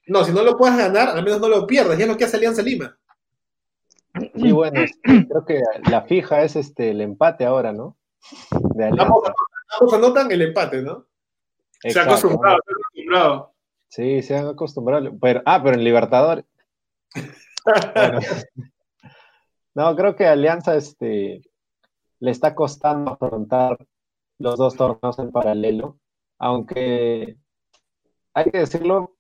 no, 0.07 0.23
si 0.23 0.31
no 0.31 0.45
lo 0.45 0.57
puedes 0.57 0.77
ganar, 0.77 1.09
al 1.09 1.25
menos 1.25 1.41
no 1.41 1.49
lo 1.49 1.67
pierdes, 1.67 1.99
ya 1.99 2.05
es 2.05 2.11
lo 2.11 2.17
que 2.17 2.25
hace 2.25 2.37
Alianza 2.37 2.63
Lima. 2.63 2.97
Sí, 4.37 4.53
bueno, 4.53 4.81
creo 5.03 5.45
que 5.45 5.61
la 5.91 6.03
fija 6.03 6.43
es 6.43 6.55
este 6.55 6.91
el 6.91 7.01
empate 7.01 7.45
ahora, 7.45 7.73
¿no? 7.73 7.97
De 8.75 8.87
ambos, 8.87 9.25
anotan 9.93 10.31
el 10.31 10.43
empate, 10.43 10.83
¿no? 10.83 11.07
se 11.81 11.99
han 11.99 12.09
acostumbrado, 12.09 12.59
se 12.65 12.71
han 12.71 12.79
acostumbrado. 12.79 13.55
Sí, 13.89 14.23
se 14.23 14.37
han 14.37 14.47
acostumbrado. 14.47 15.19
Pero, 15.21 15.43
ah, 15.45 15.61
pero 15.63 15.75
en 15.75 15.85
Libertadores. 15.85 16.45
No, 19.75 19.95
creo 19.95 20.17
que 20.17 20.27
Alianza 20.27 20.75
este, 20.75 21.41
le 22.19 22.31
está 22.33 22.57
costando 22.57 23.13
afrontar 23.13 23.79
los 24.39 24.57
dos 24.57 24.75
torneos 24.75 25.21
en 25.21 25.31
paralelo, 25.31 26.01
aunque 26.37 27.37
hay 28.39 28.51
que 28.51 28.59
decirlo, 28.59 29.17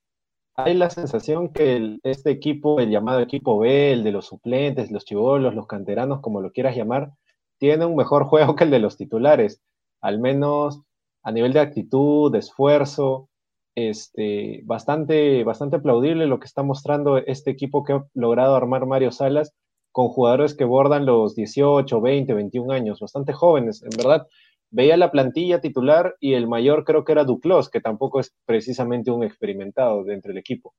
hay 0.54 0.74
la 0.74 0.90
sensación 0.90 1.52
que 1.52 1.98
este 2.04 2.30
equipo, 2.30 2.78
el 2.78 2.90
llamado 2.90 3.20
equipo 3.20 3.58
B, 3.58 3.92
el 3.92 4.04
de 4.04 4.12
los 4.12 4.26
suplentes, 4.26 4.90
los 4.92 5.04
chivolos, 5.04 5.54
los 5.54 5.66
canteranos, 5.66 6.20
como 6.20 6.40
lo 6.40 6.52
quieras 6.52 6.76
llamar, 6.76 7.12
tiene 7.58 7.84
un 7.84 7.96
mejor 7.96 8.24
juego 8.28 8.54
que 8.54 8.64
el 8.64 8.70
de 8.70 8.78
los 8.78 8.96
titulares, 8.96 9.60
al 10.00 10.20
menos 10.20 10.82
a 11.24 11.32
nivel 11.32 11.52
de 11.52 11.60
actitud, 11.60 12.30
de 12.30 12.38
esfuerzo, 12.38 13.28
este, 13.74 14.62
bastante, 14.64 15.42
bastante 15.44 15.76
aplaudible 15.76 16.26
lo 16.26 16.38
que 16.38 16.46
está 16.46 16.62
mostrando 16.62 17.18
este 17.18 17.50
equipo 17.50 17.84
que 17.84 17.94
ha 17.94 18.06
logrado 18.14 18.54
armar 18.54 18.86
Mario 18.86 19.10
Salas 19.10 19.52
con 19.90 20.08
jugadores 20.08 20.54
que 20.54 20.64
bordan 20.64 21.06
los 21.06 21.34
18, 21.34 22.00
20, 22.00 22.34
21 22.34 22.72
años, 22.72 23.00
bastante 23.00 23.32
jóvenes, 23.32 23.82
en 23.82 23.90
verdad 23.96 24.28
veía 24.70 24.96
la 24.96 25.10
plantilla 25.10 25.60
titular 25.60 26.16
y 26.20 26.34
el 26.34 26.46
mayor 26.48 26.84
creo 26.84 27.04
que 27.04 27.12
era 27.12 27.24
Duclos, 27.24 27.70
que 27.70 27.80
tampoco 27.80 28.20
es 28.20 28.34
precisamente 28.44 29.10
un 29.10 29.24
experimentado 29.24 30.04
dentro 30.04 30.30
del 30.30 30.38
equipo. 30.38 30.74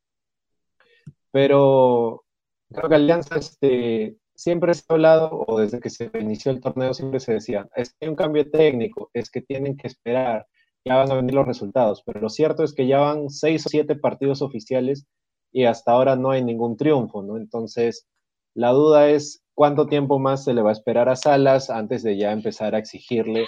Pero 1.32 2.24
creo 2.72 2.90
que 2.90 2.96
Alianza 2.96 3.38
este, 3.38 4.18
siempre 4.36 4.74
se 4.74 4.84
ha 4.88 4.94
hablado, 4.94 5.30
o 5.48 5.60
desde 5.60 5.80
que 5.80 5.90
se 5.90 6.10
inició 6.20 6.52
el 6.52 6.62
torneo 6.62 6.94
siempre 6.94 7.20
se 7.20 7.34
decía, 7.34 7.68
es 7.76 7.90
que 7.90 8.06
hay 8.06 8.10
un 8.10 8.16
cambio 8.16 8.50
técnico, 8.50 9.10
es 9.14 9.30
que 9.30 9.42
tienen 9.42 9.78
que 9.78 9.88
esperar, 9.88 10.48
ya 10.86 10.96
van 10.96 11.12
a 11.12 11.16
venir 11.16 11.34
los 11.34 11.46
resultados, 11.46 12.04
pero 12.06 12.22
lo 12.22 12.30
cierto 12.30 12.64
es 12.64 12.74
que 12.74 12.88
ya 12.88 13.00
van 13.00 13.30
seis 13.30 13.66
o 13.66 13.70
siete 13.70 13.96
partidos 13.96 14.42
oficiales 14.42 15.06
y 15.52 15.66
hasta 15.66 15.92
ahora 15.92 16.16
no 16.16 16.32
hay 16.32 16.44
ningún 16.44 16.78
triunfo, 16.78 17.22
¿no? 17.22 17.38
Entonces, 17.38 18.08
la 18.54 18.70
duda 18.72 19.10
es 19.10 19.44
cuánto 19.56 19.88
tiempo 19.88 20.20
más 20.20 20.44
se 20.44 20.54
le 20.54 20.62
va 20.62 20.70
a 20.70 20.74
esperar 20.74 21.10
a 21.10 21.16
Salas 21.16 21.70
antes 21.70 22.04
de 22.04 22.18
ya 22.18 22.32
empezar 22.32 22.76
a 22.76 22.80
exigirle 22.80 23.46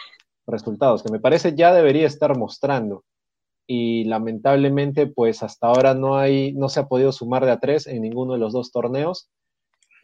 resultados, 0.48 1.04
que 1.04 1.12
me 1.12 1.20
parece 1.20 1.56
ya 1.56 1.74
debería 1.74 2.08
estar 2.08 2.38
mostrando. 2.38 3.04
Y 3.68 4.04
lamentablemente, 4.06 5.08
pues 5.08 5.44
hasta 5.44 5.68
ahora 5.68 5.94
no 5.94 6.18
hay, 6.18 6.54
no 6.54 6.68
se 6.68 6.82
ha 6.82 6.88
podido 6.88 7.12
sumar 7.12 7.46
de 7.46 7.52
a 7.52 7.60
tres 7.60 7.88
en 7.88 8.02
ninguno 8.02 8.34
de 8.34 8.40
los 8.40 8.54
dos 8.54 8.72
torneos. 8.72 9.30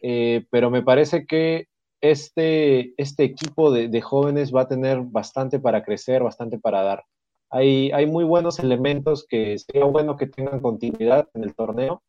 Eh, 0.00 0.46
pero 0.50 0.70
me 0.70 0.82
parece 0.82 1.26
que 1.26 1.66
este, 2.00 2.94
este 2.96 3.24
equipo 3.24 3.70
de, 3.72 4.00
jóvenes 4.00 4.54
va 4.54 4.62
a 4.62 4.68
tener 4.68 5.00
bastante 5.02 5.58
para 5.58 5.82
crecer, 5.82 6.22
bastante 6.22 6.58
para 6.58 6.82
dar. 6.82 7.04
Hay, 7.50 7.90
hay 7.92 8.06
muy 8.06 8.24
buenos 8.24 8.58
elementos 8.58 9.26
que 9.28 9.58
sería 9.58 9.84
bueno 9.84 10.16
que 10.16 10.26
tengan 10.26 10.60
continuidad 10.60 11.28
en 11.34 11.44
el 11.44 11.54
torneo 11.54 12.02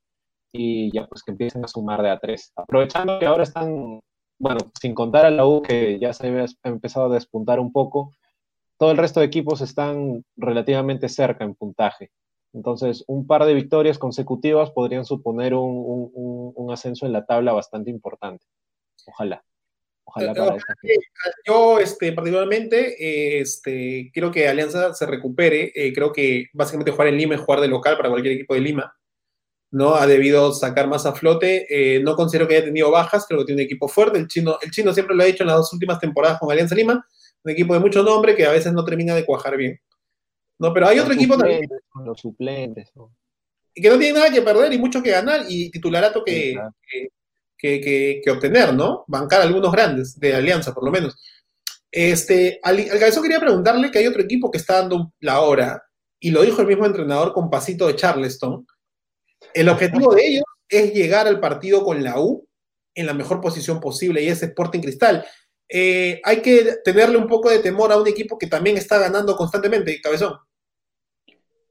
y 0.51 0.91
ya 0.91 1.07
pues 1.07 1.23
que 1.23 1.31
empiecen 1.31 1.63
a 1.63 1.67
sumar 1.67 2.01
de 2.01 2.09
a 2.09 2.19
tres. 2.19 2.51
Aprovechando 2.55 3.19
que 3.19 3.25
ahora 3.25 3.43
están, 3.43 3.99
bueno, 4.39 4.59
sin 4.79 4.93
contar 4.93 5.25
a 5.25 5.31
la 5.31 5.45
U 5.45 5.61
que 5.61 5.97
ya 5.99 6.13
se 6.13 6.27
ha 6.27 6.69
empezado 6.69 7.07
a 7.07 7.13
despuntar 7.13 7.59
un 7.59 7.71
poco, 7.71 8.11
todo 8.79 8.91
el 8.91 8.97
resto 8.97 9.19
de 9.19 9.25
equipos 9.25 9.59
están 9.59 10.23
relativamente 10.37 11.09
cerca 11.09 11.43
en 11.43 11.53
puntaje. 11.53 12.11
Entonces, 12.53 13.03
un 13.07 13.27
par 13.27 13.45
de 13.45 13.53
victorias 13.53 13.99
consecutivas 13.99 14.71
podrían 14.71 15.05
suponer 15.05 15.53
un, 15.53 16.69
ascenso 16.71 17.05
en 17.05 17.11
la 17.11 17.25
tabla 17.25 17.51
bastante 17.51 17.89
importante. 17.89 18.45
Ojalá. 19.05 19.43
Ojalá 20.05 20.33
para 20.33 20.57
Yo, 21.45 21.79
este, 21.79 22.13
particularmente, 22.13 23.39
este, 23.41 24.11
quiero 24.13 24.31
que 24.31 24.47
Alianza 24.47 24.93
se 24.93 25.05
recupere. 25.05 25.71
Eh, 25.75 25.91
creo 25.93 26.13
que 26.13 26.45
básicamente 26.53 26.91
jugar 26.91 27.09
en 27.09 27.17
Lima 27.17 27.35
es 27.35 27.41
jugar 27.41 27.59
de 27.59 27.67
local 27.67 27.97
para 27.97 28.09
cualquier 28.09 28.35
equipo 28.35 28.53
de 28.53 28.61
Lima. 28.61 28.95
¿no? 29.71 29.95
Ha 29.95 30.07
debido 30.07 30.53
sacar 30.53 30.87
más 30.87 31.05
a 31.05 31.13
flote. 31.13 31.65
Eh, 31.69 32.01
no 32.01 32.15
considero 32.15 32.47
que 32.47 32.55
haya 32.55 32.65
tenido 32.65 32.91
bajas, 32.91 33.25
creo 33.27 33.39
que 33.41 33.47
tiene 33.47 33.63
un 33.63 33.65
equipo 33.65 33.89
fuerte. 33.89 34.19
El 34.19 34.27
chino, 34.27 34.57
el 34.61 34.71
chino 34.71 34.93
siempre 34.93 35.15
lo 35.15 35.23
ha 35.23 35.27
dicho 35.27 35.43
en 35.43 35.47
las 35.47 35.57
dos 35.57 35.73
últimas 35.73 35.99
temporadas 35.99 36.39
con 36.39 36.49
Alianza 36.49 36.75
Lima 36.75 37.05
un 37.43 37.51
equipo 37.51 37.73
de 37.73 37.79
mucho 37.79 38.03
nombre 38.03 38.35
que 38.35 38.45
a 38.45 38.51
veces 38.51 38.73
no 38.73 38.83
termina 38.83 39.15
de 39.15 39.25
cuajar 39.25 39.57
bien. 39.57 39.79
No, 40.59 40.73
pero 40.73 40.87
hay 40.87 40.99
otro 40.99 41.13
equipo 41.13 41.37
también. 41.37 41.67
Los 42.05 42.19
suplentes. 42.19 42.91
Y 43.73 43.81
que 43.81 43.89
no 43.89 43.97
tiene 43.97 44.19
nada 44.19 44.31
que 44.31 44.41
perder 44.41 44.73
y 44.73 44.77
mucho 44.77 45.01
que 45.01 45.11
ganar 45.11 45.45
y 45.47 45.71
titularato 45.71 46.23
que, 46.23 46.57
que, 47.57 48.21
que, 48.23 48.31
obtener, 48.31 48.73
¿no? 48.73 49.05
Bancar 49.07 49.41
algunos 49.41 49.71
grandes 49.71 50.19
de 50.19 50.35
Alianza, 50.35 50.73
por 50.73 50.83
lo 50.83 50.91
menos. 50.91 51.15
Este, 51.91 52.59
al, 52.61 52.77
al 52.77 53.21
quería 53.21 53.39
preguntarle 53.39 53.89
que 53.89 53.99
hay 53.99 54.07
otro 54.07 54.21
equipo 54.21 54.51
que 54.51 54.57
está 54.57 54.81
dando 54.81 55.13
la 55.21 55.41
hora, 55.41 55.81
y 56.19 56.31
lo 56.31 56.41
dijo 56.41 56.61
el 56.61 56.67
mismo 56.67 56.85
entrenador 56.85 57.33
con 57.33 57.49
pasito 57.49 57.87
de 57.87 57.95
Charleston. 57.95 58.67
El 59.53 59.69
objetivo 59.69 60.13
de 60.13 60.27
ellos 60.27 60.43
es 60.67 60.93
llegar 60.93 61.27
al 61.27 61.39
partido 61.39 61.83
con 61.83 62.03
la 62.03 62.19
U 62.19 62.45
en 62.93 63.05
la 63.05 63.13
mejor 63.13 63.39
posición 63.39 63.79
posible, 63.79 64.21
y 64.21 64.27
es 64.27 64.43
Sporting 64.43 64.81
Cristal. 64.81 65.25
Eh, 65.69 66.19
hay 66.23 66.41
que 66.41 66.77
tenerle 66.83 67.17
un 67.17 67.27
poco 67.27 67.49
de 67.49 67.59
temor 67.59 67.91
a 67.91 67.97
un 67.97 68.07
equipo 68.07 68.37
que 68.37 68.47
también 68.47 68.77
está 68.77 68.97
ganando 68.97 69.35
constantemente, 69.35 70.01
Cabezón. 70.01 70.33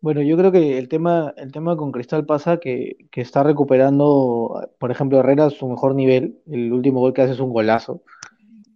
Bueno, 0.00 0.22
yo 0.22 0.36
creo 0.36 0.52
que 0.52 0.78
el 0.78 0.88
tema, 0.88 1.34
el 1.36 1.50
tema 1.50 1.76
con 1.76 1.90
Cristal 1.90 2.24
pasa 2.24 2.58
que, 2.58 3.08
que 3.10 3.20
está 3.20 3.42
recuperando, 3.42 4.70
por 4.78 4.92
ejemplo, 4.92 5.18
Herrera 5.18 5.50
su 5.50 5.68
mejor 5.68 5.96
nivel. 5.96 6.40
El 6.46 6.72
último 6.72 7.00
gol 7.00 7.12
que 7.12 7.22
hace 7.22 7.32
es 7.32 7.40
un 7.40 7.52
golazo. 7.52 8.02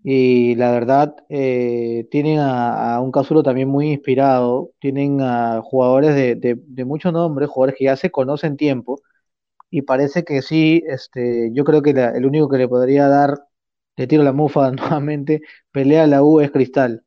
Y 0.05 0.57
la 0.57 0.73
verdad, 0.73 1.15
eh, 1.29 2.09
tienen 2.11 2.41
a, 2.41 3.01
un 3.01 3.13
Casulo 3.13 3.45
también 3.45 3.69
muy 3.69 3.93
inspirado. 3.93 4.73
Tienen 4.81 5.21
a 5.21 5.63
jugadores 5.63 6.15
de, 6.17 6.35
de, 6.35 6.57
de 6.59 6.85
mucho 6.85 7.13
nombre, 7.13 7.47
jugadores 7.47 7.77
que 7.79 7.85
ya 7.85 7.97
se 7.97 8.11
conocen 8.11 8.57
tiempo. 8.57 9.01
Y 9.71 9.83
parece 9.83 10.25
que 10.25 10.43
sí, 10.43 10.83
este, 10.87 11.51
yo 11.55 11.65
creo 11.65 11.83
que 11.83 11.91
el 11.91 12.27
único 12.27 12.49
que 12.49 12.59
le 12.59 12.69
podría 12.69 13.09
dar, 13.09 13.47
le 13.97 14.07
tiro 14.07 14.23
la 14.23 14.33
mufa 14.33 14.71
nuevamente, 14.73 15.43
pelea 15.71 16.07
la 16.07 16.23
U 16.23 16.41
es 16.41 16.51
Cristal 16.51 17.05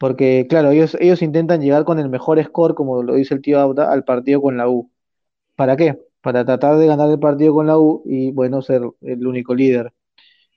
porque, 0.00 0.46
claro, 0.48 0.70
ellos, 0.70 0.96
ellos 0.98 1.20
intentan 1.22 1.60
llegar 1.60 1.84
con 1.84 1.98
el 1.98 2.08
mejor 2.08 2.42
score, 2.42 2.74
como 2.74 3.02
lo 3.02 3.16
dice 3.16 3.34
el 3.34 3.42
tío 3.42 3.60
Auda, 3.60 3.92
al 3.92 4.04
partido 4.04 4.40
con 4.40 4.56
la 4.56 4.66
U. 4.66 4.90
¿Para 5.56 5.76
qué? 5.76 5.98
Para 6.22 6.44
tratar 6.44 6.78
de 6.78 6.86
ganar 6.86 7.10
el 7.10 7.18
partido 7.20 7.54
con 7.54 7.66
la 7.66 7.78
U 7.78 8.02
y, 8.06 8.32
bueno, 8.32 8.62
ser 8.62 8.82
el 9.02 9.26
único 9.26 9.54
líder. 9.54 9.92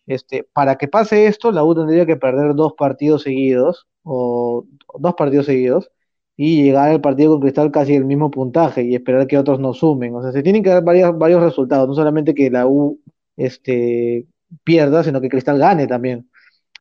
Este, 0.07 0.45
para 0.53 0.77
que 0.77 0.87
pase 0.87 1.27
esto, 1.27 1.51
la 1.51 1.63
U 1.65 1.75
tendría 1.75 2.05
que 2.05 2.17
perder 2.17 2.55
dos 2.55 2.73
partidos 2.77 3.23
seguidos, 3.23 3.87
o 4.03 4.65
dos 4.99 5.15
partidos 5.15 5.47
seguidos, 5.47 5.91
y 6.37 6.63
llegar 6.63 6.91
al 6.91 7.01
partido 7.01 7.33
con 7.33 7.41
Cristal 7.41 7.71
casi 7.71 7.95
el 7.95 8.05
mismo 8.05 8.31
puntaje 8.31 8.83
y 8.83 8.95
esperar 8.95 9.27
que 9.27 9.37
otros 9.37 9.59
no 9.59 9.73
sumen. 9.73 10.15
O 10.15 10.21
sea, 10.21 10.31
se 10.31 10.43
tienen 10.43 10.63
que 10.63 10.69
dar 10.69 10.83
varios, 10.85 11.17
varios 11.17 11.43
resultados, 11.43 11.87
no 11.87 11.95
solamente 11.95 12.33
que 12.33 12.49
la 12.49 12.67
U 12.67 12.99
este, 13.37 14.27
pierda, 14.63 15.03
sino 15.03 15.21
que 15.21 15.29
Cristal 15.29 15.59
gane 15.59 15.87
también 15.87 16.27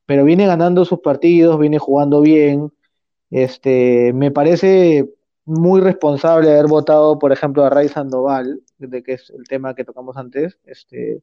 pero 0.07 0.25
viene 0.25 0.47
ganando 0.47 0.85
sus 0.85 1.01
partidos, 1.01 1.59
viene 1.59 1.79
jugando 1.79 2.21
bien. 2.21 2.73
Este, 3.31 4.13
me 4.15 4.31
parece 4.31 5.11
muy 5.45 5.81
responsable 5.81 6.51
haber 6.51 6.67
votado, 6.67 7.19
por 7.19 7.33
ejemplo, 7.33 7.65
a 7.65 7.71
Ray 7.71 7.89
Sandoval, 7.89 8.61
de 8.79 9.03
que 9.03 9.15
es 9.15 9.31
el 9.31 9.45
tema 9.45 9.75
que 9.75 9.85
tocamos 9.85 10.17
antes. 10.17 10.59
Este, 10.65 11.23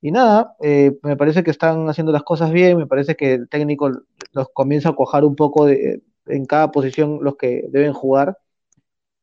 y 0.00 0.10
nada, 0.10 0.56
eh, 0.62 0.98
me 1.02 1.16
parece 1.16 1.44
que 1.44 1.50
están 1.50 1.88
haciendo 1.88 2.12
las 2.12 2.24
cosas 2.24 2.50
bien, 2.52 2.78
me 2.78 2.86
parece 2.86 3.14
que 3.16 3.34
el 3.34 3.48
técnico 3.48 3.90
los 4.32 4.48
comienza 4.52 4.90
a 4.90 4.96
cojar 4.96 5.24
un 5.24 5.36
poco 5.36 5.66
de, 5.66 6.02
en 6.26 6.44
cada 6.46 6.70
posición 6.72 7.20
los 7.22 7.36
que 7.36 7.66
deben 7.70 7.92
jugar. 7.92 8.38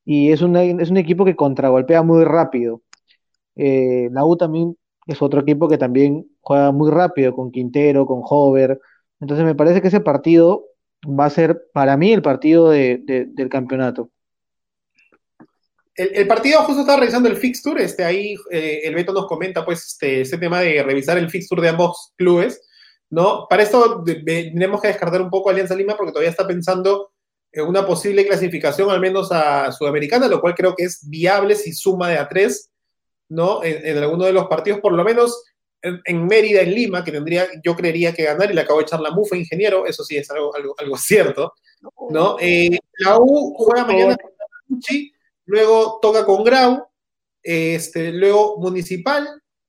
Y 0.06 0.32
es, 0.32 0.42
es 0.42 0.90
un 0.92 0.98
equipo 0.98 1.26
que 1.26 1.36
contragolpea 1.36 2.02
muy 2.02 2.24
rápido. 2.24 2.82
Eh, 3.56 4.10
la 4.12 4.26
U 4.26 4.38
también 4.38 4.78
es 5.14 5.22
otro 5.22 5.42
equipo 5.42 5.68
que 5.68 5.78
también 5.78 6.26
juega 6.42 6.72
muy 6.72 6.92
rápido, 6.92 7.34
con 7.34 7.52
Quintero, 7.52 8.06
con 8.06 8.22
Hover, 8.24 8.80
entonces 9.22 9.46
me 9.46 9.56
parece 9.56 9.82
que 9.82 9.88
ese 9.88 10.02
partido 10.02 10.66
va 11.08 11.26
a 11.26 11.30
ser 11.30 11.68
para 11.74 11.96
mí 11.96 12.12
el 12.12 12.22
partido 12.22 12.70
del 12.70 13.50
campeonato. 13.50 14.10
El, 15.94 16.26
partido 16.26 16.60
justo 16.64 16.82
estaba 16.82 17.00
revisando 17.00 17.30
el 17.30 17.36
fixture, 17.36 17.84
este, 17.84 18.04
ahí 18.04 18.36
eh, 18.50 18.82
el 18.86 18.96
Beto 18.96 19.14
nos 19.14 19.28
comenta 19.28 19.64
pues 19.64 19.86
este, 19.86 20.22
ese 20.22 20.38
tema 20.38 20.62
de 20.62 20.82
revisar 20.82 21.18
el 21.18 21.30
fixture 21.30 21.62
de 21.62 21.70
ambos 21.70 22.14
clubes, 22.16 22.62
¿no? 23.10 23.46
Para 23.50 23.64
esto 23.64 24.04
tenemos 24.04 24.82
que 24.82 24.88
descartar 24.88 25.22
un 25.22 25.30
poco 25.30 25.50
Alianza 25.50 25.76
Lima 25.76 25.96
porque 25.96 26.14
todavía 26.14 26.32
está 26.32 26.48
pensando 26.48 27.12
en 27.52 27.68
una 27.68 27.86
posible 27.86 28.26
clasificación 28.26 28.90
al 28.90 29.02
menos 29.02 29.32
a 29.32 29.72
Sudamericana, 29.72 30.28
lo 30.28 30.40
cual 30.40 30.56
creo 30.56 30.76
que 30.76 30.86
es 30.86 31.08
viable 31.08 31.56
si 31.56 31.74
suma 31.74 32.10
de 32.10 32.18
a 32.18 32.28
tres, 32.30 32.71
¿no? 33.32 33.64
En, 33.64 33.86
en 33.86 33.98
alguno 33.98 34.26
de 34.26 34.34
los 34.34 34.46
partidos, 34.48 34.80
por 34.80 34.94
lo 34.94 35.04
menos 35.04 35.44
en, 35.82 36.26
Mérida, 36.26 36.62
en 36.62 36.74
Lima, 36.74 37.04
que 37.04 37.12
tendría, 37.12 37.48
yo 37.64 37.76
creería 37.76 38.14
que 38.14 38.24
ganar 38.24 38.52
y 38.52 38.54
le 38.54 38.62
acabo 38.62 38.80
de 38.80 38.84
echar 38.84 39.00
la 39.00 39.12
mufa, 39.12 39.36
ingeniero, 39.36 39.86
eso 39.86 40.04
sí 40.04 40.18
es 40.18 40.30
algo, 40.30 40.54
algo, 40.56 40.98
cierto, 40.98 41.54
¿no? 42.10 42.38
Eh, 42.40 42.78
la 43.00 43.18
U 43.20 43.54
juega 43.56 43.86
mañana 43.86 44.18
con 44.18 44.80
luego 45.46 46.00
toca 46.02 46.26
con 46.26 46.44
Grau, 46.44 46.86
este, 47.42 48.12
luego 48.12 48.58
Municipal, 48.60 49.28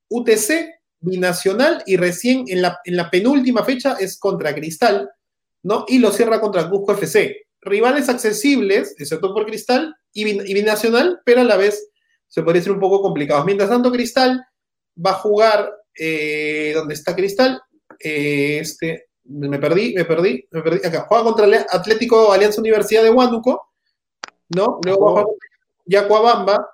UTC, 0.08 0.68
Binacional 1.00 1.82
y 1.84 1.96
recién 1.96 2.44
en 2.46 2.62
la, 2.62 2.78
en 2.84 2.96
la 2.96 3.10
penúltima 3.10 3.64
fecha 3.64 3.96
es 3.98 4.18
contra 4.18 4.54
Cristal, 4.54 5.10
¿no? 5.64 5.84
Y 5.88 5.98
lo 5.98 6.12
cierra 6.12 6.40
contra 6.40 6.68
Cusco 6.70 6.92
FC. 6.92 7.46
Rivales 7.60 8.08
accesibles, 8.08 8.94
excepto 8.98 9.34
por 9.34 9.46
Cristal 9.46 9.96
y, 10.12 10.28
y 10.28 10.54
Binacional, 10.54 11.20
pero 11.24 11.40
a 11.40 11.44
la 11.44 11.56
vez 11.56 11.91
se 12.32 12.42
podría 12.42 12.62
ser 12.62 12.72
un 12.72 12.80
poco 12.80 13.02
complicados. 13.02 13.44
Mientras 13.44 13.68
tanto, 13.68 13.92
Cristal 13.92 14.42
va 14.96 15.10
a 15.10 15.14
jugar 15.20 15.70
eh, 15.94 16.72
donde 16.74 16.94
está 16.94 17.14
Cristal, 17.14 17.60
eh, 18.00 18.58
este, 18.58 19.08
me 19.24 19.58
perdí, 19.58 19.92
me 19.92 20.06
perdí, 20.06 20.48
me 20.50 20.62
perdí, 20.62 20.86
acá, 20.86 21.04
juega 21.06 21.24
contra 21.24 21.44
el 21.44 21.54
Atlético 21.68 22.32
Alianza 22.32 22.62
Universidad 22.62 23.02
de 23.02 23.10
Huánuco, 23.10 23.74
¿no? 24.48 24.80
Luego 24.82 25.12
va 25.12 25.26
Yacuabamba, 25.84 26.70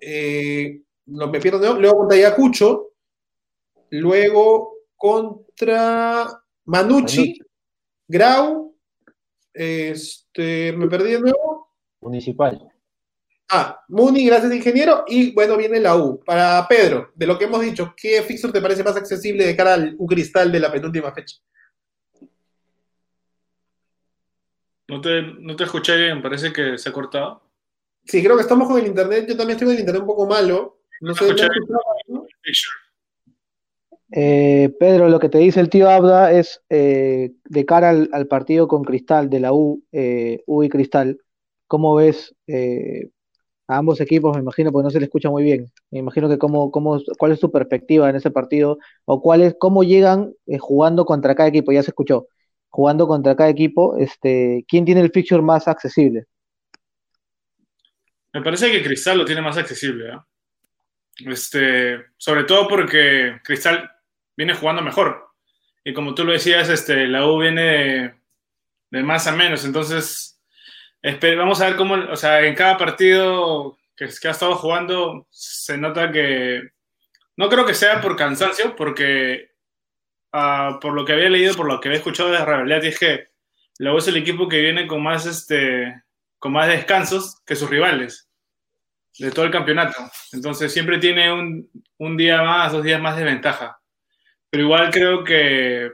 eh, 0.00 0.82
no 1.06 1.28
me 1.28 1.38
pierdo, 1.38 1.78
luego 1.78 1.98
contra 1.98 2.18
Yacucho, 2.18 2.94
luego 3.90 4.72
contra 4.96 6.42
Manucci, 6.64 7.38
Grau, 8.08 8.74
este, 9.54 10.72
me 10.72 10.88
perdí 10.88 11.12
de 11.12 11.20
nuevo. 11.20 11.68
Municipal. 12.00 12.72
Ah, 13.50 13.82
Muni, 13.88 14.26
gracias 14.26 14.52
ingeniero. 14.52 15.04
Y 15.06 15.32
bueno, 15.32 15.56
viene 15.56 15.80
la 15.80 15.96
U. 15.96 16.20
Para 16.24 16.66
Pedro, 16.68 17.12
de 17.14 17.26
lo 17.26 17.38
que 17.38 17.46
hemos 17.46 17.62
dicho, 17.62 17.94
¿qué 17.96 18.22
fixture 18.22 18.52
te 18.52 18.60
parece 18.60 18.84
más 18.84 18.96
accesible 18.96 19.46
de 19.46 19.56
cara 19.56 19.74
al 19.74 19.94
U 19.98 20.06
Cristal 20.06 20.52
de 20.52 20.60
la 20.60 20.70
penúltima 20.70 21.12
fecha? 21.12 21.36
No 24.88 25.00
te, 25.00 25.22
no 25.22 25.56
te 25.56 25.64
escuché 25.64 25.96
bien, 25.96 26.22
parece 26.22 26.52
que 26.52 26.76
se 26.78 26.88
ha 26.88 26.92
cortado. 26.92 27.42
Sí, 28.04 28.22
creo 28.22 28.36
que 28.36 28.42
estamos 28.42 28.68
con 28.68 28.78
el 28.78 28.86
internet. 28.86 29.26
Yo 29.28 29.36
también 29.36 29.56
estoy 29.56 29.66
con 29.66 29.74
el 29.74 29.80
internet 29.80 30.02
un 30.02 30.08
poco 30.08 30.26
malo. 30.26 30.80
No 31.00 31.14
sé. 31.14 31.34
Eh, 34.10 34.74
Pedro, 34.80 35.10
lo 35.10 35.18
que 35.18 35.28
te 35.28 35.38
dice 35.38 35.60
el 35.60 35.68
tío 35.68 35.90
Abda 35.90 36.32
es 36.32 36.62
eh, 36.70 37.32
de 37.44 37.66
cara 37.66 37.90
al, 37.90 38.26
partido 38.26 38.66
con 38.66 38.82
Cristal 38.82 39.28
de 39.28 39.40
la 39.40 39.52
U, 39.52 39.84
eh, 39.92 40.42
U 40.46 40.62
y 40.62 40.68
Cristal. 40.68 41.20
¿Cómo 41.66 41.94
ves 41.94 42.34
a 43.68 43.76
ambos 43.76 44.00
equipos, 44.00 44.34
me 44.34 44.40
imagino, 44.40 44.72
porque 44.72 44.84
no 44.84 44.90
se 44.90 44.98
le 44.98 45.04
escucha 45.04 45.28
muy 45.28 45.42
bien. 45.42 45.70
Me 45.90 45.98
imagino 45.98 46.28
que 46.28 46.38
cómo, 46.38 46.70
cómo, 46.70 47.00
cuál 47.18 47.32
es 47.32 47.40
su 47.40 47.52
perspectiva 47.52 48.08
en 48.08 48.16
ese 48.16 48.30
partido, 48.30 48.78
o 49.04 49.20
cuál 49.20 49.42
es, 49.42 49.54
cómo 49.58 49.84
llegan 49.84 50.32
eh, 50.46 50.58
jugando 50.58 51.04
contra 51.04 51.34
cada 51.34 51.50
equipo, 51.50 51.70
ya 51.70 51.82
se 51.82 51.90
escuchó, 51.90 52.28
jugando 52.70 53.06
contra 53.06 53.36
cada 53.36 53.50
equipo, 53.50 53.98
este, 53.98 54.64
¿quién 54.66 54.86
tiene 54.86 55.02
el 55.02 55.10
fixture 55.10 55.42
más 55.42 55.68
accesible? 55.68 56.24
Me 58.32 58.42
parece 58.42 58.72
que 58.72 58.82
Cristal 58.82 59.18
lo 59.18 59.24
tiene 59.26 59.42
más 59.42 59.58
accesible, 59.58 60.14
¿eh? 60.14 60.18
este, 61.26 62.06
sobre 62.16 62.44
todo 62.44 62.68
porque 62.68 63.38
Cristal 63.44 63.90
viene 64.34 64.54
jugando 64.54 64.80
mejor. 64.80 65.28
Y 65.84 65.92
como 65.92 66.14
tú 66.14 66.24
lo 66.24 66.32
decías, 66.32 66.70
este, 66.70 67.06
la 67.06 67.26
U 67.26 67.38
viene 67.38 67.62
de, 67.62 68.14
de 68.90 69.02
más 69.02 69.26
a 69.26 69.32
menos, 69.32 69.64
entonces 69.66 70.37
vamos 71.36 71.60
a 71.60 71.66
ver 71.66 71.76
cómo, 71.76 71.94
o 71.94 72.16
sea, 72.16 72.44
en 72.44 72.54
cada 72.54 72.76
partido 72.76 73.78
que, 73.96 74.04
ha 74.04 74.30
estado 74.30 74.54
jugando 74.56 75.26
se 75.30 75.76
nota 75.76 76.12
que 76.12 76.62
no 77.36 77.48
creo 77.48 77.64
que 77.66 77.74
sea 77.74 78.00
por 78.00 78.16
cansancio, 78.16 78.74
porque 78.76 79.50
ah, 80.32 80.78
por 80.80 80.94
lo 80.94 81.04
que 81.04 81.12
había 81.12 81.30
leído, 81.30 81.54
por 81.54 81.66
lo 81.66 81.80
que 81.80 81.88
había 81.88 81.98
escuchado 81.98 82.30
de 82.30 82.44
Rebeliat, 82.44 82.84
es 82.84 82.98
que 82.98 83.28
luego 83.78 83.98
es 83.98 84.08
el 84.08 84.16
equipo 84.16 84.48
que 84.48 84.60
viene 84.60 84.86
con 84.86 85.02
más, 85.02 85.26
este, 85.26 86.02
con 86.38 86.52
más 86.52 86.68
descansos 86.68 87.40
que 87.46 87.56
sus 87.56 87.70
rivales 87.70 88.28
de 89.18 89.30
todo 89.30 89.44
el 89.44 89.50
campeonato. 89.50 89.96
Entonces 90.32 90.72
siempre 90.72 90.98
tiene 90.98 91.32
un, 91.32 91.70
un 91.98 92.16
día 92.16 92.42
más, 92.42 92.72
dos 92.72 92.84
días 92.84 93.00
más 93.00 93.16
de 93.16 93.24
ventaja. 93.24 93.80
Pero 94.50 94.62
igual 94.62 94.90
creo 94.90 95.24
que, 95.24 95.92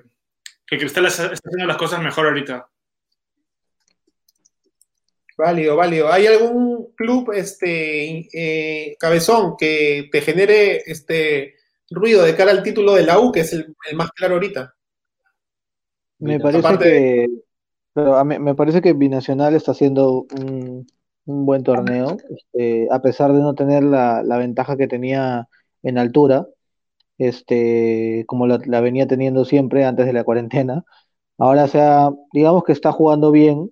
que 0.67 0.79
Cristal 0.79 1.07
está 1.07 1.25
haciendo 1.25 1.67
las 1.67 1.77
cosas 1.77 2.03
mejor 2.03 2.27
ahorita. 2.27 2.69
Válido, 5.37 5.77
válido. 5.77 6.13
¿Hay 6.13 6.27
algún 6.27 6.93
club, 6.95 7.33
este, 7.33 8.29
eh, 8.33 8.97
cabezón, 8.99 9.57
que 9.59 10.09
te 10.13 10.21
genere 10.21 10.83
este 10.87 11.55
ruido 11.91 12.23
de 12.23 12.37
cara 12.37 12.53
al 12.53 12.63
título 12.63 12.95
de 12.95 13.03
la 13.03 13.19
U, 13.19 13.33
que 13.33 13.41
es 13.41 13.53
el, 13.53 13.75
más 13.95 14.13
claro 14.13 14.35
ahorita? 14.35 14.75
Me 16.21 16.39
parece 16.39 16.79
que, 16.79 17.27
me 18.25 18.55
parece 18.55 18.81
que 18.81 18.93
Binacional 18.93 19.55
está 19.55 19.73
haciendo 19.73 20.27
un, 20.39 20.87
buen 21.25 21.65
torneo, 21.65 22.17
este, 22.31 22.87
a 22.91 23.03
pesar 23.03 23.33
de 23.33 23.41
no 23.41 23.55
tener 23.55 23.83
la, 23.83 24.23
ventaja 24.39 24.77
que 24.77 24.87
tenía 24.87 25.49
en 25.83 25.99
altura, 25.99 26.47
este, 27.19 28.25
como 28.27 28.47
la, 28.47 28.61
la 28.67 28.81
venía 28.81 29.09
teniendo 29.09 29.45
siempre 29.45 29.85
antes 29.85 30.07
de 30.07 30.13
la 30.13 30.23
cuarentena. 30.23 30.85
Ahora, 31.39 31.67
sea, 31.67 32.11
digamos 32.33 32.63
que 32.63 32.73
está 32.73 32.93
jugando 32.93 33.33
bien, 33.33 33.71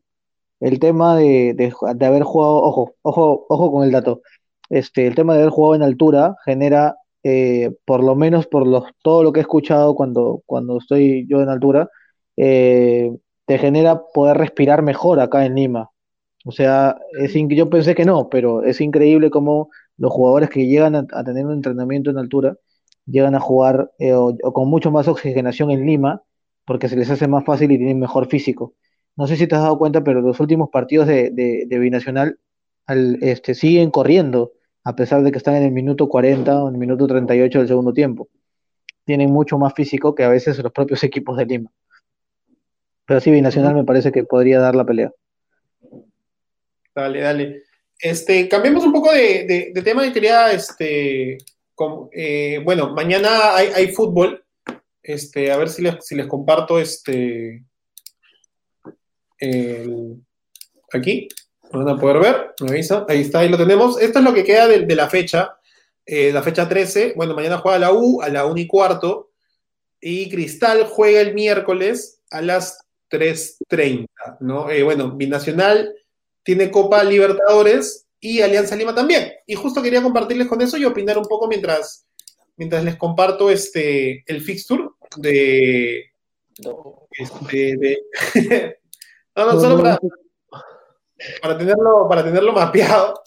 el 0.63 0.79
tema 0.79 1.17
de, 1.17 1.73
haber 2.01 2.23
jugado, 2.23 2.63
ojo, 2.63 2.95
ojo, 3.03 3.47
ojo 3.49 3.73
con 3.73 3.85
el 3.85 3.93
dato, 3.93 4.23
este, 4.71 5.07
el 5.07 5.15
tema 5.15 5.35
de 5.35 5.41
haber 5.41 5.51
jugado 5.51 5.75
en 5.75 5.83
altura 5.83 6.37
genera 6.45 6.97
eh, 7.25 7.71
por 7.85 8.03
lo 8.03 8.15
menos 8.17 8.47
por 8.47 8.67
los, 8.67 8.85
todo 9.03 9.23
lo 9.23 9.33
que 9.33 9.41
he 9.41 9.43
escuchado 9.43 9.95
cuando, 9.95 10.43
cuando 10.47 10.79
estoy 10.79 11.27
yo 11.29 11.41
en 11.43 11.49
altura, 11.49 11.89
eh, 12.37 13.13
te 13.47 13.59
genera 13.59 14.03
poder 14.15 14.39
respirar 14.39 14.83
mejor 14.83 15.21
acá 15.21 15.45
en 15.47 15.55
Lima. 15.57 15.91
O 16.45 16.53
sea, 16.53 16.97
es 17.21 17.35
yo 17.35 17.71
pensé 17.71 17.95
que 17.95 18.05
no, 18.05 18.29
pero 18.29 18.65
es 18.65 18.81
increíble 18.81 19.31
cómo 19.31 19.71
los 19.97 20.13
jugadores 20.13 20.51
que 20.51 20.67
llegan 20.67 20.97
a, 20.97 21.25
tener 21.25 21.47
un 21.47 21.55
entrenamiento 21.55 22.11
en 22.11 22.19
altura 22.19 22.57
llegan 23.07 23.35
a 23.35 23.41
jugar 23.41 23.93
eh, 23.99 24.15
o, 24.15 24.37
con 24.53 24.69
mucho 24.69 24.91
más 24.91 25.09
oxigenación 25.09 25.71
en 25.71 25.87
Lima 25.87 26.23
porque 26.65 26.89
se 26.89 26.97
les 26.97 27.11
hace 27.11 27.29
más 27.29 27.45
fácil 27.45 27.71
y 27.73 27.79
tienen 27.79 28.01
mejor 28.01 28.29
físico. 28.29 28.75
No 29.17 29.27
sé 29.27 29.37
si 29.37 29.47
te 29.47 29.55
has 29.55 29.63
dado 29.63 29.79
cuenta, 29.79 30.03
pero 30.03 30.21
los 30.21 30.41
últimos 30.41 30.71
partidos 30.71 31.07
de, 31.07 31.31
de, 31.31 31.79
Binacional 31.79 32.39
al, 32.87 33.19
este, 33.23 33.55
siguen 33.55 33.91
corriendo, 33.91 34.53
a 34.85 34.97
pesar 34.97 35.23
de 35.23 35.31
que 35.31 35.39
están 35.39 35.57
en 35.57 35.65
el 35.65 35.73
minuto 35.73 36.09
40 36.09 36.65
o 36.65 36.69
en 36.69 36.75
el 36.75 36.81
minuto 36.81 37.07
38 37.07 37.59
del 37.59 37.69
segundo 37.69 37.93
tiempo. 37.93 38.29
Tienen 39.05 39.31
mucho 39.31 39.59
más 39.59 39.75
físico 39.75 40.15
que 40.15 40.25
a 40.25 40.29
veces 40.29 40.59
los 40.59 40.73
propios 40.73 41.03
equipos 41.05 41.37
de 41.37 41.47
Lima. 41.47 41.71
Pero 43.07 43.21
sí, 43.21 43.31
Binacional 43.31 43.75
me 43.75 43.85
parece 43.85 44.13
que 44.13 44.25
podría 44.25 44.61
dar 44.61 44.75
la 44.75 44.87
pelea. 44.87 45.13
Dale, 46.95 47.21
dale. 47.21 47.63
Este, 47.99 48.49
cambiemos 48.49 48.85
un 48.85 48.93
poco 48.93 49.13
de, 49.13 49.73
tema 49.85 50.07
y 50.07 50.13
quería, 50.13 50.51
este, 50.53 51.39
eh, 52.13 52.61
bueno, 52.65 52.95
mañana 52.95 53.55
hay, 53.57 53.89
fútbol. 53.93 54.45
Este, 55.03 55.51
a 55.51 55.57
ver 55.57 55.69
si 55.69 55.83
les, 55.83 56.05
si 56.05 56.15
les 56.15 56.27
comparto 56.27 56.79
este, 56.79 57.65
aquí, 60.93 61.29
van 61.73 61.89
a 61.89 61.97
poder 61.97 62.19
ver, 62.21 62.55
me 62.61 62.71
avisa, 62.71 63.07
ahí 63.09 63.23
está, 63.23 63.41
ahí 63.41 63.49
lo 63.49 63.57
tenemos. 63.57 64.01
Esto 64.01 64.19
es 64.19 64.25
lo 64.25 64.35
que 64.35 64.45
queda 64.45 64.69
de, 64.69 64.95
la 64.95 65.09
fecha, 65.09 65.57
eh, 66.05 66.33
la 66.33 66.43
fecha 66.43 66.69
13. 66.69 67.15
Bueno, 67.17 67.35
mañana 67.35 67.59
juega 67.59 67.79
la 67.79 67.93
U 67.93 68.23
a 68.23 68.29
la 68.29 68.47
1 68.47 68.61
y 68.61 68.67
cuarto. 68.67 69.31
Y 70.01 70.29
Cristal 70.31 70.85
juega 70.85 71.21
el 71.21 71.35
miércoles 71.35 72.21
a 72.31 72.43
las 72.43 72.79
3.30, 73.11 74.07
¿no? 74.41 74.69
Eh, 74.71 74.83
bueno, 74.83 75.13
Binacional 75.13 75.95
tiene 76.43 76.71
Copa 76.71 77.05
Libertadores 77.05 78.07
y 78.19 78.41
Alianza 78.41 78.75
Lima 78.75 78.95
también. 78.95 79.33
Y 79.47 79.55
justo 79.55 79.83
quería 79.83 80.03
compartirles 80.03 80.49
con 80.49 80.61
eso 80.61 80.77
y 80.77 80.85
opinar 80.85 81.19
un 81.19 81.27
poco 81.27 81.47
mientras, 81.47 82.07
mientras 82.57 82.85
les 82.85 82.97
comparto 82.97 83.51
este, 83.51 84.25
el 84.27 84.41
fixture 84.41 84.85
de... 85.17 86.11
Este, 87.19 87.99
no, 89.37 89.53
no, 89.53 89.61
solo 89.61 89.83
para, 89.83 89.99
para, 91.41 91.59
tenerlo, 91.59 92.09
para 92.09 92.25
tenerlo 92.25 92.53
mapeado. 92.53 93.23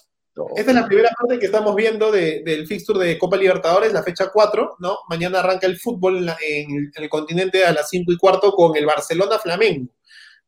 Esta 0.58 0.72
es 0.72 0.76
la 0.76 0.86
primera 0.86 1.10
parte 1.18 1.40
que 1.40 1.46
estamos 1.46 1.74
viendo 1.76 2.12
del 2.12 2.68
fixture 2.68 3.00
de 3.00 3.18
Copa 3.18 3.38
Libertadores, 3.38 3.94
la 3.94 4.04
fecha 4.04 4.30
4, 4.34 4.78
¿no? 4.80 4.98
Mañana 5.08 5.40
arranca 5.40 5.66
el 5.66 5.80
fútbol 5.80 6.30
en, 6.46 6.92
el 6.94 7.10
continente 7.10 7.64
a 7.64 7.72
las 7.72 7.90
5 7.90 8.12
y 8.12 8.18
cuarto 8.18 8.52
con 8.52 8.76
el 8.76 8.86
Barcelona 8.86 9.40
Flamengo, 9.40 9.94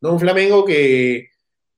¿no? 0.02 0.12
Un 0.12 0.20
Flamengo 0.20 0.66
que 0.66 1.30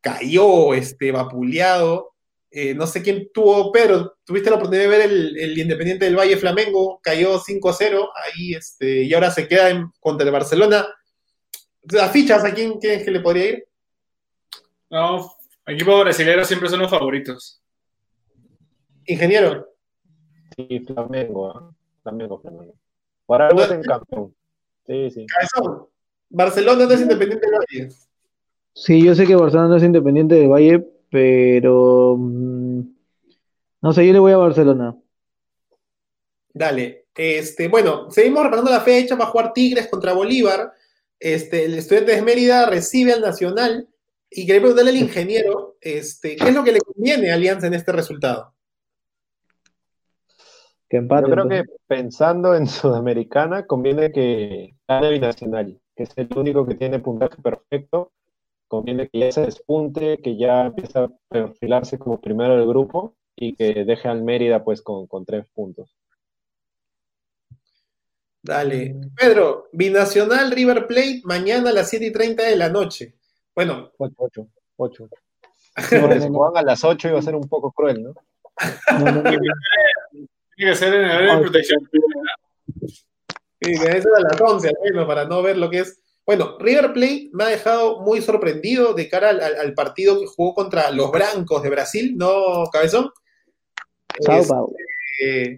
cayó, 0.02 0.74
este, 0.74 1.12
vapuleado. 1.12 2.16
Eh, 2.50 2.74
no 2.74 2.88
sé 2.88 3.04
quién 3.04 3.30
tuvo, 3.32 3.72
pero 3.72 4.18
tuviste 4.26 4.50
la 4.50 4.56
oportunidad 4.56 4.90
de 4.90 4.98
ver 4.98 5.02
el, 5.02 5.60
Independiente 5.60 6.06
del 6.06 6.18
Valle 6.18 6.38
Flamengo, 6.38 7.00
cayó 7.04 7.40
5-0 7.40 8.10
ahí, 8.16 8.56
este, 8.56 9.04
y 9.04 9.14
ahora 9.14 9.30
se 9.30 9.48
queda 9.48 9.70
en, 9.70 9.92
contra 10.00 10.26
el 10.26 10.34
Barcelona. 10.34 10.88
¿Las 11.84 12.12
fichas 12.12 12.44
a 12.44 12.56
quién 12.56 12.80
crees 12.80 13.04
que 13.04 13.12
le 13.12 13.20
podría 13.20 13.50
ir? 13.50 13.69
No, 14.90 15.32
equipos 15.66 16.02
brasileños 16.02 16.48
siempre 16.48 16.70
son 16.70 16.80
los 16.80 16.90
favoritos. 16.90 17.62
Ingeniero. 19.06 19.68
Sí, 20.56 20.80
Flamengo, 20.80 21.52
¿eh? 21.52 21.76
Flamengo, 22.04 22.40
Flamengo. 22.40 22.76
Por 23.26 23.42
algo 23.42 23.62
es 23.62 23.72
en 23.72 23.84
campeón. 23.84 24.36
Sí, 24.86 25.12
sí. 25.12 25.26
Barcelona 26.30 26.86
no 26.86 26.92
es 26.92 27.02
Independiente 27.02 27.48
del 27.48 27.60
Valle. 27.60 27.96
Sí, 28.74 29.04
yo 29.04 29.14
sé 29.16 29.26
que 29.26 29.36
Barcelona 29.36 29.70
no 29.70 29.76
es 29.78 29.84
independiente 29.84 30.36
del 30.36 30.48
Valle, 30.48 30.88
pero 31.10 32.16
mm, 32.18 32.82
no 33.82 33.94
sé, 33.94 34.08
yo 34.08 34.14
le 34.14 34.20
voy 34.20 34.32
a 34.32 34.38
Barcelona. 34.38 34.96
Dale. 36.54 37.08
Este, 37.16 37.68
bueno, 37.68 38.10
seguimos 38.10 38.44
repasando 38.44 38.72
la 38.72 38.80
fecha, 38.80 39.16
va 39.16 39.26
a 39.26 39.30
jugar 39.30 39.54
Tigres 39.54 39.88
contra 39.88 40.14
Bolívar. 40.14 40.72
Este, 41.20 41.66
el 41.66 41.76
estudiante 41.76 42.16
de 42.16 42.22
Mérida 42.22 42.66
recibe 42.68 43.12
al 43.12 43.22
Nacional 43.22 43.90
y 44.30 44.46
quería 44.46 44.62
preguntarle 44.62 44.92
al 44.92 44.98
ingeniero, 44.98 45.78
este, 45.82 46.36
¿qué 46.36 46.50
es 46.50 46.56
lo 46.56 46.64
que 46.64 46.74
le 46.74 46.82
conviene 46.82 47.32
a 47.32 47.36
Alianza 47.36 47.68
en 47.68 47.74
este 47.74 47.92
resultado? 47.92 48.54
Que 50.88 50.98
empate, 50.98 51.30
Yo 51.30 51.34
creo 51.34 51.48
que 51.48 51.64
pensando 51.88 52.56
en 52.56 52.68
Sudamericana, 52.68 53.66
conviene 53.66 54.12
que 54.12 54.76
gane 54.88 55.12
Binacional, 55.12 55.80
que 55.96 56.04
es 56.04 56.10
el 56.16 56.30
único 56.36 56.66
que 56.66 56.76
tiene 56.76 57.00
puntaje 57.00 57.42
perfecto 57.42 58.12
conviene 58.70 59.10
que 59.10 59.20
ya 59.20 59.32
se 59.32 59.42
despunte, 59.42 60.20
que 60.20 60.38
ya 60.38 60.68
empiece 60.68 60.98
a 60.98 61.10
perfilarse 61.28 61.98
como 61.98 62.22
primero 62.22 62.56
del 62.56 62.68
grupo 62.68 63.18
y 63.36 63.56
que 63.56 63.84
deje 63.84 64.08
al 64.08 64.24
Mérida 64.24 64.64
pues 64.64 64.82
con, 64.82 65.08
tres 65.26 65.46
puntos. 65.54 65.98
Dale. 68.42 68.96
Pedro, 69.18 69.68
Binacional 69.74 70.52
River 70.52 70.88
Plate 70.88 71.22
mañana 71.26 71.72
a 71.72 71.74
las 71.74 71.90
7 71.90 72.06
y 72.06 72.12
30 72.14 72.44
de 72.44 72.56
la 72.56 72.70
noche. 72.70 73.16
Bueno. 73.60 73.92
8, 73.98 74.16
8, 74.18 74.48
8. 74.78 75.10
Si 75.90 75.98
juegan 76.00 76.56
a 76.56 76.62
las 76.62 76.82
8 76.82 77.10
iba 77.10 77.20
a 77.20 77.22
ser 77.22 77.36
un 77.36 77.50
poco 77.50 77.74
cruel, 77.74 78.02
¿no? 78.02 78.14
Tiene 80.56 80.72
que 80.72 80.76
ser 80.76 80.94
en 80.94 81.10
el 81.10 81.28
de 81.28 81.38
protección. 81.42 81.90
Sí, 83.62 83.74
que 83.78 83.98
eso 83.98 84.08
a 84.16 84.22
las 84.22 84.40
11, 84.40 84.72
para 85.06 85.26
no 85.26 85.42
ver 85.42 85.58
lo 85.58 85.70
que 85.70 85.80
es 85.80 86.02
bueno, 86.26 86.58
River 86.58 86.94
Plate 86.94 87.30
me 87.34 87.44
ha 87.44 87.48
dejado 87.48 88.00
muy 88.00 88.22
sorprendido 88.22 88.94
de 88.94 89.10
cara 89.10 89.30
al, 89.30 89.74
partido 89.74 90.22
que 90.22 90.28
jugó 90.28 90.54
contra 90.54 90.90
los 90.92 91.12
Brancos 91.12 91.62
de 91.62 91.70
Brasil, 91.70 92.16
¿no, 92.16 92.64
Cabezón? 92.72 93.12
Este, 95.20 95.58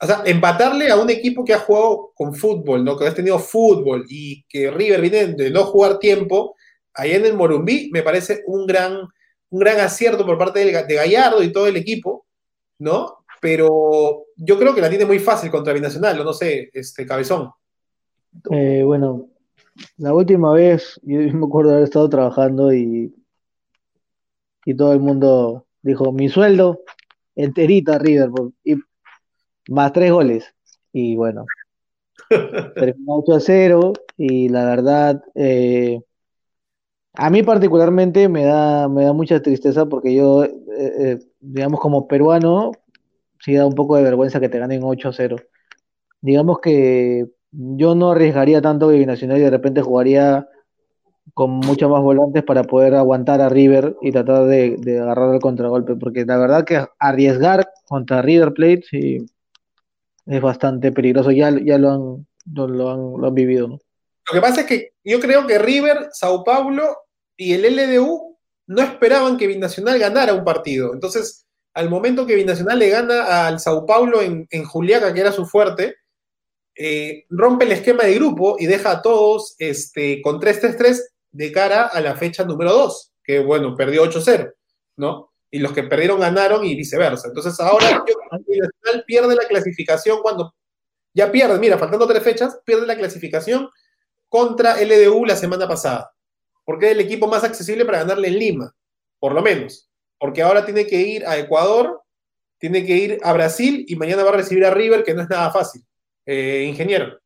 o 0.00 0.06
sea, 0.06 0.22
empatarle 0.24 0.90
a 0.90 0.96
un 0.96 1.10
equipo 1.10 1.44
que 1.44 1.54
ha 1.54 1.58
jugado 1.58 2.12
con 2.14 2.34
fútbol, 2.34 2.84
¿no? 2.84 2.96
Que 2.96 3.06
ha 3.06 3.14
tenido 3.14 3.38
fútbol 3.38 4.04
y 4.08 4.44
que 4.48 4.70
River 4.70 5.00
viene 5.00 5.26
de 5.26 5.50
no 5.50 5.64
jugar 5.64 5.98
tiempo, 5.98 6.54
ahí 6.94 7.12
en 7.12 7.26
el 7.26 7.34
Morumbí 7.34 7.90
me 7.92 8.02
parece 8.02 8.44
un 8.46 8.66
gran, 8.66 9.00
un 9.50 9.58
gran 9.58 9.80
acierto 9.80 10.24
por 10.24 10.38
parte 10.38 10.64
de, 10.64 10.94
Gallardo 10.94 11.42
y 11.42 11.52
todo 11.52 11.66
el 11.66 11.76
equipo, 11.76 12.26
¿no? 12.78 13.24
Pero 13.40 14.26
yo 14.36 14.58
creo 14.58 14.74
que 14.74 14.80
la 14.80 14.90
tiene 14.90 15.04
muy 15.04 15.18
fácil 15.18 15.50
contra 15.50 15.72
Binacional, 15.72 16.24
no 16.24 16.32
sé, 16.32 16.70
este 16.72 17.04
Cabezón. 17.04 17.50
Eh, 18.52 18.82
bueno, 18.84 19.28
la 19.96 20.14
última 20.14 20.52
vez 20.52 21.00
yo 21.02 21.18
me 21.18 21.46
acuerdo 21.46 21.72
haber 21.72 21.84
estado 21.84 22.08
trabajando 22.08 22.72
y, 22.72 23.12
y 24.64 24.74
todo 24.76 24.92
el 24.92 25.00
mundo 25.00 25.66
dijo, 25.82 26.12
mi 26.12 26.28
sueldo 26.28 26.82
enterita 27.34 27.98
River, 27.98 28.30
y 28.64 28.74
más 29.68 29.92
tres 29.92 30.12
goles. 30.12 30.54
Y 30.92 31.16
bueno, 31.16 31.46
terminó 32.74 33.16
8 33.18 33.34
a 33.34 33.40
0 33.40 33.92
y 34.16 34.48
la 34.48 34.64
verdad, 34.64 35.22
eh, 35.34 36.00
a 37.14 37.30
mí 37.30 37.42
particularmente 37.42 38.28
me 38.28 38.44
da, 38.44 38.88
me 38.88 39.04
da 39.04 39.12
mucha 39.12 39.40
tristeza 39.40 39.86
porque 39.86 40.14
yo, 40.14 40.44
eh, 40.44 41.18
digamos 41.40 41.80
como 41.80 42.08
peruano, 42.08 42.72
sí 43.40 43.54
da 43.54 43.66
un 43.66 43.74
poco 43.74 43.96
de 43.96 44.02
vergüenza 44.02 44.40
que 44.40 44.48
te 44.48 44.58
ganen 44.58 44.82
8 44.84 45.08
a 45.08 45.12
0. 45.12 45.36
Digamos 46.20 46.58
que 46.60 47.26
yo 47.52 47.94
no 47.94 48.10
arriesgaría 48.12 48.60
tanto 48.60 48.88
que 48.88 48.98
Binacional 48.98 49.38
y 49.38 49.42
de 49.42 49.50
repente 49.50 49.82
jugaría 49.82 50.48
con 51.34 51.50
muchos 51.50 51.90
más 51.90 52.02
volantes 52.02 52.42
para 52.42 52.64
poder 52.64 52.94
aguantar 52.94 53.40
a 53.40 53.48
River 53.48 53.96
y 54.02 54.12
tratar 54.12 54.46
de, 54.46 54.98
agarrar 55.00 55.34
el 55.34 55.40
contragolpe, 55.40 55.94
porque 55.96 56.24
la 56.24 56.38
verdad 56.38 56.64
que 56.64 56.84
arriesgar 56.98 57.68
contra 57.86 58.22
River 58.22 58.52
Plate 58.54 58.82
sí 58.90 59.26
es 60.28 60.40
bastante 60.40 60.92
peligroso, 60.92 61.30
ya, 61.30 61.50
ya 61.64 61.78
lo, 61.78 61.90
han, 61.90 62.26
lo, 62.76 63.26
han, 63.26 63.34
vivido. 63.34 63.68
¿no? 63.68 63.78
Lo 64.26 64.34
que 64.34 64.40
pasa 64.40 64.60
es 64.60 64.66
que 64.66 64.92
yo 65.02 65.20
creo 65.20 65.46
que 65.46 65.58
River, 65.58 66.08
Sao 66.12 66.44
Paulo 66.44 66.98
y 67.36 67.54
el 67.54 67.62
LDU 67.62 68.38
no 68.66 68.82
esperaban 68.82 69.36
que 69.36 69.46
Binacional 69.46 69.98
ganara 69.98 70.34
un 70.34 70.44
partido, 70.44 70.92
entonces 70.92 71.46
al 71.74 71.88
momento 71.88 72.26
que 72.26 72.34
Binacional 72.34 72.78
le 72.78 72.88
gana 72.88 73.46
al 73.46 73.60
Sao 73.60 73.86
Paulo 73.86 74.20
en, 74.20 74.46
en 74.50 74.64
Juliaca, 74.64 75.14
que 75.14 75.20
era 75.20 75.32
su 75.32 75.46
fuerte, 75.46 75.96
eh, 76.80 77.24
rompe 77.30 77.64
el 77.64 77.72
esquema 77.72 78.04
de 78.04 78.14
grupo 78.14 78.56
y 78.58 78.66
deja 78.66 78.92
a 78.92 79.02
todos 79.02 79.56
este, 79.58 80.22
con 80.22 80.40
3-3-3 80.40 81.00
de 81.32 81.52
cara 81.52 81.86
a 81.86 82.00
la 82.00 82.14
fecha 82.14 82.44
número 82.44 82.72
2, 82.72 83.12
que 83.24 83.40
bueno, 83.40 83.74
perdió 83.76 84.04
8-0, 84.04 84.52
¿no? 84.96 85.27
Y 85.50 85.58
los 85.60 85.72
que 85.72 85.82
perdieron 85.82 86.20
ganaron 86.20 86.64
y 86.64 86.74
viceversa. 86.74 87.28
Entonces 87.28 87.58
ahora 87.60 88.04
Nacional 88.30 89.04
pierde 89.06 89.34
la 89.34 89.46
clasificación 89.46 90.20
cuando 90.22 90.54
ya 91.14 91.32
pierde, 91.32 91.58
mira, 91.58 91.78
faltando 91.78 92.06
tres 92.06 92.22
fechas, 92.22 92.60
pierde 92.64 92.86
la 92.86 92.96
clasificación 92.96 93.68
contra 94.28 94.80
LDU 94.80 95.24
la 95.24 95.36
semana 95.36 95.66
pasada, 95.66 96.12
porque 96.64 96.86
es 96.86 96.92
el 96.92 97.00
equipo 97.00 97.26
más 97.26 97.44
accesible 97.44 97.84
para 97.84 97.98
ganarle 97.98 98.28
en 98.28 98.38
Lima, 98.38 98.74
por 99.18 99.32
lo 99.32 99.42
menos, 99.42 99.90
porque 100.18 100.42
ahora 100.42 100.64
tiene 100.66 100.86
que 100.86 101.00
ir 101.00 101.26
a 101.26 101.38
Ecuador 101.38 102.02
tiene 102.58 102.84
que 102.84 102.96
ir 102.96 103.18
a 103.22 103.32
Brasil 103.32 103.84
y 103.88 103.96
mañana 103.96 104.24
va 104.24 104.30
a 104.30 104.36
recibir 104.36 104.64
a 104.64 104.74
River, 104.74 105.04
que 105.04 105.14
no 105.14 105.22
es 105.22 105.30
nada 105.30 105.50
fácil. 105.50 105.82
Eh, 106.26 106.64
ingeniero. 106.68 107.18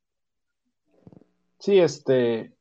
Sí, 1.59 1.79
este, 1.79 2.53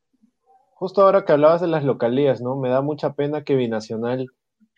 justo 0.74 1.02
ahora 1.02 1.24
que 1.24 1.32
hablabas 1.32 1.60
de 1.60 1.68
las 1.68 1.84
localías, 1.84 2.40
¿no? 2.40 2.56
Me 2.56 2.70
da 2.70 2.80
mucha 2.80 3.12
pena 3.12 3.44
que 3.44 3.56
Binacional, 3.56 4.28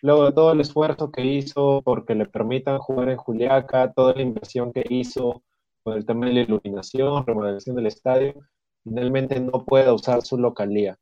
luego 0.04 0.26
de 0.26 0.32
todo 0.32 0.52
el 0.52 0.60
esfuerzo 0.60 1.10
que 1.10 1.24
hizo 1.24 1.80
porque 1.82 2.14
le 2.14 2.26
permitan 2.26 2.78
jugar 2.78 3.08
en 3.08 3.16
Juliaca, 3.16 3.90
toda 3.94 4.12
la 4.12 4.20
inversión 4.20 4.70
que 4.70 4.84
hizo 4.90 5.42
con 5.82 5.96
el 5.96 6.04
tema 6.04 6.26
de 6.26 6.34
la 6.34 6.40
iluminación, 6.42 7.26
remodelación 7.26 7.74
del 7.74 7.86
estadio, 7.86 8.34
finalmente 8.82 9.40
no 9.40 9.64
pueda 9.64 9.94
usar 9.94 10.20
su 10.20 10.36
localía. 10.36 10.98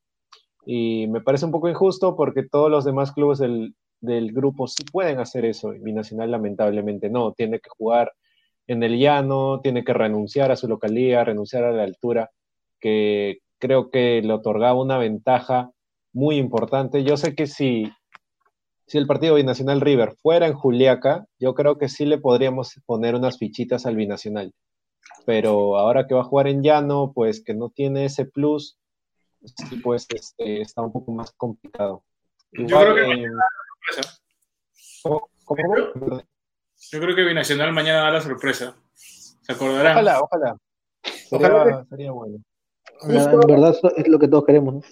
Y 0.64 1.08
me 1.08 1.20
parece 1.20 1.46
un 1.46 1.50
poco 1.50 1.68
injusto 1.68 2.14
porque 2.14 2.44
todos 2.44 2.70
los 2.70 2.84
demás 2.84 3.10
clubes 3.10 3.40
del, 3.40 3.74
del 4.00 4.32
grupo 4.32 4.68
sí 4.68 4.84
pueden 4.84 5.18
hacer 5.18 5.46
eso 5.46 5.74
y 5.74 5.80
Binacional 5.80 6.30
lamentablemente 6.30 7.10
no, 7.10 7.32
tiene 7.32 7.58
que 7.58 7.70
jugar 7.76 8.12
en 8.68 8.84
el 8.84 9.00
llano, 9.00 9.58
tiene 9.62 9.82
que 9.82 9.94
renunciar 9.94 10.52
a 10.52 10.56
su 10.56 10.68
localía, 10.68 11.24
renunciar 11.24 11.64
a 11.64 11.72
la 11.72 11.82
altura, 11.82 12.30
que 12.78 13.38
creo 13.58 13.90
que 13.90 14.22
le 14.22 14.32
otorgaba 14.32 14.80
una 14.80 14.98
ventaja 14.98 15.72
muy 16.12 16.36
importante. 16.36 17.02
Yo 17.02 17.16
sé 17.16 17.34
que 17.34 17.48
si, 17.48 17.90
si 18.86 18.98
el 18.98 19.06
partido 19.06 19.34
Binacional 19.36 19.80
River 19.80 20.14
fuera 20.22 20.46
en 20.46 20.54
Juliaca, 20.54 21.26
yo 21.38 21.54
creo 21.54 21.78
que 21.78 21.88
sí 21.88 22.04
le 22.04 22.18
podríamos 22.18 22.80
poner 22.86 23.14
unas 23.14 23.38
fichitas 23.38 23.86
al 23.86 23.96
Binacional. 23.96 24.52
Pero 25.26 25.78
ahora 25.78 26.06
que 26.06 26.14
va 26.14 26.20
a 26.22 26.24
jugar 26.24 26.48
en 26.48 26.62
llano, 26.62 27.12
pues 27.14 27.42
que 27.42 27.54
no 27.54 27.70
tiene 27.70 28.04
ese 28.04 28.24
plus, 28.24 28.78
pues 29.82 30.06
este, 30.14 30.60
está 30.60 30.82
un 30.82 30.92
poco 30.92 31.12
más 31.12 31.32
complicado. 31.32 32.02
yo 32.52 32.78
creo 32.80 32.94
que 32.94 33.24
eh, 33.24 33.30
yo 36.90 37.00
creo 37.00 37.16
que 37.16 37.22
Binacional 37.22 37.72
mañana 37.72 38.02
da 38.02 38.10
la 38.10 38.20
sorpresa. 38.20 38.76
¿Se 38.94 39.52
acordarán? 39.52 39.92
Ojalá, 39.92 40.20
ojalá. 40.20 40.56
Sería, 41.02 41.84
sería 41.88 42.12
bueno. 42.12 42.38
En 43.02 43.40
verdad 43.46 43.74
es 43.96 44.08
lo 44.08 44.18
que 44.18 44.28
todos 44.28 44.44
queremos, 44.44 44.84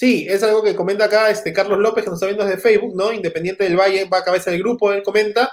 Sí, 0.00 0.26
es 0.26 0.42
algo 0.42 0.62
que 0.62 0.74
comenta 0.74 1.04
acá 1.04 1.28
este 1.28 1.52
Carlos 1.52 1.78
López, 1.78 2.02
que 2.02 2.08
nos 2.08 2.16
está 2.16 2.24
viendo 2.24 2.46
desde 2.46 2.58
Facebook, 2.58 2.96
¿no? 2.96 3.12
Independiente 3.12 3.64
del 3.64 3.76
Valle 3.76 4.06
va 4.06 4.20
a 4.20 4.24
cabeza 4.24 4.50
del 4.50 4.60
grupo, 4.60 4.90
él 4.94 5.02
comenta. 5.02 5.52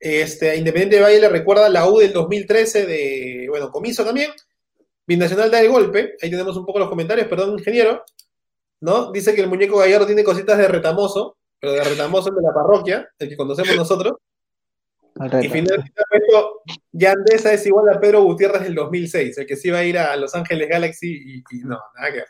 Este, 0.00 0.56
Independiente 0.56 0.96
del 0.96 1.04
Valle 1.04 1.20
le 1.20 1.28
recuerda 1.28 1.68
la 1.68 1.88
U 1.88 1.98
del 1.98 2.12
2013 2.12 2.84
de, 2.84 3.46
bueno, 3.48 3.70
Comiso 3.70 4.04
también. 4.04 4.32
Binacional 5.06 5.52
da 5.52 5.60
el 5.60 5.68
golpe, 5.68 6.16
ahí 6.20 6.28
tenemos 6.28 6.56
un 6.56 6.66
poco 6.66 6.80
los 6.80 6.88
comentarios, 6.88 7.28
perdón, 7.28 7.56
ingeniero, 7.56 8.04
¿no? 8.80 9.12
Dice 9.12 9.36
que 9.36 9.42
el 9.42 9.48
muñeco 9.48 9.78
Gallardo 9.78 10.06
tiene 10.06 10.24
cositas 10.24 10.58
de 10.58 10.66
retamoso, 10.66 11.36
pero 11.60 11.74
de 11.74 11.84
retamoso 11.84 12.30
de 12.32 12.42
la 12.42 12.52
parroquia, 12.52 13.08
el 13.20 13.28
que 13.28 13.36
conocemos 13.36 13.76
nosotros. 13.76 14.14
Y 15.14 15.48
finalmente, 15.48 15.92
Yandesa 16.90 17.52
es 17.52 17.64
igual 17.66 17.88
a 17.94 18.00
Pedro 18.00 18.24
Gutiérrez 18.24 18.62
del 18.62 18.74
2006, 18.74 19.38
el 19.38 19.46
que 19.46 19.54
sí 19.54 19.68
iba 19.68 19.78
a 19.78 19.84
ir 19.84 19.96
a 19.96 20.16
Los 20.16 20.34
Ángeles 20.34 20.68
Galaxy 20.68 21.44
y, 21.52 21.58
no, 21.60 21.78
nada 21.94 22.12
que 22.12 22.24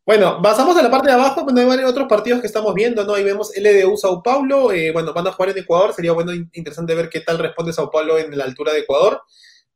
Bueno, 0.06 0.42
pasamos 0.42 0.76
a 0.76 0.84
la 0.84 0.92
parte 0.92 1.08
de 1.08 1.14
abajo, 1.14 1.44
donde 1.44 1.62
hay 1.62 1.86
otros 1.86 2.10
partidos 2.10 2.42
que 2.42 2.48
estamos 2.48 2.74
viendo, 2.74 3.06
¿no? 3.06 3.14
Ahí 3.14 3.24
vemos 3.24 3.54
LDU 3.56 3.96
Sao 3.96 4.22
Paulo, 4.22 4.74
eh, 4.74 4.92
bueno, 4.92 5.14
van 5.14 5.28
a 5.28 5.32
jugar 5.32 5.52
en 5.52 5.60
Ecuador, 5.60 5.94
sería 5.94 6.12
bueno, 6.12 6.34
interesante 6.34 6.94
ver 6.94 7.08
qué 7.08 7.22
tal 7.22 7.40
responde 7.40 7.72
Sao 7.72 7.90
Paulo 7.90 8.18
en 8.18 8.38
la 8.38 8.44
altura 8.44 8.74
de 8.74 8.80
Ecuador. 8.80 9.22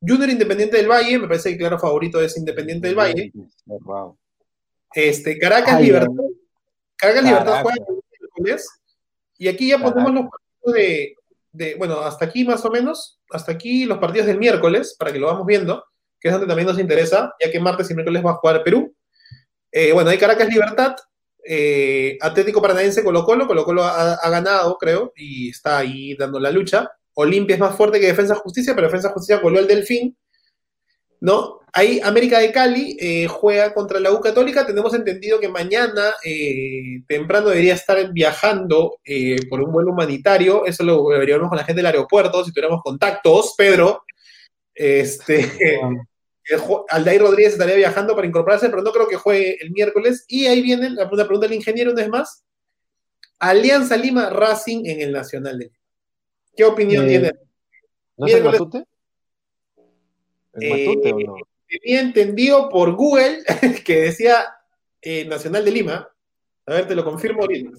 Junior 0.01 0.29
Independiente 0.29 0.75
del 0.75 0.89
Valle, 0.89 1.17
me 1.17 1.29
parece 1.29 1.51
que 1.51 1.57
claro 1.57 1.79
favorito 1.79 2.19
es 2.19 2.35
Independiente 2.35 2.87
del 2.87 2.97
Valle. 2.97 3.31
Este, 4.93 5.37
Caracas 5.39 5.79
Libertad 5.79 6.11
Carga 6.97 7.21
Libertad 7.21 7.61
juega 7.61 7.85
el 8.45 8.57
Y 9.37 9.47
aquí 9.47 9.69
ya 9.69 9.77
ponemos 9.77 10.13
los 10.13 10.25
partidos 10.29 11.15
de, 11.53 11.75
bueno, 11.75 11.99
hasta 11.99 12.25
aquí 12.25 12.43
más 12.43 12.65
o 12.65 12.71
menos, 12.71 13.19
hasta 13.31 13.51
aquí 13.51 13.85
los 13.85 13.99
partidos 13.99 14.27
del 14.27 14.39
miércoles, 14.39 14.95
para 14.97 15.13
que 15.13 15.19
lo 15.19 15.27
vamos 15.27 15.45
viendo, 15.45 15.85
que 16.19 16.29
es 16.29 16.33
donde 16.33 16.47
también 16.47 16.67
nos 16.67 16.79
interesa, 16.79 17.33
ya 17.39 17.51
que 17.51 17.59
martes 17.59 17.89
y 17.89 17.93
miércoles 17.93 18.25
va 18.25 18.31
a 18.31 18.35
jugar 18.35 18.63
Perú. 18.63 18.93
Eh, 19.71 19.91
bueno, 19.91 20.09
hay 20.09 20.17
Caracas 20.17 20.47
Libertad, 20.49 20.95
eh, 21.45 22.17
Atlético 22.21 22.61
Paranaense 22.61 23.03
Colo 23.03 23.23
Colo, 23.23 23.47
Colo 23.47 23.65
Colo 23.65 23.83
ha, 23.83 24.29
ganado, 24.29 24.77
creo, 24.77 25.13
y 25.15 25.49
está 25.49 25.79
ahí 25.79 26.15
dando 26.15 26.39
la 26.39 26.51
lucha. 26.51 26.89
Olimpia 27.13 27.55
es 27.55 27.59
más 27.59 27.75
fuerte 27.75 27.99
que 27.99 28.07
Defensa 28.07 28.35
Justicia, 28.35 28.73
pero 28.75 28.87
Defensa 28.87 29.09
Justicia 29.09 29.39
volvió 29.41 29.59
al 29.59 29.67
Delfín. 29.67 30.17
¿no? 31.19 31.61
Ahí 31.73 31.99
América 32.03 32.39
de 32.39 32.51
Cali 32.51 32.95
eh, 32.99 33.27
juega 33.27 33.73
contra 33.73 33.99
la 33.99 34.11
U 34.11 34.21
Católica. 34.21 34.65
Tenemos 34.65 34.93
entendido 34.93 35.39
que 35.39 35.49
mañana 35.49 36.13
temprano 37.07 37.49
debería 37.49 37.73
estar 37.73 38.11
viajando 38.13 38.97
por 39.49 39.61
un 39.61 39.71
vuelo 39.71 39.91
humanitario. 39.91 40.65
Eso 40.65 40.83
lo 40.83 41.05
veríamos 41.05 41.49
con 41.49 41.57
la 41.57 41.63
gente 41.63 41.79
del 41.79 41.87
aeropuerto, 41.87 42.43
si 42.45 42.51
tuviéramos 42.51 42.81
contactos, 42.83 43.53
Pedro. 43.57 44.03
Este, 44.77 45.79
Aldair 46.89 47.21
Rodríguez 47.21 47.53
estaría 47.53 47.75
viajando 47.75 48.15
para 48.15 48.27
incorporarse, 48.27 48.69
pero 48.69 48.81
no 48.81 48.91
creo 48.91 49.07
que 49.07 49.15
juegue 49.15 49.57
el 49.61 49.71
miércoles. 49.71 50.25
Y 50.27 50.47
ahí 50.47 50.61
viene 50.61 50.89
la 50.89 51.09
pregunta 51.09 51.47
del 51.47 51.55
ingeniero 51.55 51.91
una 51.91 52.01
vez 52.01 52.09
más. 52.09 52.43
Alianza 53.39 53.97
Lima 53.97 54.29
Racing 54.29 54.85
en 54.85 55.01
el 55.01 55.11
Nacional 55.11 55.59
de 55.59 55.65
Lima. 55.65 55.77
¿Qué 56.55 56.65
opinión 56.65 57.07
tiene? 57.07 57.33
¿No 58.17 58.25
es 58.25 58.33
el 58.33 58.47
eh, 60.59 60.95
Tenía 61.67 62.01
entendido 62.01 62.69
por 62.69 62.95
Google 62.95 63.43
que 63.85 64.01
decía 64.01 64.55
eh, 65.01 65.25
Nacional 65.25 65.65
de 65.65 65.71
Lima. 65.71 66.09
A 66.65 66.73
ver, 66.73 66.87
te 66.87 66.95
lo 66.95 67.03
confirmo 67.03 67.41
ahorita. 67.41 67.77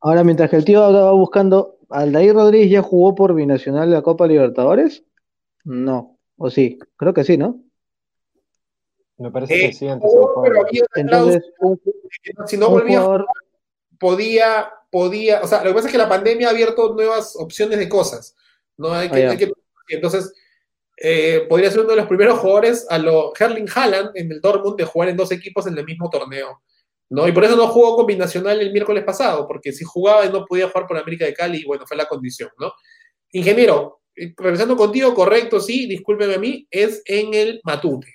Ahora, 0.00 0.24
mientras 0.24 0.50
que 0.50 0.56
el 0.56 0.64
tío 0.64 0.84
estaba 0.86 1.12
buscando, 1.12 1.73
¿Aldair 1.90 2.34
Rodríguez 2.34 2.70
ya 2.70 2.82
jugó 2.82 3.14
por 3.14 3.34
Binacional 3.34 3.88
de 3.88 3.96
la 3.96 4.02
Copa 4.02 4.26
Libertadores? 4.26 5.04
No, 5.64 6.18
o 6.36 6.50
sí, 6.50 6.78
creo 6.96 7.14
que 7.14 7.24
sí, 7.24 7.36
¿no? 7.36 7.62
Me 9.16 9.30
parece 9.30 9.54
que 9.54 9.72
sí, 9.72 9.86
antes 9.86 10.10
Entonces, 10.94 11.42
si 12.46 12.56
no 12.56 12.70
volvía, 12.70 13.02
podía, 13.98 14.68
podía, 14.90 15.40
o 15.42 15.46
sea, 15.46 15.62
lo 15.62 15.70
que 15.70 15.74
pasa 15.74 15.86
es 15.86 15.92
que 15.92 15.98
la 15.98 16.08
pandemia 16.08 16.48
ha 16.48 16.50
abierto 16.50 16.94
nuevas 16.94 17.36
opciones 17.36 17.78
de 17.78 17.88
cosas, 17.88 18.36
¿no? 18.76 18.92
Hay 18.92 19.08
que, 19.08 19.26
ah, 19.26 19.30
hay 19.30 19.36
que 19.36 19.52
entonces, 19.88 20.32
eh, 20.96 21.46
podría 21.48 21.70
ser 21.70 21.80
uno 21.80 21.90
de 21.90 21.96
los 21.96 22.06
primeros 22.06 22.38
jugadores 22.38 22.86
a 22.88 22.98
lo 22.98 23.32
Herling 23.38 23.68
Haaland 23.72 24.10
en 24.14 24.32
el 24.32 24.40
Dortmund 24.40 24.76
de 24.76 24.84
jugar 24.84 25.08
en 25.08 25.16
dos 25.16 25.30
equipos 25.32 25.66
en 25.66 25.76
el 25.76 25.84
mismo 25.84 26.08
torneo. 26.08 26.62
¿No? 27.14 27.28
Y 27.28 27.32
por 27.32 27.44
eso 27.44 27.56
no 27.56 27.68
jugó 27.68 27.96
con 27.96 28.06
Binacional 28.06 28.60
el 28.60 28.72
miércoles 28.72 29.04
pasado, 29.04 29.46
porque 29.46 29.72
si 29.72 29.84
jugaba 29.84 30.26
no 30.26 30.44
podía 30.44 30.68
jugar 30.68 30.86
por 30.86 30.98
América 30.98 31.24
de 31.24 31.34
Cali 31.34 31.58
y 31.58 31.64
bueno, 31.64 31.86
fue 31.86 31.96
la 31.96 32.06
condición, 32.06 32.50
¿no? 32.58 32.72
Ingeniero, 33.32 34.00
eh, 34.16 34.34
regresando 34.36 34.76
contigo, 34.76 35.14
correcto, 35.14 35.60
sí, 35.60 35.86
discúlpeme 35.86 36.34
a 36.34 36.38
mí, 36.38 36.66
es 36.70 37.02
en 37.06 37.34
el 37.34 37.60
Matute. 37.64 38.08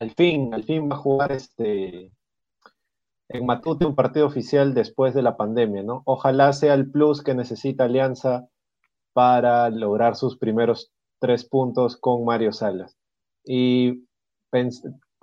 Al 0.00 0.10
fin, 0.10 0.52
al 0.52 0.64
fin 0.64 0.90
va 0.90 0.96
a 0.96 0.98
jugar 0.98 1.32
este 1.32 2.10
en 3.28 3.46
Matute 3.46 3.86
un 3.86 3.94
partido 3.94 4.26
oficial 4.26 4.74
después 4.74 5.14
de 5.14 5.22
la 5.22 5.36
pandemia, 5.36 5.82
¿no? 5.82 6.02
Ojalá 6.04 6.52
sea 6.52 6.74
el 6.74 6.90
plus 6.90 7.22
que 7.22 7.34
necesita 7.34 7.84
Alianza 7.84 8.48
para 9.12 9.70
lograr 9.70 10.16
sus 10.16 10.36
primeros 10.36 10.92
tres 11.20 11.44
puntos 11.44 11.96
con 11.96 12.24
Mario 12.24 12.52
Salas. 12.52 12.96
Y 13.44 14.04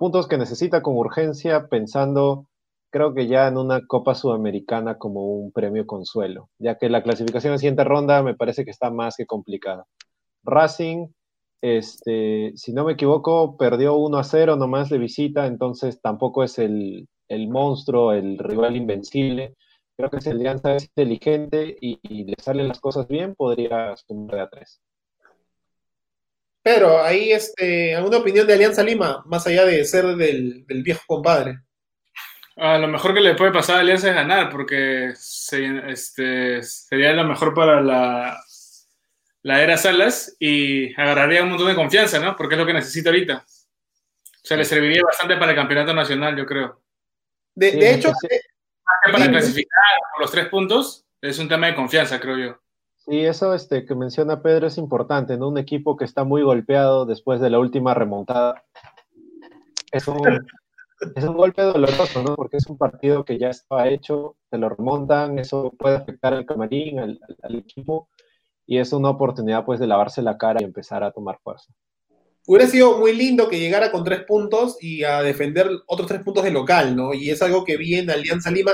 puntos 0.02 0.26
que 0.26 0.36
necesita 0.36 0.82
con 0.82 0.96
urgencia 0.96 1.68
pensando, 1.68 2.48
creo 2.90 3.14
que 3.14 3.28
ya 3.28 3.46
en 3.46 3.56
una 3.56 3.86
Copa 3.86 4.16
Sudamericana 4.16 4.98
como 4.98 5.26
un 5.26 5.52
premio 5.52 5.86
consuelo, 5.86 6.48
ya 6.58 6.76
que 6.76 6.88
la 6.88 7.04
clasificación 7.04 7.52
en 7.52 7.60
siguiente 7.60 7.84
ronda 7.84 8.20
me 8.24 8.34
parece 8.34 8.64
que 8.64 8.72
está 8.72 8.90
más 8.90 9.14
que 9.16 9.26
complicada. 9.26 9.84
Racing, 10.42 11.06
este, 11.60 12.50
si 12.56 12.72
no 12.72 12.84
me 12.84 12.94
equivoco, 12.94 13.56
perdió 13.56 13.94
1 13.94 14.18
a 14.18 14.24
0 14.24 14.56
nomás 14.56 14.90
de 14.90 14.98
visita, 14.98 15.46
entonces 15.46 16.00
tampoco 16.00 16.42
es 16.42 16.58
el, 16.58 17.06
el 17.28 17.48
monstruo, 17.48 18.12
el 18.12 18.38
rival 18.38 18.74
invencible 18.74 19.54
creo 19.96 20.10
que 20.10 20.20
si 20.20 20.30
Alianza 20.30 20.74
es 20.74 20.84
inteligente 20.84 21.76
y, 21.80 22.24
le 22.24 22.34
salen 22.42 22.66
las 22.66 22.80
cosas 22.80 23.06
bien, 23.06 23.36
podría 23.36 23.94
sumar 23.96 24.40
a 24.40 24.50
tres. 24.50 24.80
Pero 26.62 27.02
ahí, 27.02 27.32
este, 27.32 27.94
¿alguna 27.96 28.18
opinión 28.18 28.46
de 28.46 28.54
Alianza 28.54 28.82
Lima, 28.82 29.22
más 29.26 29.46
allá 29.46 29.64
de 29.64 29.84
ser 29.84 30.06
del, 30.16 30.64
viejo 30.68 31.02
compadre? 31.06 31.58
A 32.56 32.78
lo 32.78 32.86
mejor 32.86 33.14
que 33.14 33.20
le 33.20 33.34
puede 33.34 33.50
pasar 33.50 33.76
a 33.76 33.80
Alianza 33.80 34.08
es 34.08 34.14
ganar, 34.14 34.50
porque 34.50 35.08
este, 35.08 36.62
sería 36.62 37.12
lo 37.14 37.24
mejor 37.24 37.54
para 37.54 37.80
la, 37.80 38.38
la 39.42 39.62
era 39.62 39.76
Salas 39.76 40.36
y 40.38 40.94
agarraría 41.00 41.42
un 41.42 41.50
montón 41.50 41.68
de 41.68 41.74
confianza, 41.74 42.20
¿no? 42.20 42.36
Porque 42.36 42.54
es 42.54 42.60
lo 42.60 42.66
que 42.66 42.74
necesita 42.74 43.10
ahorita. 43.10 43.44
O 43.44 44.44
sea, 44.44 44.56
le 44.56 44.64
serviría 44.64 45.02
bastante 45.02 45.36
para 45.36 45.52
el 45.52 45.56
campeonato 45.56 45.94
nacional, 45.94 46.36
yo 46.36 46.46
creo. 46.46 46.80
De, 47.54 47.94
hecho, 47.94 48.12
para 49.12 49.28
clasificar 49.28 49.78
por 50.12 50.22
los 50.22 50.30
tres 50.30 50.48
puntos 50.48 51.04
es 51.20 51.38
un 51.38 51.48
tema 51.48 51.66
de 51.66 51.74
confianza, 51.74 52.20
creo 52.20 52.38
yo. 52.38 52.61
Sí, 53.04 53.18
eso 53.20 53.52
este, 53.52 53.84
que 53.84 53.96
menciona 53.96 54.42
Pedro 54.42 54.68
es 54.68 54.78
importante, 54.78 55.36
¿no? 55.36 55.48
Un 55.48 55.58
equipo 55.58 55.96
que 55.96 56.04
está 56.04 56.22
muy 56.22 56.42
golpeado 56.42 57.04
después 57.04 57.40
de 57.40 57.50
la 57.50 57.58
última 57.58 57.94
remontada. 57.94 58.62
Es 59.90 60.06
un, 60.06 60.20
es 61.16 61.24
un 61.24 61.36
golpe 61.36 61.62
doloroso, 61.62 62.22
¿no? 62.22 62.36
Porque 62.36 62.58
es 62.58 62.66
un 62.68 62.78
partido 62.78 63.24
que 63.24 63.38
ya 63.38 63.48
estaba 63.48 63.88
hecho, 63.88 64.36
te 64.50 64.58
lo 64.58 64.68
remontan, 64.68 65.38
eso 65.40 65.72
puede 65.76 65.96
afectar 65.96 66.32
al 66.32 66.46
camarín, 66.46 67.00
al, 67.00 67.20
al 67.42 67.56
equipo, 67.56 68.08
y 68.66 68.78
es 68.78 68.92
una 68.92 69.10
oportunidad 69.10 69.64
pues 69.64 69.80
de 69.80 69.88
lavarse 69.88 70.22
la 70.22 70.38
cara 70.38 70.60
y 70.60 70.64
empezar 70.64 71.02
a 71.02 71.10
tomar 71.10 71.40
fuerza. 71.42 71.72
Hubiera 72.46 72.68
sido 72.68 72.98
muy 72.98 73.14
lindo 73.14 73.48
que 73.48 73.58
llegara 73.58 73.90
con 73.90 74.04
tres 74.04 74.24
puntos 74.24 74.76
y 74.80 75.04
a 75.04 75.22
defender 75.22 75.68
otros 75.86 76.08
tres 76.08 76.22
puntos 76.22 76.42
de 76.44 76.50
local, 76.50 76.96
¿no? 76.96 77.14
Y 77.14 77.30
es 77.30 77.40
algo 77.42 77.64
que 77.64 77.76
vi 77.76 77.96
en 77.96 78.10
Alianza 78.10 78.50
Lima. 78.50 78.72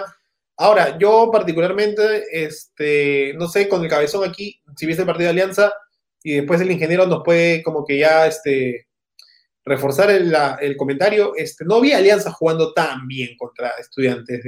Ahora, 0.60 0.98
yo 0.98 1.30
particularmente, 1.30 2.24
este, 2.32 3.32
no 3.34 3.46
sé, 3.46 3.68
con 3.68 3.84
el 3.84 3.88
cabezón 3.88 4.28
aquí, 4.28 4.60
si 4.76 4.86
viste 4.86 5.02
el 5.02 5.06
partido 5.06 5.26
de 5.26 5.30
Alianza, 5.30 5.72
y 6.20 6.34
después 6.34 6.60
el 6.60 6.72
ingeniero 6.72 7.06
nos 7.06 7.22
puede 7.22 7.62
como 7.62 7.84
que 7.84 7.96
ya, 7.98 8.26
este, 8.26 8.88
reforzar 9.64 10.10
el, 10.10 10.76
comentario, 10.76 11.34
este, 11.36 11.64
no 11.64 11.80
vi 11.80 11.92
Alianza 11.92 12.32
jugando 12.32 12.72
tan 12.72 13.06
bien 13.06 13.36
contra 13.36 13.70
estudiantes 13.78 14.42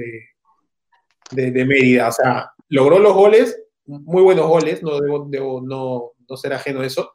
de, 1.30 1.64
Mérida. 1.64 2.08
O 2.08 2.12
sea, 2.12 2.52
logró 2.68 2.98
los 2.98 3.14
goles, 3.14 3.62
muy 3.86 4.22
buenos 4.22 4.48
goles, 4.48 4.82
no 4.82 4.98
debo, 4.98 5.61
no, 5.61 6.11
no 6.28 6.36
ser 6.36 6.54
ajeno 6.54 6.80
a 6.80 6.86
eso. 6.86 7.12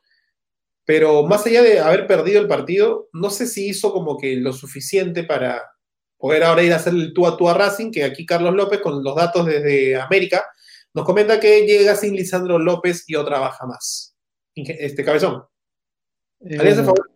Pero 0.85 1.23
más 1.23 1.45
allá 1.45 1.63
de 1.63 1.79
haber 1.79 2.07
perdido 2.07 2.39
el 2.39 2.47
partido, 2.47 3.09
no 3.11 3.29
sé 3.29 3.45
si 3.45 3.67
hizo 3.67 3.91
como 3.91 4.17
que 4.17 4.37
lo 4.37 4.53
suficiente 4.53 5.25
para 5.25 5.61
poder 6.17 6.43
ahora 6.43 6.63
ir 6.63 6.73
a 6.73 6.77
hacer 6.77 6.93
el 6.93 7.13
tú 7.13 7.27
a 7.27 7.37
tú 7.37 7.49
a 7.49 7.53
Racing, 7.53 7.91
que 7.91 8.03
aquí 8.03 8.25
Carlos 8.25 8.53
López, 8.53 8.81
con 8.81 9.03
los 9.03 9.15
datos 9.15 9.45
desde 9.45 9.95
América, 9.95 10.45
nos 10.93 11.05
comenta 11.05 11.39
que 11.39 11.65
llega 11.67 11.95
sin 11.95 12.15
Lisandro 12.15 12.57
López 12.57 13.03
y 13.07 13.15
otra 13.15 13.39
baja 13.39 13.65
más. 13.65 14.15
Este 14.55 15.03
cabezón. 15.03 15.43
Eh, 16.39 16.57
¿Alianza 16.57 16.83
favorito? 16.83 17.15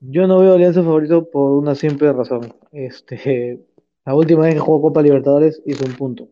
Yo 0.00 0.26
no 0.26 0.40
veo 0.40 0.54
Alianza 0.54 0.82
favorito 0.82 1.30
por 1.30 1.52
una 1.52 1.74
simple 1.74 2.12
razón. 2.12 2.52
Este, 2.72 3.60
la 4.04 4.14
última 4.14 4.42
vez 4.42 4.54
que 4.54 4.60
jugó 4.60 4.82
Copa 4.82 5.02
Libertadores 5.02 5.62
hizo 5.66 5.84
un 5.84 5.94
punto. 5.94 6.28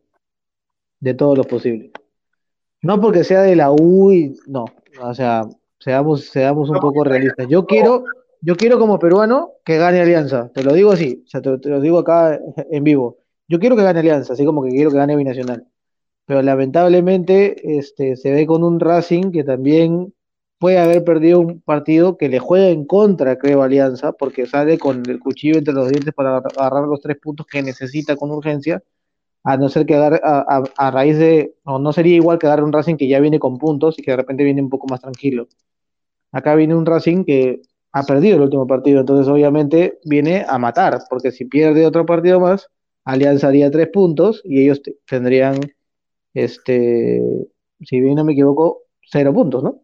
De 0.98 1.14
todo 1.14 1.36
lo 1.36 1.44
posible. 1.44 1.92
No 2.82 3.00
porque 3.00 3.22
sea 3.22 3.42
de 3.42 3.54
la 3.54 3.70
U 3.70 4.12
y 4.12 4.34
no. 4.46 4.64
O 5.00 5.14
sea, 5.14 5.42
seamos, 5.78 6.24
seamos 6.26 6.70
un 6.70 6.78
poco 6.78 7.04
realistas. 7.04 7.46
Yo 7.48 7.66
quiero, 7.66 8.04
yo 8.46 8.56
quiero 8.56 8.78
como 8.78 9.00
peruano 9.00 9.54
que 9.64 9.76
gane 9.76 10.00
Alianza. 10.00 10.52
Te 10.54 10.62
lo 10.62 10.72
digo 10.72 10.92
así. 10.92 11.24
O 11.26 11.28
sea, 11.28 11.42
te, 11.42 11.68
lo 11.68 11.80
digo 11.80 11.98
acá 11.98 12.40
en 12.70 12.84
vivo. 12.84 13.18
Yo 13.48 13.58
quiero 13.58 13.74
que 13.74 13.82
gane 13.82 13.98
Alianza, 13.98 14.34
así 14.34 14.44
como 14.44 14.62
que 14.62 14.70
quiero 14.70 14.92
que 14.92 14.98
gane 14.98 15.16
Binacional. 15.16 15.66
Pero 16.26 16.42
lamentablemente 16.42 17.78
este, 17.78 18.14
se 18.14 18.30
ve 18.30 18.46
con 18.46 18.62
un 18.62 18.78
Racing 18.78 19.32
que 19.32 19.42
también 19.42 20.14
puede 20.58 20.78
haber 20.78 21.02
perdido 21.02 21.40
un 21.40 21.60
partido 21.60 22.16
que 22.16 22.28
le 22.28 22.38
juega 22.38 22.68
en 22.68 22.84
contra, 22.86 23.36
creo, 23.36 23.62
Alianza, 23.62 24.12
porque 24.12 24.46
sale 24.46 24.78
con 24.78 25.02
el 25.10 25.18
cuchillo 25.18 25.58
entre 25.58 25.74
los 25.74 25.88
dientes 25.88 26.14
para 26.14 26.36
agarrar 26.38 26.84
los 26.86 27.00
tres 27.00 27.18
puntos 27.20 27.46
que 27.46 27.62
necesita 27.64 28.14
con 28.16 28.30
urgencia, 28.30 28.80
a 29.42 29.56
no 29.56 29.68
ser 29.68 29.86
que 29.86 29.96
agarre, 29.96 30.20
a, 30.22 30.90
raíz 30.92 31.18
de, 31.18 31.54
o 31.64 31.80
no 31.80 31.92
sería 31.92 32.14
igual 32.14 32.38
que 32.38 32.46
agarre 32.46 32.62
un 32.62 32.72
Racing 32.72 32.96
que 32.96 33.08
ya 33.08 33.18
viene 33.20 33.40
con 33.40 33.58
puntos 33.58 33.98
y 33.98 34.02
que 34.02 34.12
de 34.12 34.18
repente 34.18 34.44
viene 34.44 34.62
un 34.62 34.70
poco 34.70 34.86
más 34.88 35.00
tranquilo. 35.00 35.48
Acá 36.32 36.54
viene 36.54 36.74
un 36.76 36.86
Racing 36.86 37.24
que 37.24 37.62
ha 37.96 38.02
perdido 38.02 38.36
el 38.36 38.42
último 38.42 38.66
partido, 38.66 39.00
entonces 39.00 39.26
obviamente 39.26 39.98
viene 40.04 40.44
a 40.46 40.58
matar, 40.58 40.98
porque 41.08 41.32
si 41.32 41.46
pierde 41.46 41.86
otro 41.86 42.04
partido 42.04 42.38
más, 42.38 42.68
Alianza 43.04 43.48
haría 43.48 43.70
tres 43.70 43.88
puntos 43.88 44.42
y 44.44 44.62
ellos 44.62 44.82
tendrían, 45.08 45.58
este, 46.34 47.22
si 47.80 48.00
bien 48.02 48.16
no 48.16 48.24
me 48.24 48.34
equivoco, 48.34 48.82
cero 49.10 49.32
puntos, 49.32 49.62
¿no? 49.62 49.80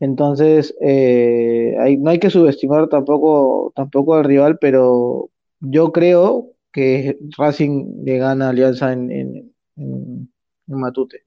Entonces, 0.00 0.74
eh, 0.80 1.76
no 1.98 2.08
hay 2.08 2.18
que 2.18 2.30
subestimar 2.30 2.88
tampoco, 2.88 3.74
tampoco 3.76 4.14
al 4.14 4.24
rival, 4.24 4.56
pero 4.58 5.28
yo 5.60 5.92
creo 5.92 6.52
que 6.72 7.18
Racing 7.36 8.02
le 8.02 8.16
gana 8.16 8.48
Alianza 8.48 8.94
en, 8.94 9.52
en, 9.76 10.30
Matute. 10.68 11.24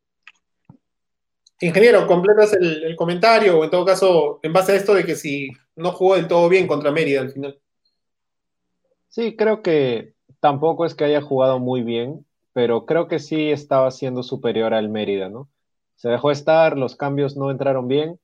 Ingeniero, 1.62 2.08
completas 2.08 2.54
el, 2.54 2.96
comentario, 2.96 3.60
o 3.60 3.64
en 3.64 3.70
todo 3.70 3.86
caso, 3.86 4.40
en 4.44 4.54
base 4.54 4.72
a 4.72 4.76
esto 4.76 4.94
de 4.94 5.06
que 5.06 5.16
si 5.16 5.50
no 5.76 5.92
jugó 5.92 6.16
del 6.16 6.28
todo 6.28 6.48
bien 6.48 6.68
contra 6.68 6.92
Mérida 6.92 7.22
al 7.22 7.32
final. 7.32 7.60
Sí, 9.10 9.36
creo 9.36 9.62
que 9.62 10.14
tampoco 10.40 10.86
es 10.86 10.96
que 10.96 11.04
haya 11.04 11.22
jugado 11.22 11.60
muy 11.60 11.84
bien, 11.84 12.26
pero 12.54 12.86
creo 12.86 13.08
que 13.08 13.20
sí 13.20 13.52
estaba 13.52 13.92
siendo 13.92 14.24
superior 14.24 14.74
al 14.74 14.90
Mérida, 14.90 15.28
¿no? 15.28 15.50
Se 15.96 16.08
dejó 16.08 16.32
estar, 16.32 16.78
los 16.78 16.96
cambios 16.96 17.36
no 17.36 17.52
entraron 17.52 17.90
bien, 17.90 18.20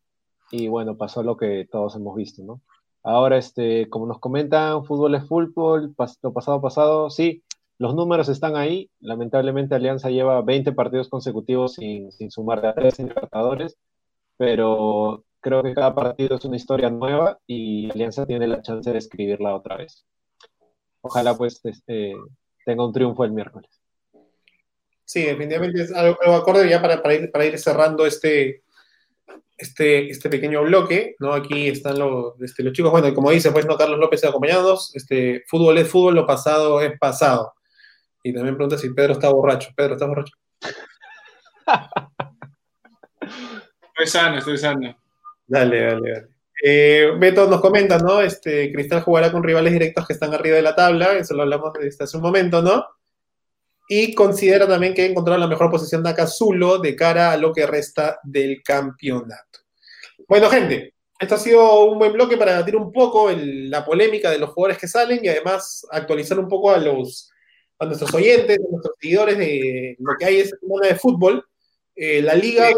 y 0.51 0.69
bueno, 0.69 0.95
pasó 0.95 1.21
lo 1.21 1.35
que 1.35 1.67
todos 1.69 1.95
hemos 1.95 2.15
visto, 2.15 2.41
¿no? 2.43 2.61
Ahora, 3.03 3.37
este, 3.37 3.89
como 3.89 4.07
nos 4.07 4.19
comentan, 4.19 4.85
fútbol 4.85 5.15
es 5.15 5.27
fútbol, 5.27 5.93
lo 6.21 6.33
pasado 6.33 6.61
pasado, 6.61 7.09
sí, 7.09 7.43
los 7.77 7.95
números 7.95 8.29
están 8.29 8.55
ahí. 8.55 8.89
Lamentablemente 8.99 9.75
Alianza 9.75 10.09
lleva 10.09 10.41
20 10.41 10.71
partidos 10.73 11.09
consecutivos 11.09 11.73
sin, 11.73 12.11
sumar 12.31 12.65
a 12.65 12.73
tres 12.73 12.99
Libertadores, 12.99 13.77
pero 14.37 15.23
creo 15.41 15.63
que 15.63 15.73
cada 15.73 15.93
partido 15.93 16.37
es 16.37 16.45
una 16.45 16.55
historia 16.55 16.89
nueva 16.89 17.39
y 17.45 17.91
Alianza 17.91 18.25
tiene 18.25 18.47
la 18.47 18.61
chance 18.61 18.91
de 18.91 18.97
escribirla 18.97 19.55
otra 19.55 19.77
vez. 19.77 20.05
Ojalá 21.01 21.35
pues 21.35 21.59
este, 21.63 22.15
tenga 22.65 22.85
un 22.85 22.93
triunfo 22.93 23.23
el 23.25 23.31
miércoles. 23.31 23.69
Sí, 25.03 25.21
definitivamente 25.21 25.83
es 25.83 25.93
algo, 25.93 26.17
acorde 26.33 26.67
ya 26.67 26.81
para, 26.81 27.01
para, 27.03 27.13
ir, 27.13 27.31
para 27.31 27.45
ir 27.45 27.59
cerrando 27.59 28.07
este, 28.07 28.63
este, 29.57 30.09
este 30.09 30.29
pequeño 30.29 30.63
bloque, 30.63 31.15
¿no? 31.19 31.33
Aquí 31.33 31.67
están 31.67 31.99
los, 31.99 32.41
este, 32.41 32.63
los 32.63 32.73
chicos, 32.73 32.91
bueno, 32.91 33.13
como 33.13 33.29
dice, 33.29 33.51
pues, 33.51 33.67
¿no? 33.67 33.77
Carlos 33.77 33.99
López 33.99 34.23
acompañados, 34.23 34.95
este, 34.95 35.43
fútbol 35.47 35.77
es 35.77 35.87
fútbol, 35.87 36.15
lo 36.15 36.25
pasado 36.25 36.81
es 36.81 36.97
pasado. 36.97 37.53
Y 38.25 38.33
también 38.33 38.55
pregunta 38.55 38.75
si 38.75 38.89
Pedro 38.89 39.13
está 39.13 39.29
borracho. 39.29 39.69
Pedro, 39.75 39.93
¿estás 39.93 40.07
borracho? 40.07 40.35
estoy 43.93 44.07
sano, 44.07 44.39
estoy 44.39 44.57
sano. 44.57 44.97
Dale, 45.45 45.79
dale, 45.79 46.11
dale. 46.11 46.27
Eh, 46.63 47.11
Beto 47.19 47.47
nos 47.47 47.61
comenta, 47.61 47.99
¿no? 47.99 48.21
Este, 48.21 48.71
Cristal 48.73 49.03
jugará 49.03 49.31
con 49.31 49.43
rivales 49.43 49.73
directos 49.73 50.07
que 50.07 50.13
están 50.13 50.33
arriba 50.33 50.55
de 50.55 50.63
la 50.63 50.73
tabla, 50.73 51.13
eso 51.13 51.35
lo 51.35 51.43
hablamos 51.43 51.71
desde 51.73 52.05
hace 52.05 52.17
un 52.17 52.23
momento, 52.23 52.63
¿no? 52.63 52.83
y 53.87 54.15
considera 54.15 54.67
también 54.67 54.95
que 54.95 55.03
ha 55.03 55.05
encontrado 55.05 55.39
la 55.39 55.45
mejor 55.45 55.69
posición 55.69 56.01
de 56.01 56.09
Acazulo 56.09 56.79
de 56.79 56.95
cara 56.95 57.31
a 57.31 57.37
lo 57.37 57.53
que 57.53 57.67
resta 57.67 58.19
del 58.23 58.63
campeonato. 58.63 59.59
Bueno, 60.27 60.49
gente, 60.49 60.95
esto 61.19 61.35
ha 61.35 61.37
sido 61.37 61.85
un 61.85 61.99
buen 61.99 62.13
bloque 62.13 62.35
para 62.35 62.53
debatir 62.53 62.75
un 62.75 62.91
poco 62.91 63.29
la 63.31 63.85
polémica 63.85 64.31
de 64.31 64.39
los 64.39 64.49
jugadores 64.49 64.79
que 64.79 64.87
salen 64.87 65.23
y 65.23 65.27
además 65.27 65.85
actualizar 65.91 66.39
un 66.39 66.47
poco 66.47 66.71
a 66.71 66.79
los 66.79 67.31
a 67.79 67.85
nuestros 67.85 68.13
oyentes, 68.13 68.57
a 68.57 68.71
nuestros 68.71 68.95
seguidores 68.99 69.37
de 69.37 69.95
lo 69.99 70.13
que 70.17 70.25
hay 70.25 70.39
esta 70.39 70.57
semana 70.57 70.87
de 70.87 70.95
fútbol. 70.95 71.45
Eh, 71.95 72.21
la 72.21 72.35
liga 72.35 72.69
sí. 72.69 72.75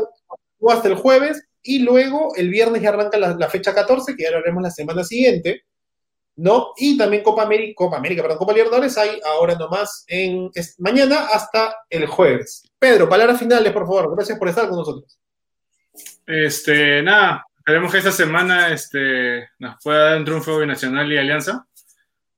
hasta 0.70 0.88
el 0.88 0.96
jueves 0.96 1.44
y 1.64 1.80
luego 1.80 2.36
el 2.36 2.50
viernes 2.50 2.82
ya 2.82 2.90
arranca 2.90 3.18
la, 3.18 3.36
la 3.36 3.50
fecha 3.50 3.74
14, 3.74 4.16
que 4.16 4.24
ya 4.24 4.32
lo 4.32 4.38
haremos 4.38 4.64
la 4.64 4.72
semana 4.72 5.04
siguiente. 5.04 5.64
¿no? 6.38 6.74
Y 6.78 6.98
también 6.98 7.24
Copa 7.24 7.44
América, 7.44 7.74
Copa 7.76 7.98
América, 7.98 8.22
perdón, 8.22 8.38
Copa 8.38 8.54
Libertadores 8.54 8.98
hay 8.98 9.20
ahora 9.26 9.56
nomás 9.56 10.06
en 10.08 10.52
mañana 10.78 11.28
hasta 11.34 11.76
el 11.90 12.06
jueves. 12.06 12.64
Pedro, 12.80 13.10
palabras 13.10 13.40
finales, 13.40 13.74
por 13.74 13.84
favor. 13.84 14.16
Gracias 14.16 14.38
por 14.38 14.48
estar 14.48 14.70
con 14.70 14.78
nosotros. 14.78 15.20
Este, 16.28 17.02
nada, 17.02 17.44
esperemos 17.58 17.92
que 17.92 17.98
esta 17.98 18.12
semana 18.12 18.72
este, 18.72 19.50
nos 19.58 19.82
pueda 19.84 20.12
dar 20.12 20.18
un 20.20 20.26
triunfo 20.26 20.60
binacional 20.60 21.12
y 21.12 21.18
Alianza. 21.18 21.66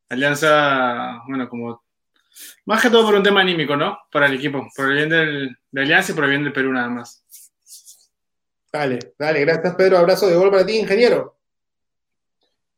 Alianza, 0.07 1.21
bueno, 1.27 1.49
como 1.49 1.83
más 2.65 2.81
que 2.81 2.89
todo 2.89 3.05
por 3.05 3.15
un 3.15 3.23
tema 3.23 3.41
anímico, 3.41 3.75
¿no? 3.75 3.97
Para 4.11 4.27
el 4.27 4.35
equipo, 4.35 4.67
por 4.75 4.91
el 4.91 4.95
bien 4.95 5.09
del, 5.09 5.57
de 5.71 5.81
Alianza 5.81 6.11
y 6.11 6.15
por 6.15 6.23
el 6.25 6.29
bien 6.31 6.43
del 6.43 6.53
Perú 6.53 6.71
nada 6.71 6.89
más. 6.89 7.23
Dale, 8.71 8.99
dale, 9.17 9.41
gracias 9.41 9.75
Pedro, 9.75 9.97
abrazo 9.97 10.27
de 10.27 10.35
gol 10.35 10.51
para 10.51 10.65
ti, 10.65 10.77
ingeniero. 10.77 11.35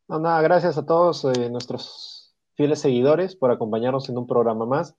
No, 0.07 0.20
nada, 0.20 0.41
gracias 0.41 0.78
a 0.78 0.86
todos 0.86 1.26
eh, 1.26 1.49
nuestros 1.49 2.34
fieles 2.55 2.80
seguidores 2.80 3.36
por 3.36 3.51
acompañarnos 3.51 4.09
en 4.09 4.18
un 4.18 4.28
programa 4.28 4.66
más. 4.66 4.95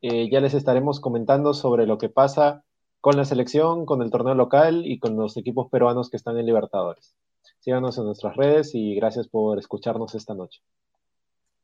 Eh, 0.00 0.30
ya 0.30 0.40
les 0.40 0.54
estaremos 0.54 1.00
comentando 1.00 1.54
sobre 1.54 1.86
lo 1.86 1.98
que 1.98 2.08
pasa 2.08 2.64
con 3.00 3.16
la 3.16 3.24
selección, 3.24 3.86
con 3.86 4.02
el 4.02 4.10
torneo 4.10 4.34
local 4.34 4.86
y 4.86 4.98
con 4.98 5.16
los 5.16 5.36
equipos 5.36 5.68
peruanos 5.70 6.10
que 6.10 6.16
están 6.16 6.38
en 6.38 6.46
Libertadores. 6.46 7.14
Síganos 7.60 7.98
en 7.98 8.04
nuestras 8.04 8.36
redes 8.36 8.74
y 8.74 8.94
gracias 8.94 9.28
por 9.28 9.58
escucharnos 9.58 10.14
esta 10.14 10.34
noche. 10.34 10.60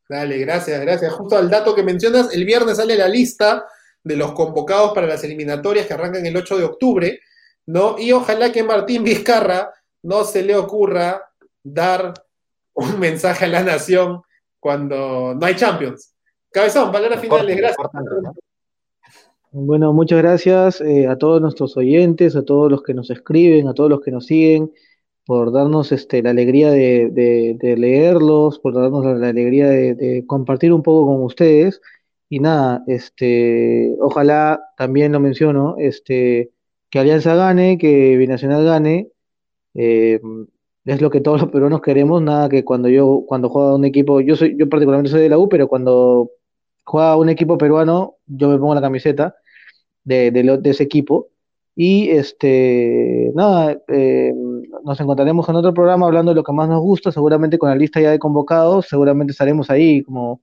Dale, 0.07 0.37
gracias, 0.37 0.79
gracias. 0.81 1.13
Justo 1.13 1.37
al 1.37 1.49
dato 1.49 1.73
que 1.73 1.83
mencionas, 1.83 2.33
el 2.33 2.45
viernes 2.45 2.77
sale 2.77 2.95
la 2.95 3.07
lista 3.07 3.65
de 4.03 4.15
los 4.15 4.33
convocados 4.33 4.93
para 4.93 5.07
las 5.07 5.23
eliminatorias 5.23 5.87
que 5.87 5.93
arrancan 5.93 6.25
el 6.25 6.37
8 6.37 6.57
de 6.57 6.63
octubre, 6.63 7.19
¿no? 7.65 7.97
Y 7.97 8.11
ojalá 8.11 8.51
que 8.51 8.63
Martín 8.63 9.03
Vizcarra 9.03 9.73
no 10.03 10.23
se 10.23 10.43
le 10.43 10.55
ocurra 10.55 11.31
dar 11.63 12.13
un 12.73 12.99
mensaje 12.99 13.45
a 13.45 13.49
la 13.49 13.63
nación 13.63 14.21
cuando 14.59 15.33
no 15.33 15.45
hay 15.45 15.55
Champions. 15.55 16.13
Cabezón, 16.51 16.91
palabras 16.91 17.19
finales, 17.19 17.57
gracias. 17.57 17.87
Bueno, 19.51 19.93
muchas 19.93 20.19
gracias 20.19 20.81
eh, 20.81 21.07
a 21.07 21.17
todos 21.17 21.41
nuestros 21.41 21.75
oyentes, 21.77 22.35
a 22.35 22.43
todos 22.43 22.69
los 22.69 22.83
que 22.83 22.93
nos 22.93 23.09
escriben, 23.09 23.67
a 23.67 23.73
todos 23.73 23.89
los 23.89 24.01
que 24.01 24.11
nos 24.11 24.25
siguen. 24.25 24.71
Por 25.25 25.51
darnos 25.51 25.91
este, 25.91 26.21
la 26.21 26.31
alegría 26.31 26.71
de, 26.71 27.09
de, 27.59 27.77
leerlos, 27.77 28.59
por 28.59 28.73
darnos 28.75 29.05
la, 29.19 29.29
alegría 29.29 29.67
de, 29.69 30.23
compartir 30.27 30.71
un 30.73 30.83
poco 30.83 31.07
con 31.07 31.23
ustedes. 31.23 31.81
Y 32.29 32.39
nada, 32.39 32.83
este, 32.87 33.95
ojalá 33.99 34.61
también 34.77 35.11
lo 35.11 35.19
menciono, 35.19 35.75
este, 35.79 36.51
que 36.89 36.99
Alianza 36.99 37.35
gane, 37.35 37.77
que 37.77 38.17
Binacional 38.17 38.65
gane. 38.65 39.09
Eh, 39.75 40.21
es 40.85 41.01
lo 41.01 41.09
que 41.09 41.21
todos 41.21 41.41
los 41.41 41.49
peruanos 41.51 41.81
queremos, 41.81 42.21
nada 42.21 42.49
que 42.49 42.63
cuando 42.63 42.89
yo, 42.89 43.23
cuando 43.27 43.49
juega 43.49 43.75
un 43.75 43.85
equipo, 43.85 44.21
yo 44.21 44.35
soy, 44.35 44.55
yo 44.57 44.69
particularmente 44.69 45.11
soy 45.11 45.21
de 45.21 45.29
la 45.29 45.39
U, 45.39 45.49
pero 45.49 45.67
cuando 45.67 46.31
juega 46.83 47.17
un 47.17 47.29
equipo 47.29 47.57
peruano, 47.57 48.17
yo 48.27 48.49
me 48.49 48.57
pongo 48.59 48.75
la 48.75 48.81
camiseta 48.81 49.35
de, 50.03 50.31
de 50.31 50.69
ese 50.69 50.83
equipo 50.83 51.29
y 51.75 52.09
este, 52.09 53.31
nada, 53.35 53.77
eh, 53.89 54.33
nos 54.83 54.99
encontraremos 54.99 55.47
en 55.49 55.55
otro 55.55 55.73
programa 55.73 56.05
hablando 56.05 56.31
de 56.31 56.35
lo 56.35 56.43
que 56.43 56.53
más 56.53 56.69
nos 56.69 56.81
gusta, 56.81 57.11
seguramente 57.11 57.57
con 57.57 57.69
la 57.69 57.75
lista 57.75 57.99
ya 57.99 58.11
de 58.11 58.19
convocados, 58.19 58.87
seguramente 58.87 59.31
estaremos 59.31 59.69
ahí 59.69 60.01
como, 60.01 60.41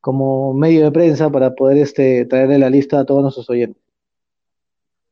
como 0.00 0.54
medio 0.54 0.84
de 0.84 0.92
prensa 0.92 1.30
para 1.30 1.54
poder 1.54 1.78
este, 1.78 2.26
traerle 2.26 2.58
la 2.58 2.70
lista 2.70 3.00
a 3.00 3.04
todos 3.04 3.22
nuestros 3.22 3.50
oyentes. 3.50 3.82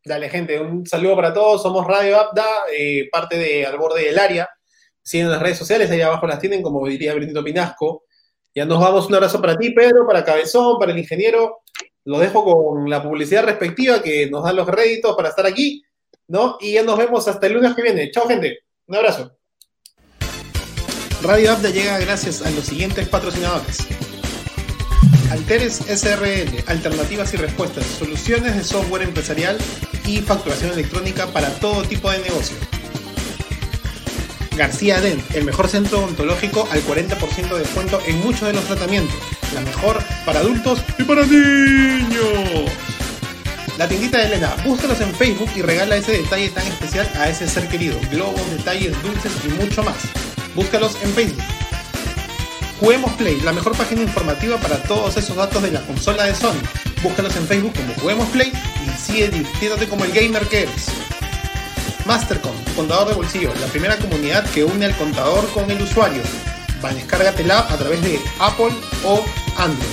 Dale, 0.05 0.29
gente, 0.29 0.61
un 0.61 0.87
saludo 0.87 1.17
para 1.17 1.35
todos. 1.35 1.63
Somos 1.63 1.85
Radio 1.85 2.17
Abda, 2.21 2.45
eh, 2.73 3.09
parte 3.11 3.37
de 3.37 3.67
Al 3.67 3.77
Borde 3.77 4.05
del 4.05 4.21
Área. 4.21 4.49
Siguen 5.03 5.29
las 5.29 5.43
redes 5.43 5.59
sociales, 5.59 5.91
ahí 5.91 6.01
abajo 6.01 6.29
las 6.29 6.39
tienen, 6.39 6.63
como 6.63 6.87
diría 6.87 7.13
Benito 7.13 7.43
Pinasco. 7.43 8.05
Ya 8.57 8.65
nos 8.65 8.81
vamos. 8.81 9.07
Un 9.07 9.15
abrazo 9.15 9.41
para 9.41 9.57
ti, 9.57 9.71
Pedro, 9.71 10.05
para 10.07 10.25
Cabezón, 10.25 10.79
para 10.81 10.91
el 10.91 10.99
ingeniero 10.99 11.63
lo 12.07 12.21
dejo 12.21 12.45
con 12.45 12.89
la 12.89 13.03
publicidad 13.03 13.45
respectiva 13.45 14.01
que 14.01 14.31
nos 14.31 14.45
dan 14.45 14.57
los 14.57 14.67
réditos 14.69 15.15
para 15.17 15.29
estar 15.29 15.45
aquí, 15.45 15.83
¿no? 16.29 16.57
Y 16.61 16.75
ya 16.75 16.85
nos 16.85 16.97
vemos 16.97 17.27
hasta 17.27 17.49
el 17.49 17.55
lunes 17.55 17.75
que 17.75 17.83
viene. 17.83 18.11
Chao, 18.13 18.29
gente. 18.29 18.61
Un 18.87 18.97
abrazo. 18.97 19.37
Radio 21.21 21.53
Abda 21.53 21.71
llega 21.71 21.99
gracias 21.99 22.43
a 22.43 22.51
los 22.51 22.65
siguientes 22.65 23.09
patrocinadores. 23.09 23.89
Alteres 25.33 25.79
SRL, 25.79 26.63
alternativas 26.69 27.35
y 27.35 27.39
respuestas, 27.39 27.85
soluciones 27.85 28.55
de 28.55 28.63
software 28.63 29.03
empresarial 29.03 29.59
y 30.07 30.19
facturación 30.19 30.73
electrónica 30.73 31.27
para 31.27 31.51
todo 31.59 31.83
tipo 31.83 32.09
de 32.13 32.21
negocio. 32.21 32.57
García 34.57 35.01
Dent, 35.01 35.23
el 35.35 35.45
mejor 35.45 35.69
centro 35.69 35.99
odontológico 35.99 36.67
al 36.71 36.83
40% 36.83 37.53
de 37.53 37.59
descuento 37.61 38.01
en 38.07 38.19
muchos 38.21 38.49
de 38.49 38.55
los 38.55 38.65
tratamientos. 38.65 39.17
La 39.55 39.61
mejor 39.61 40.03
para 40.25 40.41
adultos 40.41 40.81
y 40.99 41.05
para 41.05 41.27
niños. 41.27 42.71
La 43.77 43.87
tiendita 43.87 44.19
de 44.19 44.27
Elena, 44.27 44.57
búscalos 44.65 45.01
en 45.03 45.15
Facebook 45.15 45.51
y 45.55 45.61
regala 45.61 45.97
ese 45.97 46.13
detalle 46.13 46.49
tan 46.49 46.67
especial 46.67 47.11
a 47.17 47.29
ese 47.29 47.47
ser 47.47 47.69
querido. 47.69 47.99
Globos, 48.11 48.51
detalles, 48.51 48.95
dulces 49.03 49.33
y 49.45 49.49
mucho 49.63 49.83
más. 49.83 49.97
Búscalos 50.55 50.97
en 51.03 51.13
Facebook. 51.13 51.45
Juguemos 52.81 53.13
Play, 53.13 53.41
la 53.43 53.53
mejor 53.53 53.77
página 53.77 54.03
informativa 54.03 54.57
para 54.59 54.83
todos 54.83 55.17
esos 55.17 55.37
datos 55.37 55.63
de 55.63 55.73
la 55.73 55.83
consola 55.83 56.25
de 56.25 56.35
Sony. 56.35 56.61
Búscalos 57.03 57.37
en 57.37 57.47
Facebook 57.47 57.75
como 57.75 57.95
Juguemos 57.95 58.29
Play 58.31 58.53
y 58.53 58.99
sigue 58.99 59.29
divirtiéndote 59.29 59.87
como 59.87 60.05
el 60.05 60.13
gamer 60.13 60.47
que 60.49 60.63
eres. 60.63 61.06
Mastercom, 62.07 62.55
contador 62.77 63.09
de 63.09 63.15
bolsillo, 63.15 63.53
la 63.61 63.67
primera 63.67 63.97
comunidad 63.97 64.49
que 64.51 64.65
une 64.65 64.87
al 64.87 64.97
contador 64.97 65.49
con 65.51 65.71
el 65.71 65.83
usuario. 65.83 66.23
Va, 66.85 66.93
descárgatela 66.93 67.59
a 67.59 67.77
través 67.77 68.01
de 68.03 68.21
Apple 68.39 68.73
o 69.05 69.25
Android. 69.57 69.89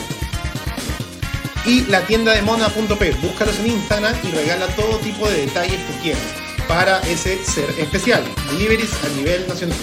Y 1.65 1.81
la 1.85 2.01
tienda 2.01 2.33
de 2.33 2.41
mona.p, 2.41 3.11
búscalos 3.21 3.57
en 3.59 3.67
Instagram 3.67 4.15
y 4.23 4.31
regala 4.31 4.67
todo 4.75 4.97
tipo 4.97 5.27
de 5.27 5.45
detalles 5.45 5.79
que 5.81 6.01
quieras 6.01 6.21
para 6.67 6.99
ese 7.01 7.43
ser 7.43 7.69
especial. 7.79 8.23
Deliveries 8.51 8.91
a 9.03 9.17
nivel 9.17 9.47
nacional. 9.47 9.77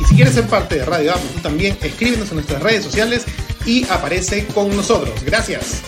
Y 0.00 0.04
si 0.04 0.14
quieres 0.14 0.34
ser 0.34 0.46
parte 0.46 0.76
de 0.76 0.84
Radio 0.84 1.12
Apple, 1.12 1.30
también 1.42 1.76
escríbenos 1.82 2.28
en 2.30 2.36
nuestras 2.36 2.62
redes 2.62 2.84
sociales 2.84 3.24
y 3.66 3.84
aparece 3.88 4.46
con 4.46 4.74
nosotros. 4.74 5.22
Gracias. 5.24 5.82